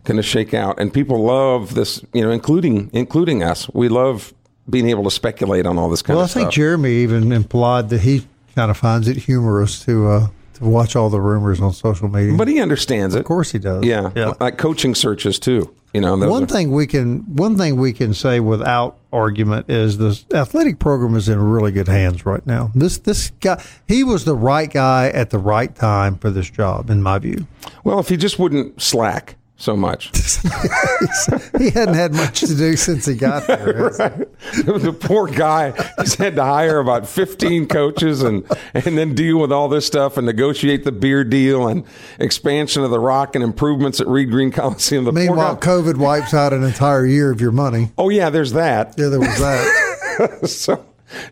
going 0.03 0.17
to 0.17 0.23
shake 0.23 0.53
out? 0.53 0.79
And 0.79 0.93
people 0.93 1.23
love 1.23 1.73
this. 1.75 2.03
You 2.13 2.23
know, 2.23 2.31
including 2.31 2.89
including 2.91 3.43
us. 3.43 3.69
We 3.69 3.87
love 3.87 4.33
being 4.69 4.89
able 4.89 5.03
to 5.03 5.11
speculate 5.11 5.65
on 5.65 5.77
all 5.77 5.89
this 5.89 6.01
kind 6.01 6.17
Well, 6.17 6.25
I 6.25 6.29
think. 6.29 6.51
Jeremy 6.51 6.91
even 7.03 7.31
implied 7.31 7.89
that 7.89 8.01
he 8.01 8.27
kind 8.55 8.69
of 8.71 8.77
finds 8.77 9.07
it 9.07 9.17
humorous 9.17 9.83
to 9.85 10.07
uh, 10.07 10.27
to 10.55 10.65
watch 10.65 10.95
all 10.95 11.09
the 11.09 11.21
rumors 11.21 11.61
on 11.61 11.71
social 11.73 12.07
media. 12.09 12.35
but 12.37 12.47
he 12.47 12.59
understands 12.61 13.15
it. 13.15 13.19
of 13.19 13.25
course 13.25 13.51
he 13.51 13.59
does. 13.59 13.83
Yeah, 13.85 14.11
yeah. 14.15 14.33
like 14.39 14.57
coaching 14.57 14.93
searches 14.95 15.39
too. 15.39 15.73
You 15.93 16.01
know, 16.01 16.15
One 16.17 16.43
are- 16.43 16.45
thing 16.45 16.71
we 16.71 16.85
can 16.85 17.19
one 17.35 17.57
thing 17.57 17.77
we 17.77 17.93
can 17.93 18.13
say 18.13 18.39
without 18.39 18.97
argument 19.11 19.71
is 19.71 19.97
the 19.97 20.23
athletic 20.35 20.77
program 20.77 21.15
is 21.15 21.27
in 21.27 21.41
really 21.41 21.71
good 21.71 21.87
hands 21.87 22.27
right 22.27 22.45
now. 22.45 22.69
This 22.75 22.99
this 22.99 23.31
guy 23.39 23.59
he 23.87 24.03
was 24.03 24.23
the 24.25 24.35
right 24.35 24.71
guy 24.71 25.09
at 25.09 25.31
the 25.31 25.39
right 25.39 25.73
time 25.73 26.15
for 26.19 26.29
this 26.29 26.47
job, 26.49 26.91
in 26.91 27.01
my 27.01 27.17
view. 27.17 27.47
Well, 27.83 27.99
if 27.99 28.09
he 28.09 28.17
just 28.17 28.37
wouldn't 28.37 28.79
slack 28.79 29.35
so 29.59 29.75
much, 29.75 30.05
He 31.57 31.69
hadn't 31.71 31.95
had 31.95 32.13
much 32.13 32.39
to 32.39 32.55
do 32.55 32.77
since 32.77 33.05
he 33.05 33.15
got 33.15 33.45
there. 33.45 33.89
the 33.89 34.97
poor 34.97 35.27
guy 35.27 35.71
just 35.99 36.15
had 36.15 36.37
to 36.37 36.43
hire 36.45 36.79
about 36.79 37.05
fifteen 37.05 37.67
coaches 37.67 38.23
and 38.23 38.45
and 38.73 38.97
then 38.97 39.13
deal 39.13 39.37
with 39.37 39.51
all 39.51 39.67
this 39.67 39.85
stuff 39.85 40.15
and 40.15 40.25
negotiate 40.25 40.85
the 40.85 40.93
beer 40.93 41.25
deal 41.25 41.67
and 41.67 41.83
expansion 42.19 42.83
of 42.83 42.89
the 42.89 43.01
rock 43.01 43.35
and 43.35 43.43
improvements 43.43 43.99
at 43.99 44.07
Reed 44.07 44.31
Green 44.31 44.49
Coliseum. 44.51 45.03
The 45.03 45.11
Meanwhile, 45.11 45.57
COVID 45.57 45.97
wipes 45.97 46.33
out 46.33 46.53
an 46.53 46.63
entire 46.63 47.05
year 47.05 47.29
of 47.29 47.41
your 47.41 47.51
money. 47.51 47.91
oh 47.97 48.07
yeah, 48.07 48.29
there's 48.29 48.53
that. 48.53 48.95
Yeah, 48.97 49.09
there 49.09 49.19
was 49.19 49.39
that. 49.39 50.39
so 50.47 50.85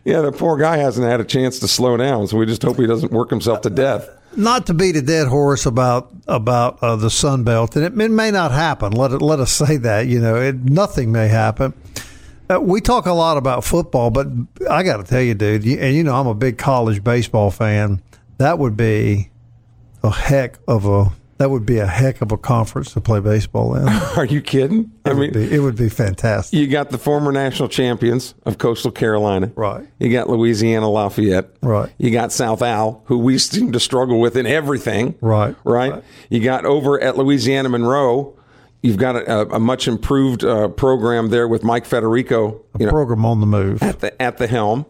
yeah, 0.04 0.20
the 0.20 0.32
poor 0.32 0.58
guy 0.58 0.76
hasn't 0.76 1.06
had 1.06 1.20
a 1.20 1.24
chance 1.24 1.58
to 1.60 1.68
slow 1.68 1.96
down. 1.96 2.26
So 2.26 2.36
we 2.36 2.44
just 2.44 2.62
hope 2.62 2.76
he 2.76 2.86
doesn't 2.86 3.10
work 3.10 3.30
himself 3.30 3.62
to 3.62 3.70
death. 3.70 4.06
Not 4.38 4.66
to 4.66 4.74
beat 4.74 4.96
a 4.96 5.02
dead 5.02 5.28
horse 5.28 5.66
about 5.66 6.10
about 6.26 6.82
uh, 6.82 6.96
the 6.96 7.10
Sun 7.10 7.44
Belt, 7.44 7.76
and 7.76 7.84
it, 7.84 8.10
may 8.10 8.30
not 8.30 8.52
happen. 8.52 8.92
Let 8.92 9.12
it, 9.12 9.20
let 9.20 9.40
us 9.40 9.50
say 9.52 9.76
that 9.78 10.06
you 10.06 10.20
know 10.20 10.36
it, 10.36 10.54
nothing 10.56 11.12
may 11.12 11.28
happen. 11.28 11.74
Uh, 12.50 12.60
we 12.60 12.80
talk 12.80 13.04
a 13.04 13.12
lot 13.12 13.36
about 13.36 13.64
football, 13.64 14.10
but 14.10 14.26
I 14.70 14.82
got 14.82 14.98
to 14.98 15.04
tell 15.04 15.20
you, 15.20 15.34
dude, 15.34 15.64
you, 15.64 15.78
and 15.78 15.94
you 15.94 16.04
know 16.04 16.14
I'm 16.14 16.26
a 16.26 16.34
big 16.34 16.56
college 16.56 17.04
baseball 17.04 17.50
fan. 17.50 18.00
That 18.38 18.58
would 18.58 18.76
be 18.76 19.30
a 20.02 20.10
heck 20.10 20.58
of 20.66 20.86
a 20.86 21.12
that 21.38 21.50
would 21.50 21.64
be 21.64 21.78
a 21.78 21.86
heck 21.86 22.20
of 22.20 22.32
a 22.32 22.36
conference 22.36 22.92
to 22.92 23.00
play 23.00 23.20
baseball 23.20 23.74
in. 23.74 23.88
Are 24.16 24.24
you 24.24 24.40
kidding? 24.42 24.90
I 25.04 25.10
mean, 25.10 25.18
would 25.18 25.32
be, 25.34 25.54
it 25.54 25.60
would 25.60 25.76
be 25.76 25.88
fantastic. 25.88 26.58
You 26.58 26.66
got 26.66 26.90
the 26.90 26.98
former 26.98 27.32
national 27.32 27.68
champions 27.68 28.34
of 28.44 28.58
Coastal 28.58 28.90
Carolina. 28.90 29.52
Right. 29.54 29.86
You 29.98 30.10
got 30.10 30.28
Louisiana 30.28 30.88
Lafayette. 30.90 31.50
Right. 31.62 31.90
You 31.98 32.10
got 32.10 32.32
South 32.32 32.60
Al, 32.60 33.02
who 33.06 33.18
we 33.18 33.38
seem 33.38 33.72
to 33.72 33.80
struggle 33.80 34.20
with 34.20 34.36
in 34.36 34.46
everything. 34.46 35.14
Right. 35.20 35.54
Right. 35.64 35.92
Right. 35.92 36.04
You 36.28 36.40
got 36.40 36.64
over 36.66 37.00
at 37.00 37.16
Louisiana 37.16 37.68
Monroe. 37.68 38.34
You've 38.82 38.96
got 38.96 39.16
a, 39.16 39.54
a 39.54 39.58
much 39.58 39.88
improved 39.88 40.44
uh, 40.44 40.68
program 40.68 41.30
there 41.30 41.48
with 41.48 41.64
Mike 41.64 41.84
Federico. 41.84 42.64
You 42.78 42.86
know, 42.86 42.92
Program 42.92 43.24
on 43.24 43.40
the 43.40 43.46
move. 43.46 43.82
at 43.82 44.00
the 44.00 44.20
at 44.22 44.38
the 44.38 44.46
helm. 44.46 44.86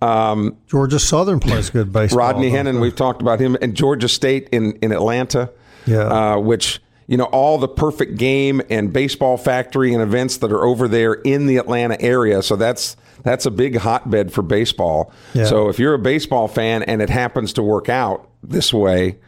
Um, 0.00 0.56
Georgia 0.68 0.98
Southern 0.98 1.40
plays 1.40 1.70
good 1.70 1.92
baseball. 1.92 2.18
Rodney 2.18 2.50
Hennon, 2.50 2.80
we've 2.80 2.94
talked 2.94 3.20
about 3.20 3.40
him, 3.40 3.56
and 3.60 3.74
Georgia 3.74 4.08
State 4.08 4.48
in 4.52 4.72
in 4.76 4.92
Atlanta. 4.92 5.50
Yeah, 5.88 6.34
uh, 6.34 6.38
which 6.38 6.80
you 7.06 7.16
know 7.16 7.24
all 7.24 7.58
the 7.58 7.68
perfect 7.68 8.16
game 8.16 8.62
and 8.70 8.92
baseball 8.92 9.36
factory 9.36 9.92
and 9.92 10.02
events 10.02 10.38
that 10.38 10.52
are 10.52 10.64
over 10.64 10.88
there 10.88 11.14
in 11.14 11.46
the 11.46 11.56
Atlanta 11.56 12.00
area. 12.00 12.42
So 12.42 12.56
that's 12.56 12.96
that's 13.22 13.46
a 13.46 13.50
big 13.50 13.76
hotbed 13.76 14.32
for 14.32 14.42
baseball. 14.42 15.12
Yeah. 15.34 15.44
So 15.44 15.68
if 15.68 15.78
you're 15.78 15.94
a 15.94 15.98
baseball 15.98 16.48
fan 16.48 16.82
and 16.82 17.02
it 17.02 17.10
happens 17.10 17.52
to 17.54 17.62
work 17.62 17.88
out 17.88 18.28
this 18.42 18.72
way, 18.72 19.18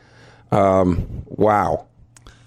um, 0.51 1.25
wow. 1.27 1.87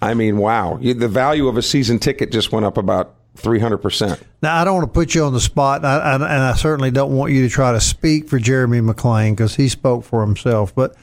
I 0.00 0.14
mean, 0.14 0.38
wow. 0.38 0.78
The 0.80 1.08
value 1.08 1.48
of 1.48 1.56
a 1.56 1.62
season 1.62 1.98
ticket 1.98 2.30
just 2.30 2.52
went 2.52 2.66
up 2.66 2.76
about 2.76 3.14
300%. 3.38 4.20
Now, 4.42 4.60
I 4.60 4.64
don't 4.64 4.74
want 4.74 4.86
to 4.86 4.92
put 4.92 5.14
you 5.14 5.24
on 5.24 5.32
the 5.32 5.40
spot, 5.40 5.78
and 5.78 5.86
I, 5.86 6.14
and 6.14 6.24
I 6.24 6.54
certainly 6.54 6.90
don't 6.90 7.12
want 7.12 7.32
you 7.32 7.42
to 7.42 7.48
try 7.48 7.72
to 7.72 7.80
speak 7.80 8.28
for 8.28 8.38
Jeremy 8.38 8.80
McClain 8.80 9.32
because 9.32 9.56
he 9.56 9.68
spoke 9.68 10.04
for 10.04 10.24
himself. 10.24 10.74
But 10.74 10.94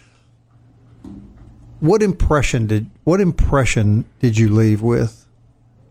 what 1.82 2.02
impression 2.02 2.68
did 2.68 2.90
what 3.04 3.20
impression 3.20 4.06
did 4.20 4.38
you 4.38 4.50
leave 4.50 4.82
with 4.82 5.28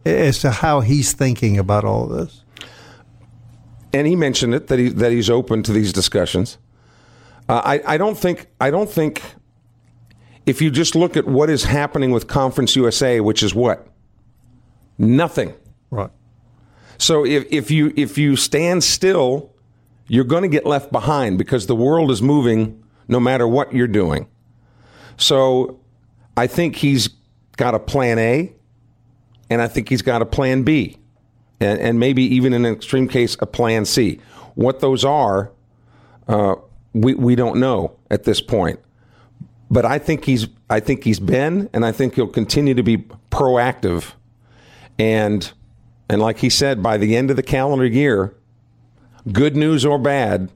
as 0.07 0.39
to 0.39 0.51
how 0.51 0.81
he's 0.81 1.13
thinking 1.13 1.59
about 1.59 1.85
all 1.85 2.05
of 2.05 2.19
this? 2.19 2.45
And 3.93 4.07
he 4.07 4.17
mentioned 4.17 4.55
it 4.55 4.69
that 4.69 4.79
he 4.79 4.89
that 4.89 5.13
he's 5.13 5.29
open 5.29 5.63
to 5.65 5.73
these 5.73 5.93
discussions. 5.93 6.57
Uh, 7.49 7.61
I 7.65 7.95
I 7.95 7.97
don't 7.99 8.17
think 8.17 8.47
I 8.61 8.71
don't 8.71 8.89
think 8.89 9.21
if 10.47 10.63
you 10.63 10.71
just 10.71 10.95
look 10.95 11.17
at 11.17 11.27
what 11.27 11.51
is 11.51 11.65
happening 11.65 12.13
with 12.13 12.29
Conference 12.29 12.77
USA, 12.77 13.21
which 13.21 13.43
is 13.43 13.55
what 13.55 13.89
nothing. 14.97 15.53
Right. 15.91 16.11
So 16.99 17.27
if, 17.27 17.47
if 17.51 17.71
you 17.71 17.93
if 17.97 18.17
you 18.17 18.37
stand 18.37 18.85
still, 18.85 19.53
you're 20.07 20.25
going 20.25 20.43
to 20.43 20.49
get 20.49 20.65
left 20.65 20.93
behind 20.93 21.37
because 21.37 21.67
the 21.67 21.75
world 21.75 22.13
is 22.13 22.23
moving 22.23 22.81
no 23.09 23.19
matter 23.19 23.49
what 23.49 23.73
you're 23.73 23.89
doing. 23.89 24.29
So 25.21 25.79
I 26.37 26.47
think 26.47 26.77
he's 26.77 27.09
got 27.57 27.75
a 27.75 27.79
plan 27.79 28.19
A, 28.19 28.53
and 29.51 29.61
I 29.61 29.69
think 29.69 29.89
he's 29.89 30.03
got 30.03 30.23
a 30.23 30.27
plan 30.27 30.63
B, 30.63 30.97
and, 31.61 31.79
and 31.79 32.01
maybe 32.01 32.23
even 32.23 32.55
in 32.55 32.65
an 32.65 32.73
extreme 32.73 33.07
case 33.07 33.37
a 33.41 33.47
plan 33.47 33.85
C. 33.85 34.19
What 34.55 34.81
those 34.81 35.05
are, 35.05 35.53
uh, 36.27 36.57
we 36.95 37.15
we 37.15 37.35
don't 37.35 37.61
know 37.61 37.97
at 38.11 38.25
this 38.25 38.41
point. 38.41 38.81
But 39.71 39.85
I 39.85 39.99
think 39.99 40.25
he's 40.25 40.49
I 40.71 40.81
think 40.81 41.05
he's 41.05 41.21
been, 41.21 41.69
and 41.73 41.85
I 41.85 41.93
think 41.93 42.15
he'll 42.15 42.27
continue 42.27 42.75
to 42.75 42.83
be 42.83 42.97
proactive, 43.31 44.15
and 44.99 45.53
and 46.09 46.23
like 46.23 46.39
he 46.39 46.49
said, 46.49 46.83
by 46.83 46.97
the 46.97 47.15
end 47.15 47.31
of 47.31 47.37
the 47.37 47.43
calendar 47.43 47.87
year, 47.87 48.35
good 49.31 49.55
news 49.55 49.85
or 49.85 49.99
bad, 49.99 50.51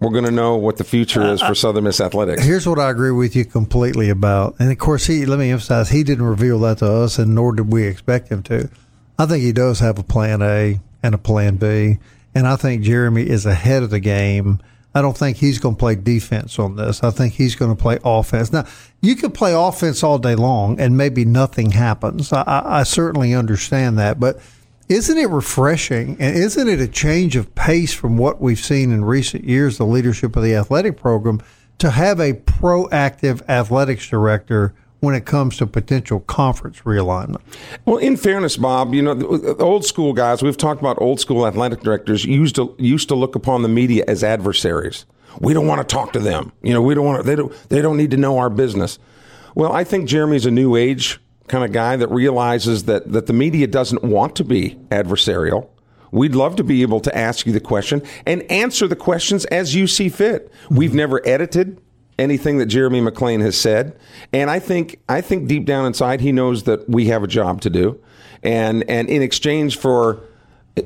we're 0.00 0.10
going 0.10 0.24
to 0.24 0.30
know 0.30 0.56
what 0.56 0.78
the 0.78 0.84
future 0.84 1.22
is 1.22 1.40
for 1.40 1.46
uh, 1.46 1.50
uh, 1.50 1.54
Southern 1.54 1.84
Miss 1.84 2.00
athletics. 2.00 2.42
Here's 2.42 2.66
what 2.66 2.78
I 2.78 2.90
agree 2.90 3.10
with 3.10 3.36
you 3.36 3.44
completely 3.44 4.08
about, 4.08 4.56
and 4.58 4.72
of 4.72 4.78
course, 4.78 5.06
he 5.06 5.26
let 5.26 5.38
me 5.38 5.50
emphasize 5.50 5.90
he 5.90 6.02
didn't 6.02 6.24
reveal 6.24 6.58
that 6.60 6.78
to 6.78 6.90
us, 6.90 7.18
and 7.18 7.34
nor 7.34 7.52
did 7.54 7.70
we 7.70 7.84
expect 7.84 8.28
him 8.28 8.42
to. 8.44 8.70
I 9.18 9.26
think 9.26 9.42
he 9.42 9.52
does 9.52 9.80
have 9.80 9.98
a 9.98 10.02
plan 10.02 10.40
A 10.42 10.80
and 11.02 11.14
a 11.14 11.18
plan 11.18 11.56
B, 11.56 11.98
and 12.34 12.46
I 12.46 12.56
think 12.56 12.82
Jeremy 12.82 13.28
is 13.28 13.44
ahead 13.44 13.82
of 13.82 13.90
the 13.90 14.00
game. 14.00 14.60
I 14.94 15.02
don't 15.02 15.16
think 15.16 15.36
he's 15.36 15.58
going 15.58 15.76
to 15.76 15.78
play 15.78 15.94
defense 15.94 16.58
on 16.58 16.74
this. 16.74 17.04
I 17.04 17.10
think 17.10 17.34
he's 17.34 17.54
going 17.54 17.74
to 17.74 17.80
play 17.80 17.98
offense. 18.02 18.52
Now, 18.52 18.64
you 19.00 19.14
could 19.14 19.34
play 19.34 19.52
offense 19.54 20.02
all 20.02 20.18
day 20.18 20.34
long, 20.34 20.80
and 20.80 20.96
maybe 20.96 21.24
nothing 21.24 21.72
happens. 21.72 22.32
I, 22.32 22.62
I 22.64 22.82
certainly 22.82 23.34
understand 23.34 23.98
that, 23.98 24.18
but 24.18 24.40
isn't 24.90 25.18
it 25.18 25.30
refreshing 25.30 26.16
and 26.18 26.36
isn't 26.36 26.68
it 26.68 26.80
a 26.80 26.88
change 26.88 27.36
of 27.36 27.54
pace 27.54 27.94
from 27.94 28.18
what 28.18 28.40
we've 28.40 28.58
seen 28.58 28.90
in 28.90 29.04
recent 29.04 29.44
years, 29.44 29.78
the 29.78 29.86
leadership 29.86 30.34
of 30.34 30.42
the 30.42 30.56
athletic 30.56 30.96
program, 30.96 31.40
to 31.78 31.90
have 31.90 32.18
a 32.18 32.32
proactive 32.32 33.40
athletics 33.48 34.08
director 34.08 34.74
when 34.98 35.14
it 35.14 35.24
comes 35.24 35.56
to 35.56 35.66
potential 35.66 36.18
conference 36.20 36.80
realignment? 36.80 37.40
Well, 37.86 37.98
in 37.98 38.16
fairness, 38.16 38.56
Bob, 38.56 38.92
you 38.92 39.00
know, 39.00 39.14
the 39.14 39.64
old 39.64 39.84
school 39.84 40.12
guys, 40.12 40.42
we've 40.42 40.56
talked 40.56 40.80
about 40.80 41.00
old 41.00 41.20
school 41.20 41.46
athletic 41.46 41.82
directors 41.82 42.24
used 42.24 42.56
to 42.56 42.74
used 42.76 43.08
to 43.08 43.14
look 43.14 43.36
upon 43.36 43.62
the 43.62 43.68
media 43.68 44.04
as 44.08 44.24
adversaries. 44.24 45.06
We 45.38 45.54
don't 45.54 45.68
want 45.68 45.88
to 45.88 45.94
talk 45.94 46.12
to 46.14 46.18
them. 46.18 46.52
You 46.62 46.74
know, 46.74 46.82
we 46.82 46.96
don't 46.96 47.04
want 47.04 47.22
to, 47.22 47.22
they 47.22 47.36
don't 47.36 47.68
they 47.68 47.80
don't 47.80 47.96
need 47.96 48.10
to 48.10 48.16
know 48.16 48.38
our 48.38 48.50
business. 48.50 48.98
Well, 49.54 49.72
I 49.72 49.84
think 49.84 50.08
Jeremy's 50.08 50.46
a 50.46 50.50
new 50.50 50.74
age 50.74 51.20
kind 51.50 51.64
of 51.64 51.72
guy 51.72 51.96
that 51.96 52.08
realizes 52.08 52.84
that, 52.84 53.12
that 53.12 53.26
the 53.26 53.32
media 53.32 53.66
doesn't 53.66 54.02
want 54.02 54.36
to 54.36 54.44
be 54.44 54.76
adversarial. 54.90 55.68
We'd 56.12 56.34
love 56.34 56.56
to 56.56 56.64
be 56.64 56.82
able 56.82 57.00
to 57.00 57.16
ask 57.16 57.46
you 57.46 57.52
the 57.52 57.60
question 57.60 58.02
and 58.24 58.42
answer 58.50 58.88
the 58.88 58.96
questions 58.96 59.44
as 59.46 59.74
you 59.74 59.86
see 59.86 60.08
fit. 60.08 60.50
We've 60.70 60.94
never 60.94 61.20
edited 61.26 61.80
anything 62.18 62.58
that 62.58 62.66
Jeremy 62.66 63.00
McClain 63.00 63.40
has 63.40 63.56
said, 63.56 63.98
and 64.32 64.50
I 64.50 64.58
think 64.58 65.00
I 65.08 65.20
think 65.20 65.48
deep 65.48 65.66
down 65.66 65.86
inside 65.86 66.20
he 66.20 66.32
knows 66.32 66.64
that 66.64 66.88
we 66.88 67.06
have 67.06 67.22
a 67.22 67.28
job 67.28 67.60
to 67.62 67.70
do, 67.70 68.00
and 68.42 68.88
and 68.90 69.08
in 69.08 69.22
exchange 69.22 69.78
for 69.78 70.20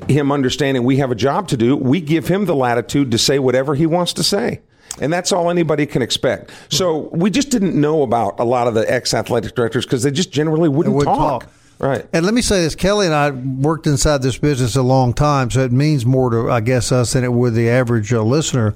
him 0.07 0.31
understanding 0.31 0.83
we 0.83 0.97
have 0.97 1.11
a 1.11 1.15
job 1.15 1.47
to 1.49 1.57
do, 1.57 1.75
we 1.75 2.01
give 2.01 2.27
him 2.27 2.45
the 2.45 2.55
latitude 2.55 3.11
to 3.11 3.17
say 3.17 3.39
whatever 3.39 3.75
he 3.75 3.85
wants 3.85 4.13
to 4.13 4.23
say. 4.23 4.61
And 5.01 5.11
that's 5.11 5.31
all 5.31 5.49
anybody 5.49 5.85
can 5.85 6.01
expect. 6.01 6.51
So 6.69 7.09
we 7.11 7.29
just 7.29 7.49
didn't 7.49 7.79
know 7.79 8.01
about 8.01 8.39
a 8.39 8.45
lot 8.45 8.67
of 8.67 8.73
the 8.73 8.91
ex 8.91 9.13
athletic 9.13 9.55
directors 9.55 9.85
because 9.85 10.03
they 10.03 10.11
just 10.11 10.31
generally 10.31 10.69
wouldn't, 10.69 10.95
wouldn't 10.95 11.15
talk. 11.15 11.43
talk. 11.43 11.51
Right. 11.77 12.07
And 12.13 12.25
let 12.25 12.33
me 12.33 12.41
say 12.41 12.61
this 12.61 12.75
Kelly 12.75 13.05
and 13.05 13.15
I 13.15 13.31
worked 13.31 13.85
inside 13.85 14.21
this 14.21 14.37
business 14.37 14.75
a 14.75 14.81
long 14.81 15.13
time, 15.13 15.51
so 15.51 15.61
it 15.61 15.71
means 15.71 16.05
more 16.05 16.29
to, 16.29 16.49
I 16.49 16.61
guess, 16.61 16.91
us 16.91 17.13
than 17.13 17.23
it 17.23 17.33
would 17.33 17.53
the 17.53 17.69
average 17.69 18.13
uh, 18.13 18.21
listener. 18.23 18.75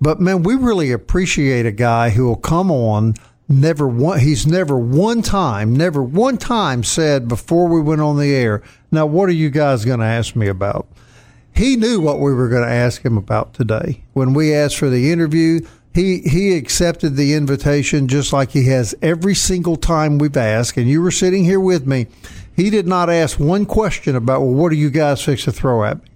But 0.00 0.20
man, 0.20 0.42
we 0.42 0.54
really 0.54 0.92
appreciate 0.92 1.64
a 1.64 1.72
guy 1.72 2.10
who 2.10 2.26
will 2.26 2.36
come 2.36 2.70
on. 2.70 3.14
Never 3.48 3.86
one, 3.86 4.20
he's 4.20 4.46
never 4.46 4.78
one 4.78 5.20
time, 5.20 5.76
never 5.76 6.02
one 6.02 6.38
time 6.38 6.82
said 6.82 7.28
before 7.28 7.68
we 7.68 7.80
went 7.80 8.00
on 8.00 8.18
the 8.18 8.34
air, 8.34 8.62
now 8.90 9.04
what 9.04 9.28
are 9.28 9.32
you 9.32 9.50
guys 9.50 9.84
going 9.84 10.00
to 10.00 10.06
ask 10.06 10.34
me 10.34 10.48
about? 10.48 10.86
He 11.54 11.76
knew 11.76 12.00
what 12.00 12.18
we 12.18 12.32
were 12.34 12.48
going 12.48 12.66
to 12.66 12.72
ask 12.72 13.02
him 13.02 13.16
about 13.16 13.54
today. 13.54 14.02
When 14.12 14.34
we 14.34 14.54
asked 14.54 14.76
for 14.76 14.90
the 14.90 15.12
interview, 15.12 15.60
he 15.94 16.18
he 16.20 16.56
accepted 16.56 17.16
the 17.16 17.34
invitation 17.34 18.08
just 18.08 18.32
like 18.32 18.50
he 18.50 18.66
has 18.66 18.94
every 19.00 19.34
single 19.34 19.76
time 19.76 20.18
we've 20.18 20.36
asked. 20.36 20.76
And 20.76 20.88
you 20.88 21.00
were 21.00 21.12
sitting 21.12 21.44
here 21.44 21.60
with 21.60 21.86
me. 21.86 22.08
He 22.56 22.70
did 22.70 22.86
not 22.86 23.08
ask 23.08 23.38
one 23.38 23.66
question 23.66 24.16
about, 24.16 24.40
well, 24.40 24.54
what 24.54 24.72
are 24.72 24.76
you 24.76 24.90
guys 24.90 25.22
fixing 25.22 25.52
to 25.52 25.58
throw 25.58 25.84
at 25.84 26.02
me? 26.02 26.10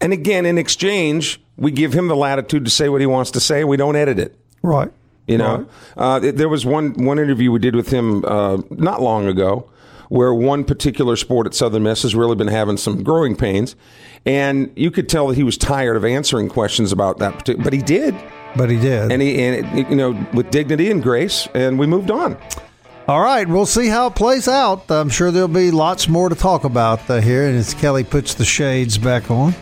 And 0.00 0.12
again, 0.12 0.46
in 0.46 0.58
exchange, 0.58 1.40
we 1.56 1.70
give 1.70 1.92
him 1.92 2.08
the 2.08 2.16
latitude 2.16 2.64
to 2.64 2.70
say 2.70 2.88
what 2.88 3.00
he 3.00 3.06
wants 3.06 3.30
to 3.32 3.40
say. 3.40 3.64
We 3.64 3.76
don't 3.76 3.96
edit 3.96 4.18
it. 4.18 4.36
Right. 4.62 4.90
You 5.26 5.38
know, 5.38 5.66
right. 5.96 6.24
Uh, 6.24 6.32
there 6.32 6.48
was 6.48 6.64
one 6.66 6.92
one 7.04 7.18
interview 7.18 7.50
we 7.50 7.58
did 7.58 7.74
with 7.74 7.90
him 7.90 8.24
uh, 8.24 8.58
not 8.70 9.02
long 9.02 9.26
ago, 9.26 9.68
where 10.08 10.32
one 10.34 10.64
particular 10.64 11.16
sport 11.16 11.46
at 11.46 11.54
Southern 11.54 11.82
Miss 11.82 12.02
has 12.02 12.14
really 12.14 12.36
been 12.36 12.48
having 12.48 12.76
some 12.76 13.02
growing 13.02 13.36
pains, 13.36 13.76
and 14.24 14.72
you 14.76 14.90
could 14.90 15.08
tell 15.08 15.28
that 15.28 15.36
he 15.36 15.42
was 15.42 15.56
tired 15.56 15.96
of 15.96 16.04
answering 16.04 16.48
questions 16.48 16.92
about 16.92 17.18
that 17.18 17.34
particular. 17.38 17.64
But 17.64 17.72
he 17.72 17.82
did. 17.82 18.14
But 18.56 18.70
he 18.70 18.78
did, 18.78 19.12
and 19.12 19.20
he 19.20 19.42
and 19.42 19.78
it, 19.78 19.90
you 19.90 19.96
know 19.96 20.12
with 20.32 20.50
dignity 20.50 20.90
and 20.90 21.02
grace, 21.02 21.46
and 21.54 21.78
we 21.78 21.86
moved 21.86 22.10
on. 22.10 22.38
All 23.08 23.20
right, 23.20 23.46
we'll 23.46 23.66
see 23.66 23.86
how 23.86 24.08
it 24.08 24.16
plays 24.16 24.48
out. 24.48 24.90
I'm 24.90 25.10
sure 25.10 25.30
there'll 25.30 25.46
be 25.46 25.70
lots 25.70 26.08
more 26.08 26.28
to 26.28 26.34
talk 26.34 26.64
about 26.64 27.08
uh, 27.08 27.20
here, 27.20 27.46
and 27.46 27.56
as 27.56 27.72
Kelly 27.72 28.02
puts 28.02 28.34
the 28.34 28.44
shades 28.44 28.98
back 28.98 29.30
on. 29.30 29.54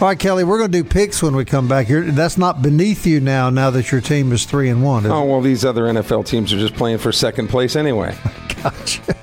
All 0.00 0.08
right, 0.08 0.18
Kelly, 0.18 0.44
we're 0.44 0.58
going 0.58 0.70
to 0.70 0.82
do 0.82 0.88
picks 0.88 1.20
when 1.20 1.34
we 1.34 1.44
come 1.44 1.66
back 1.66 1.88
here. 1.88 2.02
That's 2.02 2.38
not 2.38 2.62
beneath 2.62 3.04
you 3.04 3.18
now. 3.18 3.50
Now 3.50 3.70
that 3.70 3.90
your 3.90 4.00
team 4.00 4.30
is 4.30 4.44
three 4.44 4.68
and 4.68 4.84
one. 4.84 5.04
Oh 5.06 5.24
well, 5.24 5.40
these 5.40 5.64
other 5.64 5.82
NFL 5.84 6.26
teams 6.26 6.52
are 6.52 6.58
just 6.58 6.74
playing 6.74 6.98
for 6.98 7.10
second 7.10 7.48
place 7.48 7.74
anyway. 7.74 8.16
gotcha. 8.62 9.16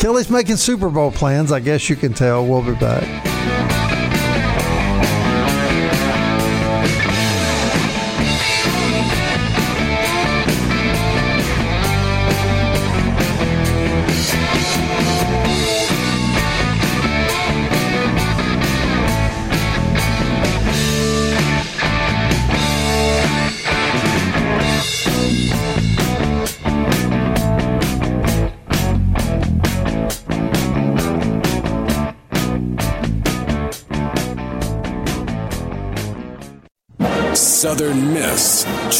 Kelly's 0.00 0.30
making 0.30 0.56
Super 0.56 0.88
Bowl 0.88 1.12
plans. 1.12 1.52
I 1.52 1.60
guess 1.60 1.90
you 1.90 1.94
can 1.94 2.14
tell. 2.14 2.46
We'll 2.46 2.62
be 2.62 2.72
back. 2.72 3.89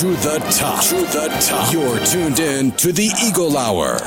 To 0.00 0.06
the 0.06 0.38
top. 0.58 0.82
To 0.84 0.94
the 0.94 1.28
top. 1.46 1.70
You're 1.70 1.98
tuned 2.06 2.40
in 2.40 2.72
to 2.76 2.90
the 2.90 3.10
Eagle 3.22 3.58
Hour. 3.58 3.98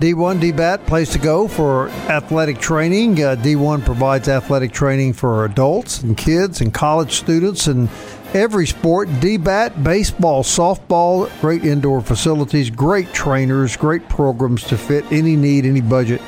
D1 0.00 0.40
DBAT, 0.40 0.84
place 0.88 1.12
to 1.12 1.20
go 1.20 1.46
for 1.46 1.88
athletic 2.10 2.58
training. 2.58 3.22
Uh, 3.22 3.36
D1 3.36 3.84
provides 3.84 4.28
athletic 4.28 4.72
training 4.72 5.12
for 5.12 5.44
adults 5.44 6.02
and 6.02 6.16
kids 6.16 6.62
and 6.62 6.74
college 6.74 7.12
students 7.12 7.68
and 7.68 7.88
every 8.34 8.66
sport. 8.66 9.08
DBAT, 9.20 9.84
baseball, 9.84 10.42
softball, 10.42 11.30
great 11.40 11.64
indoor 11.64 12.00
facilities, 12.00 12.68
great 12.68 13.12
trainers, 13.12 13.76
great 13.76 14.08
programs 14.08 14.64
to 14.64 14.76
fit 14.76 15.04
any 15.12 15.36
need, 15.36 15.64
any 15.64 15.80
budget. 15.80 16.20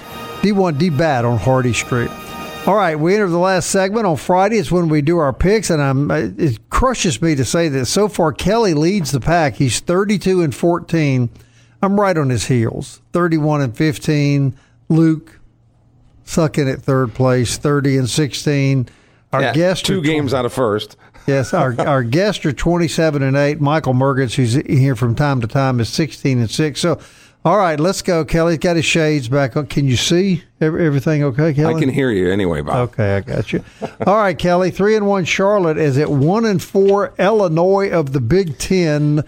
D1 0.42 0.78
DBAT 0.78 1.28
on 1.28 1.38
Hardy 1.38 1.72
Street. 1.72 2.10
All 2.68 2.76
right, 2.76 2.96
we 2.96 3.14
enter 3.14 3.28
the 3.28 3.38
last 3.38 3.70
segment 3.70 4.06
on 4.06 4.16
Friday. 4.16 4.58
It's 4.58 4.70
when 4.70 4.88
we 4.88 5.00
do 5.00 5.18
our 5.18 5.32
picks, 5.32 5.70
and 5.70 5.80
I'm, 5.80 6.10
it 6.10 6.67
crushes 6.78 7.20
me 7.20 7.34
to 7.34 7.44
say 7.44 7.68
that 7.68 7.86
So 7.86 8.06
far, 8.08 8.32
Kelly 8.32 8.72
leads 8.72 9.10
the 9.10 9.18
pack. 9.18 9.54
He's 9.54 9.80
32 9.80 10.42
and 10.42 10.54
14. 10.54 11.28
I'm 11.82 12.00
right 12.00 12.16
on 12.16 12.30
his 12.30 12.46
heels. 12.46 13.00
31 13.12 13.62
and 13.62 13.76
15. 13.76 14.54
Luke 14.88 15.40
sucking 16.22 16.68
at 16.68 16.80
third 16.80 17.14
place. 17.14 17.56
30 17.56 17.98
and 17.98 18.08
16. 18.08 18.88
Our 19.32 19.42
yeah, 19.42 19.54
guest 19.54 19.86
two 19.86 20.00
games 20.00 20.32
out 20.32 20.44
of 20.44 20.52
first. 20.52 20.96
yes, 21.26 21.52
our 21.52 21.74
our 21.80 22.04
guests 22.04 22.46
are 22.46 22.52
27 22.52 23.24
and 23.24 23.36
8. 23.36 23.60
Michael 23.60 23.92
Mergitz, 23.92 24.36
who's 24.36 24.54
here 24.54 24.94
from 24.94 25.16
time 25.16 25.40
to 25.40 25.48
time, 25.48 25.80
is 25.80 25.88
16 25.88 26.38
and 26.38 26.50
6. 26.50 26.80
So 26.80 27.00
all 27.48 27.56
right, 27.56 27.80
let's 27.80 28.02
go. 28.02 28.26
Kelly's 28.26 28.58
got 28.58 28.76
his 28.76 28.84
shades 28.84 29.26
back 29.26 29.56
on. 29.56 29.68
Can 29.68 29.86
you 29.86 29.96
see 29.96 30.42
everything 30.60 31.24
okay, 31.24 31.54
Kelly? 31.54 31.74
I 31.74 31.80
can 31.80 31.88
hear 31.88 32.10
you 32.10 32.30
anyway, 32.30 32.60
Bob. 32.60 32.90
Okay, 32.90 33.16
I 33.16 33.20
got 33.20 33.54
you. 33.54 33.64
All 34.06 34.18
right, 34.18 34.38
Kelly. 34.38 34.70
Three 34.70 34.96
and 34.96 35.06
one 35.06 35.24
Charlotte 35.24 35.78
is 35.78 35.96
at 35.96 36.10
one 36.10 36.44
and 36.44 36.62
four 36.62 37.14
Illinois 37.18 37.90
of 37.90 38.12
the 38.12 38.20
Big 38.20 38.58
Ten. 38.58 39.24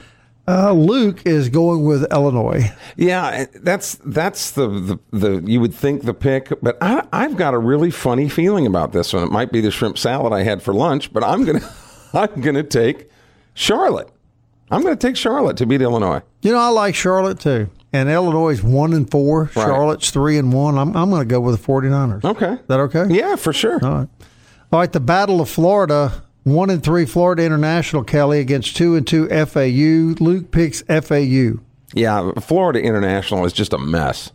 Uh, 0.47 0.73
Luke 0.73 1.23
is 1.25 1.49
going 1.49 1.85
with 1.85 2.13
Illinois. 2.13 2.71
Yeah, 2.95 3.47
that's 3.55 3.95
that's 4.05 4.51
the, 4.51 4.69
the, 4.69 4.99
the 5.17 5.51
you 5.51 5.59
would 5.63 5.73
think 5.73 6.03
the 6.03 6.13
pick, 6.13 6.53
but 6.61 6.77
I, 6.83 7.07
I've 7.15 7.39
got 7.39 7.55
a 7.55 7.59
really 7.59 7.91
funny 7.91 8.29
feeling 8.29 8.67
about 8.67 8.93
this 8.93 9.15
one. 9.15 9.23
It 9.23 9.33
might 9.33 9.51
be 9.51 9.63
the 9.63 9.71
shrimp 9.71 9.97
salad 9.97 10.35
I 10.35 10.43
had 10.43 10.63
for 10.63 10.75
lunch, 10.75 11.11
but 11.11 11.25
I'm 11.25 11.47
gonna 11.47 11.75
I'm 12.13 12.43
gonna 12.43 12.65
take 12.65 13.11
Charlotte. 13.55 14.11
I'm 14.71 14.83
going 14.83 14.97
to 14.97 15.07
take 15.07 15.17
Charlotte 15.17 15.57
to 15.57 15.67
beat 15.67 15.83
Illinois. 15.83 16.23
You 16.43 16.53
know, 16.53 16.61
I 16.61 16.69
like 16.69 16.95
Charlotte 16.95 17.41
too 17.41 17.69
and 17.93 18.09
Illinois 18.09 18.51
is 18.51 18.63
one 18.63 18.93
and 18.93 19.11
four. 19.11 19.45
Right. 19.45 19.53
Charlotte's 19.55 20.11
three 20.11 20.39
and 20.39 20.53
one. 20.53 20.79
I'm, 20.79 20.97
I'm 20.97 21.11
going 21.11 21.23
to 21.23 21.27
go 21.27 21.41
with 21.41 21.61
the 21.61 21.67
49ers. 21.67 22.25
Okay. 22.25 22.53
Is 22.55 22.67
that 22.69 22.81
okay? 22.81 23.07
Yeah, 23.09 23.37
for 23.37 23.53
sure. 23.53 23.79
All 23.83 23.91
right. 23.91 24.09
All 24.73 24.79
right. 24.81 24.93
The 24.93 25.01
Battle 25.01 25.41
of 25.41 25.49
Florida. 25.49 26.25
One 26.45 26.71
and 26.71 26.83
three 26.83 27.05
Florida 27.05 27.45
International 27.45 28.03
Kelly 28.03 28.41
against 28.41 28.75
two 28.75 28.97
and 28.97 29.07
two 29.07 29.29
FAU. 29.29 30.15
Luke 30.25 30.51
picks 30.51 30.81
FAU. 30.83 31.61
Yeah, 31.93 32.33
Florida 32.41 32.81
International 32.81 33.45
is 33.45 33.53
just 33.53 33.75
a 33.75 33.79
mess. 33.79 34.33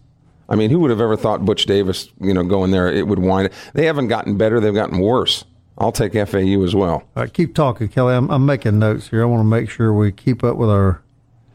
I 0.48 0.56
mean, 0.56 0.70
who 0.70 0.80
would 0.82 0.92
have 0.92 1.02
ever 1.02 1.18
thought 1.18 1.46
Butch 1.46 1.66
Davis, 1.66 2.10
you 2.22 2.34
know, 2.34 2.44
going 2.44 2.70
there, 2.70 2.92
it 2.92 3.08
would 3.08 3.20
wind. 3.20 3.50
They 3.74 3.86
haven't 3.86 4.10
gotten 4.10 4.38
better; 4.38 4.60
they've 4.60 4.74
gotten 4.74 5.00
worse. 5.00 5.46
I'll 5.78 5.92
take 5.92 6.14
FAU 6.14 6.64
as 6.64 6.76
well. 6.76 6.94
All 6.94 7.24
right, 7.24 7.34
keep 7.34 7.56
talking, 7.56 7.88
Kelly. 7.90 8.14
I'm, 8.14 8.30
I'm 8.30 8.46
making 8.46 8.80
notes 8.80 9.10
here. 9.10 9.24
I 9.24 9.26
want 9.26 9.42
to 9.42 9.46
make 9.50 9.70
sure 9.70 9.92
we 9.94 10.12
keep 10.12 10.44
up 10.44 10.58
with 10.58 10.70
our 10.70 11.02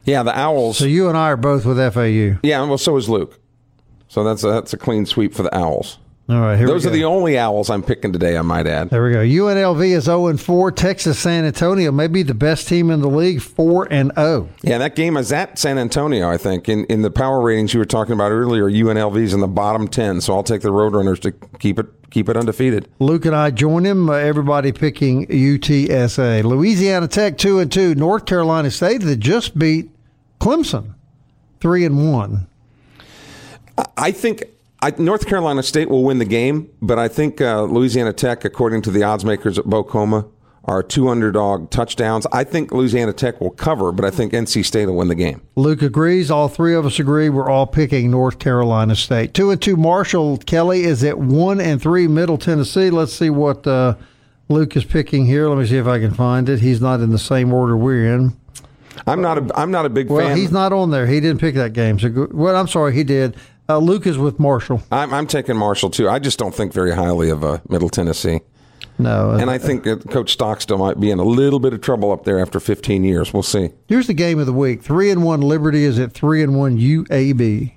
yeah, 0.05 0.23
the 0.23 0.37
Owls. 0.39 0.79
So 0.79 0.85
you 0.85 1.09
and 1.09 1.17
I 1.17 1.31
are 1.31 1.37
both 1.37 1.65
with 1.65 1.79
FAU. 1.79 2.39
Yeah, 2.43 2.63
well, 2.65 2.79
so 2.79 2.97
is 2.97 3.09
Luke. 3.09 3.39
So 4.09 4.25
that's 4.25 4.43
a, 4.45 4.49
that's 4.49 4.73
a 4.73 4.77
clean 4.77 5.07
sweep 5.07 5.35
for 5.35 5.43
the 5.43 5.55
Owls. 5.55 5.99
All 6.31 6.41
right, 6.41 6.65
those 6.65 6.87
are 6.87 6.91
the 6.91 7.05
only 7.05 7.37
Owls 7.37 7.71
I'm 7.71 7.83
picking 7.83 8.13
today. 8.13 8.39
I 8.39 8.43
might 8.43 8.69
add. 8.69 8.91
There 8.91 9.03
we 9.03 9.11
go. 9.11 9.19
UNLV 9.19 9.85
is 9.85 10.05
0 10.05 10.29
and 10.29 10.41
4. 10.41 10.71
Texas 10.71 11.19
San 11.19 11.45
Antonio 11.45 11.91
may 11.91 12.07
be 12.07 12.23
the 12.23 12.35
best 12.35 12.69
team 12.69 12.91
in 12.91 13.01
the 13.01 13.09
league, 13.09 13.41
4 13.43 13.89
and 13.91 14.13
0. 14.15 14.49
Yeah, 14.63 14.79
that 14.79 14.95
game 14.95 15.17
is 15.17 15.33
at 15.33 15.59
San 15.59 15.77
Antonio. 15.77 16.31
I 16.31 16.37
think 16.37 16.69
in 16.69 16.85
in 16.85 17.03
the 17.03 17.11
power 17.11 17.41
ratings 17.41 17.75
you 17.75 17.81
were 17.81 17.85
talking 17.85 18.13
about 18.13 18.31
earlier, 18.31 18.71
UNLV's 18.71 19.35
in 19.35 19.41
the 19.41 19.49
bottom 19.49 19.89
10. 19.89 20.21
So 20.21 20.33
I'll 20.35 20.45
take 20.45 20.61
the 20.61 20.69
Roadrunners 20.69 21.19
to 21.23 21.33
keep 21.59 21.81
it 21.81 21.87
keep 22.11 22.29
it 22.29 22.37
undefeated. 22.37 22.89
Luke 23.01 23.25
and 23.25 23.35
I 23.35 23.51
join 23.51 23.85
him. 23.85 24.09
Uh, 24.09 24.13
everybody 24.13 24.71
picking 24.71 25.27
UTSA. 25.27 26.45
Louisiana 26.45 27.09
Tech 27.09 27.39
2 27.39 27.59
and 27.59 27.73
2. 27.73 27.97
North 27.97 28.25
Carolina 28.25 28.71
State 28.71 29.01
that 29.01 29.17
just 29.17 29.59
beat 29.59 29.91
Clemson, 30.41 30.95
three 31.59 31.85
and 31.85 32.13
one. 32.13 32.47
I 33.97 34.13
think 34.13 34.45
I, 34.83 34.93
North 34.97 35.27
Carolina 35.27 35.63
State 35.63 35.91
will 35.91 36.05
win 36.05 36.19
the 36.19 36.25
game, 36.25 36.71
but 36.81 36.99
I 36.99 37.09
think 37.09 37.41
uh, 37.41 37.65
Louisiana 37.65 38.13
Tech, 38.13 38.45
according 38.45 38.83
to 38.83 38.91
the 38.91 39.03
odds 39.03 39.25
makers 39.25 39.59
at 39.59 39.67
Bok 39.67 39.91
Homa, 39.91 40.27
are 40.65 40.83
two 40.83 41.09
underdog 41.09 41.71
touchdowns. 41.71 42.27
I 42.33 42.45
think 42.45 42.73
Louisiana 42.73 43.13
Tech 43.13 43.41
will 43.41 43.51
cover, 43.51 43.93
but 43.93 44.05
I 44.05 44.11
think 44.11 44.33
NC 44.33 44.65
State 44.65 44.87
will 44.87 44.97
win 44.97 45.09
the 45.09 45.15
game. 45.15 45.43
Luke 45.57 45.83
agrees. 45.83 46.31
All 46.31 46.49
three 46.49 46.75
of 46.75 46.87
us 46.87 46.99
agree. 46.99 47.29
We're 47.29 47.51
all 47.51 47.67
picking 47.67 48.11
North 48.11 48.39
Carolina 48.39 48.95
State. 48.95 49.35
Two 49.35 49.51
and 49.51 49.61
two. 49.61 49.77
Marshall 49.77 50.39
Kelly 50.39 50.85
is 50.85 51.03
at 51.05 51.19
one 51.19 51.61
and 51.61 51.81
three. 51.81 52.07
Middle 52.07 52.39
Tennessee. 52.39 52.91
Let's 52.91 53.13
see 53.13 53.31
what 53.31 53.67
uh, 53.67 53.97
Luke 54.49 54.77
is 54.77 54.85
picking 54.85 55.27
here. 55.27 55.49
Let 55.49 55.59
me 55.59 55.67
see 55.67 55.77
if 55.77 55.87
I 55.87 55.99
can 55.99 56.13
find 56.13 56.49
it. 56.49 56.61
He's 56.61 56.81
not 56.81 57.01
in 57.01 57.11
the 57.11 57.19
same 57.19 57.53
order 57.53 57.77
we're 57.77 58.15
in. 58.15 58.37
I'm 59.07 59.23
not 59.23 59.39
a 59.39 59.59
I'm 59.59 59.71
not 59.71 59.87
a 59.87 59.89
big 59.89 60.09
well, 60.09 60.21
fan. 60.21 60.29
Well, 60.29 60.37
he's 60.37 60.53
not 60.53 60.73
on 60.73 60.91
there. 60.91 61.07
He 61.07 61.21
didn't 61.21 61.41
pick 61.41 61.55
that 61.55 61.73
game. 61.73 61.99
So, 61.99 62.29
well, 62.33 62.55
I'm 62.55 62.69
sorry, 62.69 62.95
he 62.95 63.05
did. 63.05 63.37
Uh, 63.71 63.79
Luke 63.79 64.05
is 64.05 64.19
with 64.19 64.41
Marshall. 64.41 64.83
I'm, 64.91 65.15
I'm 65.15 65.29
taking 65.29 65.57
Marshall 65.57 65.91
too. 65.91 66.09
I 66.09 66.19
just 66.19 66.41
don't 66.41 66.53
think 66.53 66.73
very 66.73 66.91
highly 66.93 67.31
of 67.31 67.45
uh, 67.45 67.59
Middle 67.69 67.89
Tennessee. 67.89 68.41
No, 68.99 69.31
and 69.31 69.49
I 69.49 69.59
think 69.59 69.85
Coach 70.11 70.33
Stockstill 70.33 70.77
might 70.77 70.99
be 70.99 71.11
in 71.13 71.21
a 71.21 71.25
little 71.25 71.61
bit 71.61 71.73
of 71.73 71.81
trouble 71.81 72.11
up 72.11 72.25
there 72.25 72.41
after 72.41 72.59
15 72.59 73.05
years. 73.05 73.33
We'll 73.33 73.45
see. 73.45 73.71
Here's 73.87 74.09
the 74.09 74.15
game 74.15 74.41
of 74.41 74.47
the 74.47 74.53
week: 74.53 74.83
three 74.83 75.11
and 75.11 75.23
one 75.23 75.41
Liberty 75.41 75.85
is 75.85 76.01
at 76.01 76.13
three 76.13 76.43
and 76.43 76.59
one 76.59 76.79
UAB. 76.79 77.73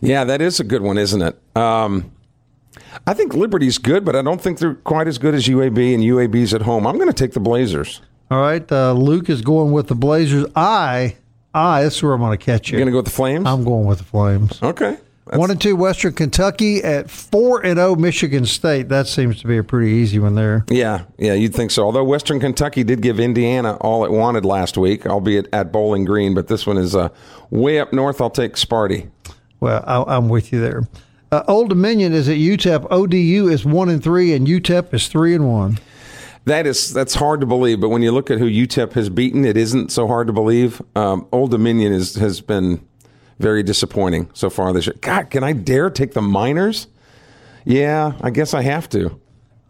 Yeah, 0.00 0.22
that 0.22 0.40
is 0.40 0.60
a 0.60 0.64
good 0.64 0.82
one, 0.82 0.98
isn't 0.98 1.20
it? 1.20 1.36
Um, 1.56 2.12
I 3.04 3.12
think 3.12 3.34
Liberty's 3.34 3.78
good, 3.78 4.04
but 4.04 4.14
I 4.14 4.22
don't 4.22 4.40
think 4.40 4.58
they're 4.58 4.74
quite 4.74 5.08
as 5.08 5.18
good 5.18 5.34
as 5.34 5.46
UAB, 5.48 5.94
and 5.94 6.02
UAB's 6.02 6.54
at 6.54 6.62
home. 6.62 6.86
I'm 6.86 6.96
going 6.96 7.08
to 7.08 7.14
take 7.14 7.32
the 7.32 7.40
Blazers. 7.40 8.00
All 8.30 8.40
right, 8.40 8.70
uh, 8.70 8.92
Luke 8.92 9.28
is 9.28 9.42
going 9.42 9.72
with 9.72 9.88
the 9.88 9.96
Blazers. 9.96 10.46
I, 10.54 11.16
This 11.54 11.96
is 11.96 12.02
where 12.02 12.12
I'm 12.12 12.20
going 12.20 12.36
to 12.36 12.44
catch 12.44 12.70
you. 12.70 12.78
You're 12.78 12.84
going 12.84 12.92
to 12.92 12.92
go 12.92 12.98
with 12.98 13.06
the 13.06 13.12
Flames? 13.12 13.46
I'm 13.46 13.64
going 13.64 13.86
with 13.86 13.98
the 13.98 14.04
Flames. 14.04 14.62
Okay. 14.62 14.96
That's... 15.26 15.38
One 15.38 15.52
and 15.52 15.60
two 15.60 15.76
Western 15.76 16.14
Kentucky 16.14 16.82
at 16.82 17.08
four 17.08 17.64
and 17.64 17.76
zero 17.76 17.90
oh 17.90 17.94
Michigan 17.94 18.44
State. 18.44 18.88
That 18.88 19.06
seems 19.06 19.40
to 19.40 19.46
be 19.46 19.56
a 19.56 19.62
pretty 19.62 19.92
easy 19.92 20.18
one 20.18 20.34
there. 20.34 20.64
Yeah, 20.68 21.04
yeah, 21.16 21.34
you'd 21.34 21.54
think 21.54 21.70
so. 21.70 21.84
Although 21.84 22.02
Western 22.02 22.40
Kentucky 22.40 22.82
did 22.82 23.02
give 23.02 23.20
Indiana 23.20 23.76
all 23.80 24.04
it 24.04 24.10
wanted 24.10 24.44
last 24.44 24.76
week, 24.76 25.06
albeit 25.06 25.48
at 25.52 25.70
Bowling 25.70 26.04
Green, 26.04 26.34
but 26.34 26.48
this 26.48 26.66
one 26.66 26.76
is 26.76 26.96
uh, 26.96 27.08
way 27.50 27.78
up 27.78 27.92
north. 27.92 28.20
I'll 28.20 28.30
take 28.30 28.54
Sparty. 28.54 29.10
Well, 29.60 29.84
I, 29.86 30.16
am 30.16 30.28
with 30.28 30.52
you 30.52 30.60
there. 30.60 30.88
Uh, 31.30 31.44
Old 31.46 31.68
Dominion 31.68 32.12
is 32.12 32.28
at 32.28 32.36
UTEP. 32.36 32.88
ODU 32.90 33.48
is 33.48 33.64
one 33.64 33.88
and 33.88 34.02
three, 34.02 34.34
and 34.34 34.48
UTEP 34.48 34.92
is 34.92 35.06
three 35.06 35.36
and 35.36 35.48
one. 35.48 35.78
That 36.44 36.66
is 36.66 36.92
that's 36.92 37.14
hard 37.14 37.40
to 37.40 37.46
believe, 37.46 37.80
but 37.80 37.90
when 37.90 38.02
you 38.02 38.10
look 38.10 38.30
at 38.30 38.38
who 38.38 38.50
UTEP 38.50 38.94
has 38.94 39.08
beaten, 39.08 39.44
it 39.44 39.56
isn't 39.56 39.92
so 39.92 40.08
hard 40.08 40.26
to 40.26 40.32
believe. 40.32 40.82
Um, 40.96 41.28
Old 41.30 41.52
Dominion 41.52 41.92
is, 41.92 42.16
has 42.16 42.40
been 42.40 42.84
very 43.38 43.62
disappointing 43.62 44.28
so 44.34 44.50
far 44.50 44.72
this 44.72 44.86
year. 44.86 44.96
God, 45.00 45.30
can 45.30 45.44
I 45.44 45.52
dare 45.52 45.88
take 45.88 46.12
the 46.14 46.22
Miners? 46.22 46.88
Yeah, 47.64 48.14
I 48.20 48.30
guess 48.30 48.54
I 48.54 48.62
have 48.62 48.88
to. 48.90 49.20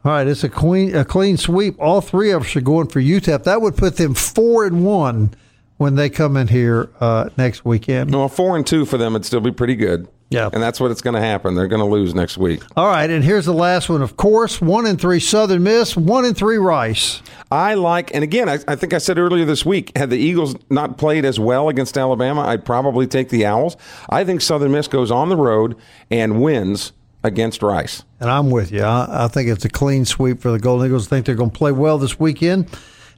All 0.04 0.10
right, 0.12 0.26
it's 0.26 0.44
a 0.44 0.48
clean 0.48 0.96
a 0.96 1.04
clean 1.04 1.36
sweep. 1.36 1.76
All 1.78 2.00
three 2.00 2.30
of 2.30 2.42
us 2.42 2.56
are 2.56 2.60
going 2.62 2.88
for 2.88 3.00
UTEP. 3.00 3.44
That 3.44 3.60
would 3.60 3.76
put 3.76 3.96
them 3.96 4.14
four 4.14 4.64
and 4.64 4.84
one 4.84 5.34
when 5.76 5.94
they 5.96 6.08
come 6.08 6.36
in 6.36 6.48
here 6.48 6.88
uh, 7.00 7.28
next 7.36 7.64
weekend. 7.64 8.10
No, 8.10 8.20
Well, 8.20 8.28
four 8.28 8.56
and 8.56 8.66
two 8.66 8.84
for 8.84 8.96
them 8.96 9.12
would 9.12 9.24
still 9.24 9.40
be 9.40 9.52
pretty 9.52 9.76
good. 9.76 10.08
Yeah. 10.32 10.50
And 10.52 10.62
that's 10.62 10.80
what 10.80 10.90
it's 10.90 11.02
going 11.02 11.14
to 11.14 11.20
happen. 11.20 11.54
They're 11.54 11.68
going 11.68 11.80
to 11.82 11.86
lose 11.86 12.14
next 12.14 12.38
week. 12.38 12.62
All 12.76 12.86
right. 12.86 13.08
And 13.08 13.22
here's 13.22 13.44
the 13.44 13.52
last 13.52 13.88
one, 13.88 14.02
of 14.02 14.16
course 14.16 14.60
one 14.60 14.86
in 14.86 14.96
three 14.96 15.20
Southern 15.20 15.62
Miss, 15.62 15.96
one 15.96 16.24
in 16.24 16.34
three 16.34 16.58
Rice. 16.58 17.22
I 17.50 17.74
like, 17.74 18.14
and 18.14 18.24
again, 18.24 18.48
I, 18.48 18.58
I, 18.66 18.76
think 18.76 18.94
I 18.94 18.98
said 18.98 19.18
earlier 19.18 19.44
this 19.44 19.66
week, 19.66 19.96
had 19.96 20.08
the 20.08 20.16
Eagles 20.16 20.56
not 20.70 20.96
played 20.96 21.24
as 21.24 21.38
well 21.38 21.68
against 21.68 21.98
Alabama, 21.98 22.42
I'd 22.42 22.64
probably 22.64 23.06
take 23.06 23.28
the 23.28 23.44
Owls. 23.44 23.76
I 24.08 24.24
think 24.24 24.40
Southern 24.40 24.72
Miss 24.72 24.88
goes 24.88 25.10
on 25.10 25.28
the 25.28 25.36
road 25.36 25.76
and 26.10 26.42
wins 26.42 26.92
against 27.22 27.62
Rice. 27.62 28.04
And 28.20 28.30
I'm 28.30 28.50
with 28.50 28.72
you. 28.72 28.82
I, 28.82 29.24
I 29.24 29.28
think 29.28 29.48
it's 29.48 29.64
a 29.64 29.68
clean 29.68 30.04
sweep 30.04 30.40
for 30.40 30.50
the 30.50 30.58
Golden 30.58 30.86
Eagles. 30.86 31.06
I 31.06 31.10
think 31.10 31.26
they're 31.26 31.34
going 31.34 31.50
to 31.50 31.58
play 31.58 31.72
well 31.72 31.98
this 31.98 32.18
weekend. 32.18 32.68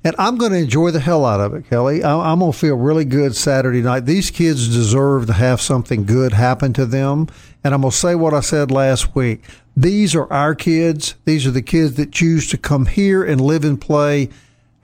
And 0.07 0.15
I'm 0.19 0.37
going 0.37 0.53
to 0.53 0.59
enjoy 0.59 0.91
the 0.91 1.01
hell 1.01 1.25
out 1.25 1.41
of 1.41 1.55
it, 1.55 1.69
Kelly. 1.71 2.05
I'm 2.05 2.39
going 2.39 2.53
to 2.53 2.59
feel 2.59 2.77
really 2.77 3.07
good 3.07 3.35
Saturday 3.35 3.81
night. 3.81 4.05
These 4.05 4.31
kids 4.31 4.69
deserve 4.69 5.27
to 5.29 5.33
have 5.33 5.63
something 5.63 6.05
good 6.05 6.35
happen 6.35 6.75
to 6.75 6.85
them. 6.85 7.29
And 7.65 7.73
I'm 7.73 7.81
going 7.81 7.91
to 7.91 7.97
say 7.97 8.15
what 8.15 8.35
I 8.35 8.41
said 8.41 8.71
last 8.71 9.15
week. 9.17 9.43
These 9.75 10.15
are 10.15 10.31
our 10.31 10.55
kids. 10.55 11.15
These 11.25 11.47
are 11.47 11.51
the 11.51 11.63
kids 11.63 11.95
that 11.95 12.13
choose 12.13 12.51
to 12.51 12.59
come 12.59 12.85
here 12.85 13.25
and 13.25 13.41
live 13.41 13.65
and 13.65 13.81
play. 13.81 14.29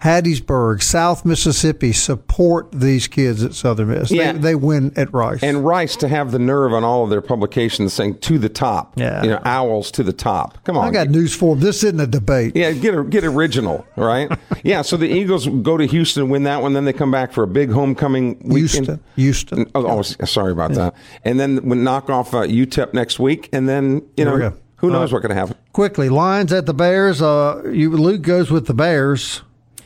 Hattiesburg, 0.03 0.83
South 0.83 1.27
Mississippi 1.27 1.93
support 1.93 2.73
these 2.73 3.07
kids 3.07 3.43
at 3.45 3.53
Southern 3.55 3.89
Miss. 3.89 4.11
Yeah. 4.11 4.33
They, 4.33 4.39
they 4.39 4.55
win 4.55 4.93
at 4.97 5.13
Rice. 5.13 5.43
And 5.43 5.65
Rice 5.65 5.95
to 5.97 6.09
have 6.09 6.33
the 6.33 6.39
nerve 6.39 6.73
on 6.73 6.85
all 6.85 7.05
of 7.05 7.11
their 7.11 7.21
publications 7.21 7.93
saying 7.93 8.19
to 8.21 8.39
the 8.39 8.49
top. 8.49 8.95
Yeah. 8.97 9.23
You 9.23 9.31
know, 9.31 9.43
owls 9.45 9.91
to 9.93 10.03
the 10.03 10.13
top. 10.13 10.65
Come 10.65 10.79
on. 10.79 10.89
I 10.89 10.91
got 10.91 11.09
news 11.09 11.35
for 11.35 11.55
them. 11.55 11.63
This 11.63 11.85
isn't 11.85 12.01
a 12.01 12.07
debate. 12.07 12.57
Yeah, 12.57 12.73
get 12.73 13.11
get 13.11 13.25
original, 13.25 13.87
right? 13.97 14.31
yeah, 14.65 14.81
so 14.83 14.97
the 14.97 15.07
Eagles 15.07 15.47
go 15.47 15.77
to 15.77 15.87
Houston, 15.87 16.31
win 16.31 16.45
that 16.45 16.63
one, 16.63 16.73
then 16.73 16.87
they 16.87 16.93
come 16.93 17.11
back 17.11 17.33
for 17.33 17.43
a 17.43 17.49
big 17.49 17.71
homecoming 17.71 18.39
weekend. 18.39 18.87
Houston. 18.87 19.01
Houston. 19.17 19.71
Oh, 19.75 19.87
oh, 19.87 20.03
sorry 20.03 20.53
about 20.53 20.73
that. 20.73 20.95
And 21.25 21.39
then 21.39 21.63
we 21.69 21.77
knock 21.77 22.09
off 22.09 22.33
uh, 22.33 22.43
UTEP 22.43 22.95
next 22.95 23.19
week, 23.19 23.49
and 23.53 23.69
then 23.69 24.09
you 24.17 24.25
know 24.25 24.55
who 24.77 24.91
knows 24.91 25.13
Uh, 25.13 25.19
going 25.19 25.29
to 25.29 25.35
happen. 25.35 25.57
Quickly, 25.73 26.09
Lions 26.09 26.53
at 26.53 26.65
the 26.65 26.73
Bears. 26.73 27.21
Uh, 27.21 27.63
you 27.71 27.91
Luke 27.91 28.23
goes 28.23 28.51
with 28.51 28.67
the 28.67 28.75
Bears. 28.75 29.43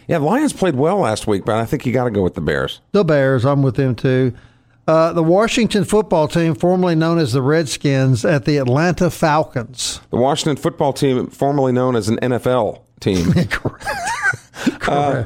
Yeah, 0.08 0.18
the 0.18 0.24
Lions 0.24 0.52
played 0.52 0.74
well 0.76 0.98
last 0.98 1.26
week, 1.26 1.44
but 1.44 1.56
I 1.56 1.64
think 1.64 1.86
you 1.86 1.92
got 1.92 2.04
to 2.04 2.10
go 2.10 2.22
with 2.22 2.34
the 2.34 2.40
Bears. 2.40 2.80
The 2.92 3.04
Bears. 3.04 3.44
I'm 3.44 3.62
with 3.62 3.76
them 3.76 3.94
too. 3.94 4.34
Uh, 4.86 5.12
the 5.14 5.22
Washington 5.22 5.82
football 5.84 6.28
team, 6.28 6.54
formerly 6.54 6.94
known 6.94 7.18
as 7.18 7.32
the 7.32 7.40
Redskins, 7.40 8.22
at 8.24 8.44
the 8.44 8.58
Atlanta 8.58 9.08
Falcons. 9.10 10.00
The 10.10 10.18
Washington 10.18 10.60
football 10.62 10.92
team, 10.92 11.28
formerly 11.28 11.72
known 11.72 11.96
as 11.96 12.08
an 12.08 12.18
NFL 12.18 12.82
team. 13.00 13.32
Uh, 14.86 15.24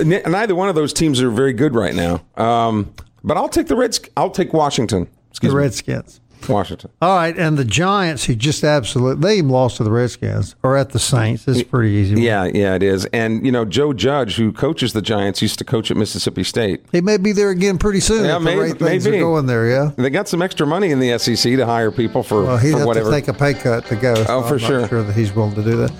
n- 0.00 0.22
neither 0.26 0.54
one 0.54 0.68
of 0.68 0.74
those 0.74 0.92
teams 0.92 1.20
are 1.22 1.30
very 1.30 1.52
good 1.52 1.74
right 1.74 1.94
now. 1.94 2.22
Um, 2.36 2.92
but 3.22 3.36
I'll 3.36 3.48
take 3.48 3.66
the 3.66 3.76
Reds. 3.76 4.00
I'll 4.16 4.30
take 4.30 4.52
Washington. 4.52 5.08
Excuse 5.30 5.52
The 5.52 5.56
me, 5.56 5.62
Redskins. 5.62 6.20
Washington. 6.48 6.90
All 7.02 7.16
right, 7.16 7.36
and 7.36 7.56
the 7.56 7.64
Giants, 7.64 8.24
who 8.24 8.34
just 8.34 8.64
absolutely 8.64 9.22
they 9.22 9.38
even 9.38 9.50
lost 9.50 9.76
to 9.78 9.84
the 9.84 9.90
Redskins 9.90 10.54
or 10.62 10.76
at 10.76 10.90
the 10.90 10.98
Saints. 10.98 11.46
It's 11.48 11.62
pretty 11.62 11.90
easy. 11.90 12.20
Yeah, 12.22 12.44
yeah, 12.44 12.74
it 12.74 12.82
is. 12.82 13.04
And 13.06 13.44
you 13.44 13.52
know, 13.52 13.64
Joe 13.64 13.92
Judge, 13.92 14.36
who 14.36 14.52
coaches 14.52 14.92
the 14.92 15.02
Giants, 15.02 15.40
used 15.42 15.58
to 15.58 15.64
coach 15.64 15.90
at 15.90 15.96
Mississippi 15.96 16.44
State. 16.44 16.84
he 16.92 17.00
may 17.00 17.16
be 17.16 17.32
there 17.32 17.50
again 17.50 17.78
pretty 17.78 18.00
soon. 18.00 18.24
Yeah, 18.24 18.38
may- 18.38 18.56
rate 18.58 18.78
things 18.78 19.04
maybe. 19.04 19.18
are 19.18 19.20
going 19.20 19.46
there. 19.46 19.68
Yeah. 19.68 19.90
They 19.96 20.10
got 20.10 20.28
some 20.28 20.42
extra 20.42 20.66
money 20.66 20.90
in 20.90 20.98
the 21.00 21.18
SEC 21.18 21.56
to 21.56 21.66
hire 21.66 21.90
people 21.90 22.22
for, 22.22 22.42
Well, 22.44 22.58
for 22.58 22.66
have 22.66 22.86
whatever. 22.86 23.10
to 23.10 23.14
take 23.16 23.28
a 23.28 23.32
pay 23.34 23.54
cut 23.54 23.86
to 23.86 23.96
go. 23.96 24.14
so 24.14 24.24
Oh, 24.28 24.42
for 24.42 24.54
I'm 24.54 24.58
sure. 24.60 24.88
sure 24.88 25.02
that 25.02 25.14
he's 25.14 25.34
willing 25.34 25.54
to 25.54 25.62
do 25.62 25.76
that. 25.76 25.92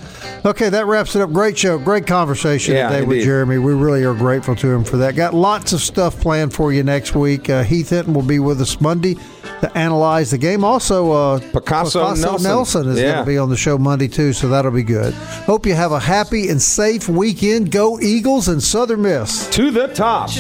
Okay, 0.46 0.68
that 0.68 0.86
wraps 0.86 1.16
it 1.16 1.22
up. 1.22 1.32
Great 1.32 1.56
show, 1.56 1.78
great 1.78 2.06
conversation 2.06 2.74
Yeah, 2.74 2.90
today 2.90 3.02
with. 3.06 3.24
Jeremy. 3.24 3.58
We 3.58 3.72
really 3.72 4.04
are 4.04 4.12
grateful 4.14 4.54
to 4.56 4.70
him 4.72 4.84
for 4.84 4.98
that. 4.98 5.16
Got 5.16 5.32
lots 5.34 5.72
of 5.72 5.80
stuff 5.80 6.20
planned 6.20 6.52
for 6.52 6.72
you 6.72 6.82
next 6.82 7.14
week. 7.14 7.48
Uh, 7.48 7.62
Heath 7.64 7.90
Hinton 7.90 8.12
will 8.12 8.22
be 8.22 8.38
with 8.38 8.60
us 8.60 8.78
Monday 8.80 9.16
to 9.60 9.70
analyze 9.78 10.30
the 10.30 10.38
game. 10.38 10.64
Also, 10.64 11.10
uh, 11.12 11.38
Picasso 11.52 12.14
Nelson. 12.38 12.88
is 12.88 12.98
Yeah. 12.98 13.12
going 13.12 13.24
to 13.24 13.30
be 13.30 13.38
on 13.38 13.48
the 13.50 13.56
show 13.56 13.78
Monday 13.78 14.08
too, 14.08 14.32
so 14.32 14.48
that'll 14.48 14.70
be 14.70 14.82
good. 14.82 15.14
Hope 15.46 15.66
you 15.66 15.74
have 15.74 15.92
a 15.92 16.00
happy 16.00 16.48
and 16.48 16.60
safe 16.60 17.08
weekend. 17.08 17.70
Go 17.70 17.98
Eagles 18.00 18.48
and 18.48 18.62
Southern 18.62 19.02
Miss. 19.02 19.48
to 19.50 19.70
the 19.70 19.88
top. 19.88 20.30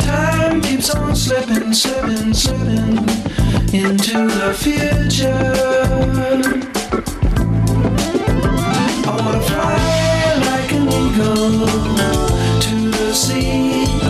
Time 0.00 0.60
keeps 0.62 0.90
on 0.94 1.14
slipping, 1.14 1.72
slipping, 1.72 2.32
slipping 2.34 2.96
into 3.72 4.26
the 4.28 4.54
future. 4.56 5.54
I 9.06 9.16
wanna 9.16 9.40
fly 9.42 10.34
like 10.50 10.72
an 10.72 10.88
eagle 10.88 11.66
to 12.60 12.90
the 12.90 13.12
sea. 13.14 14.09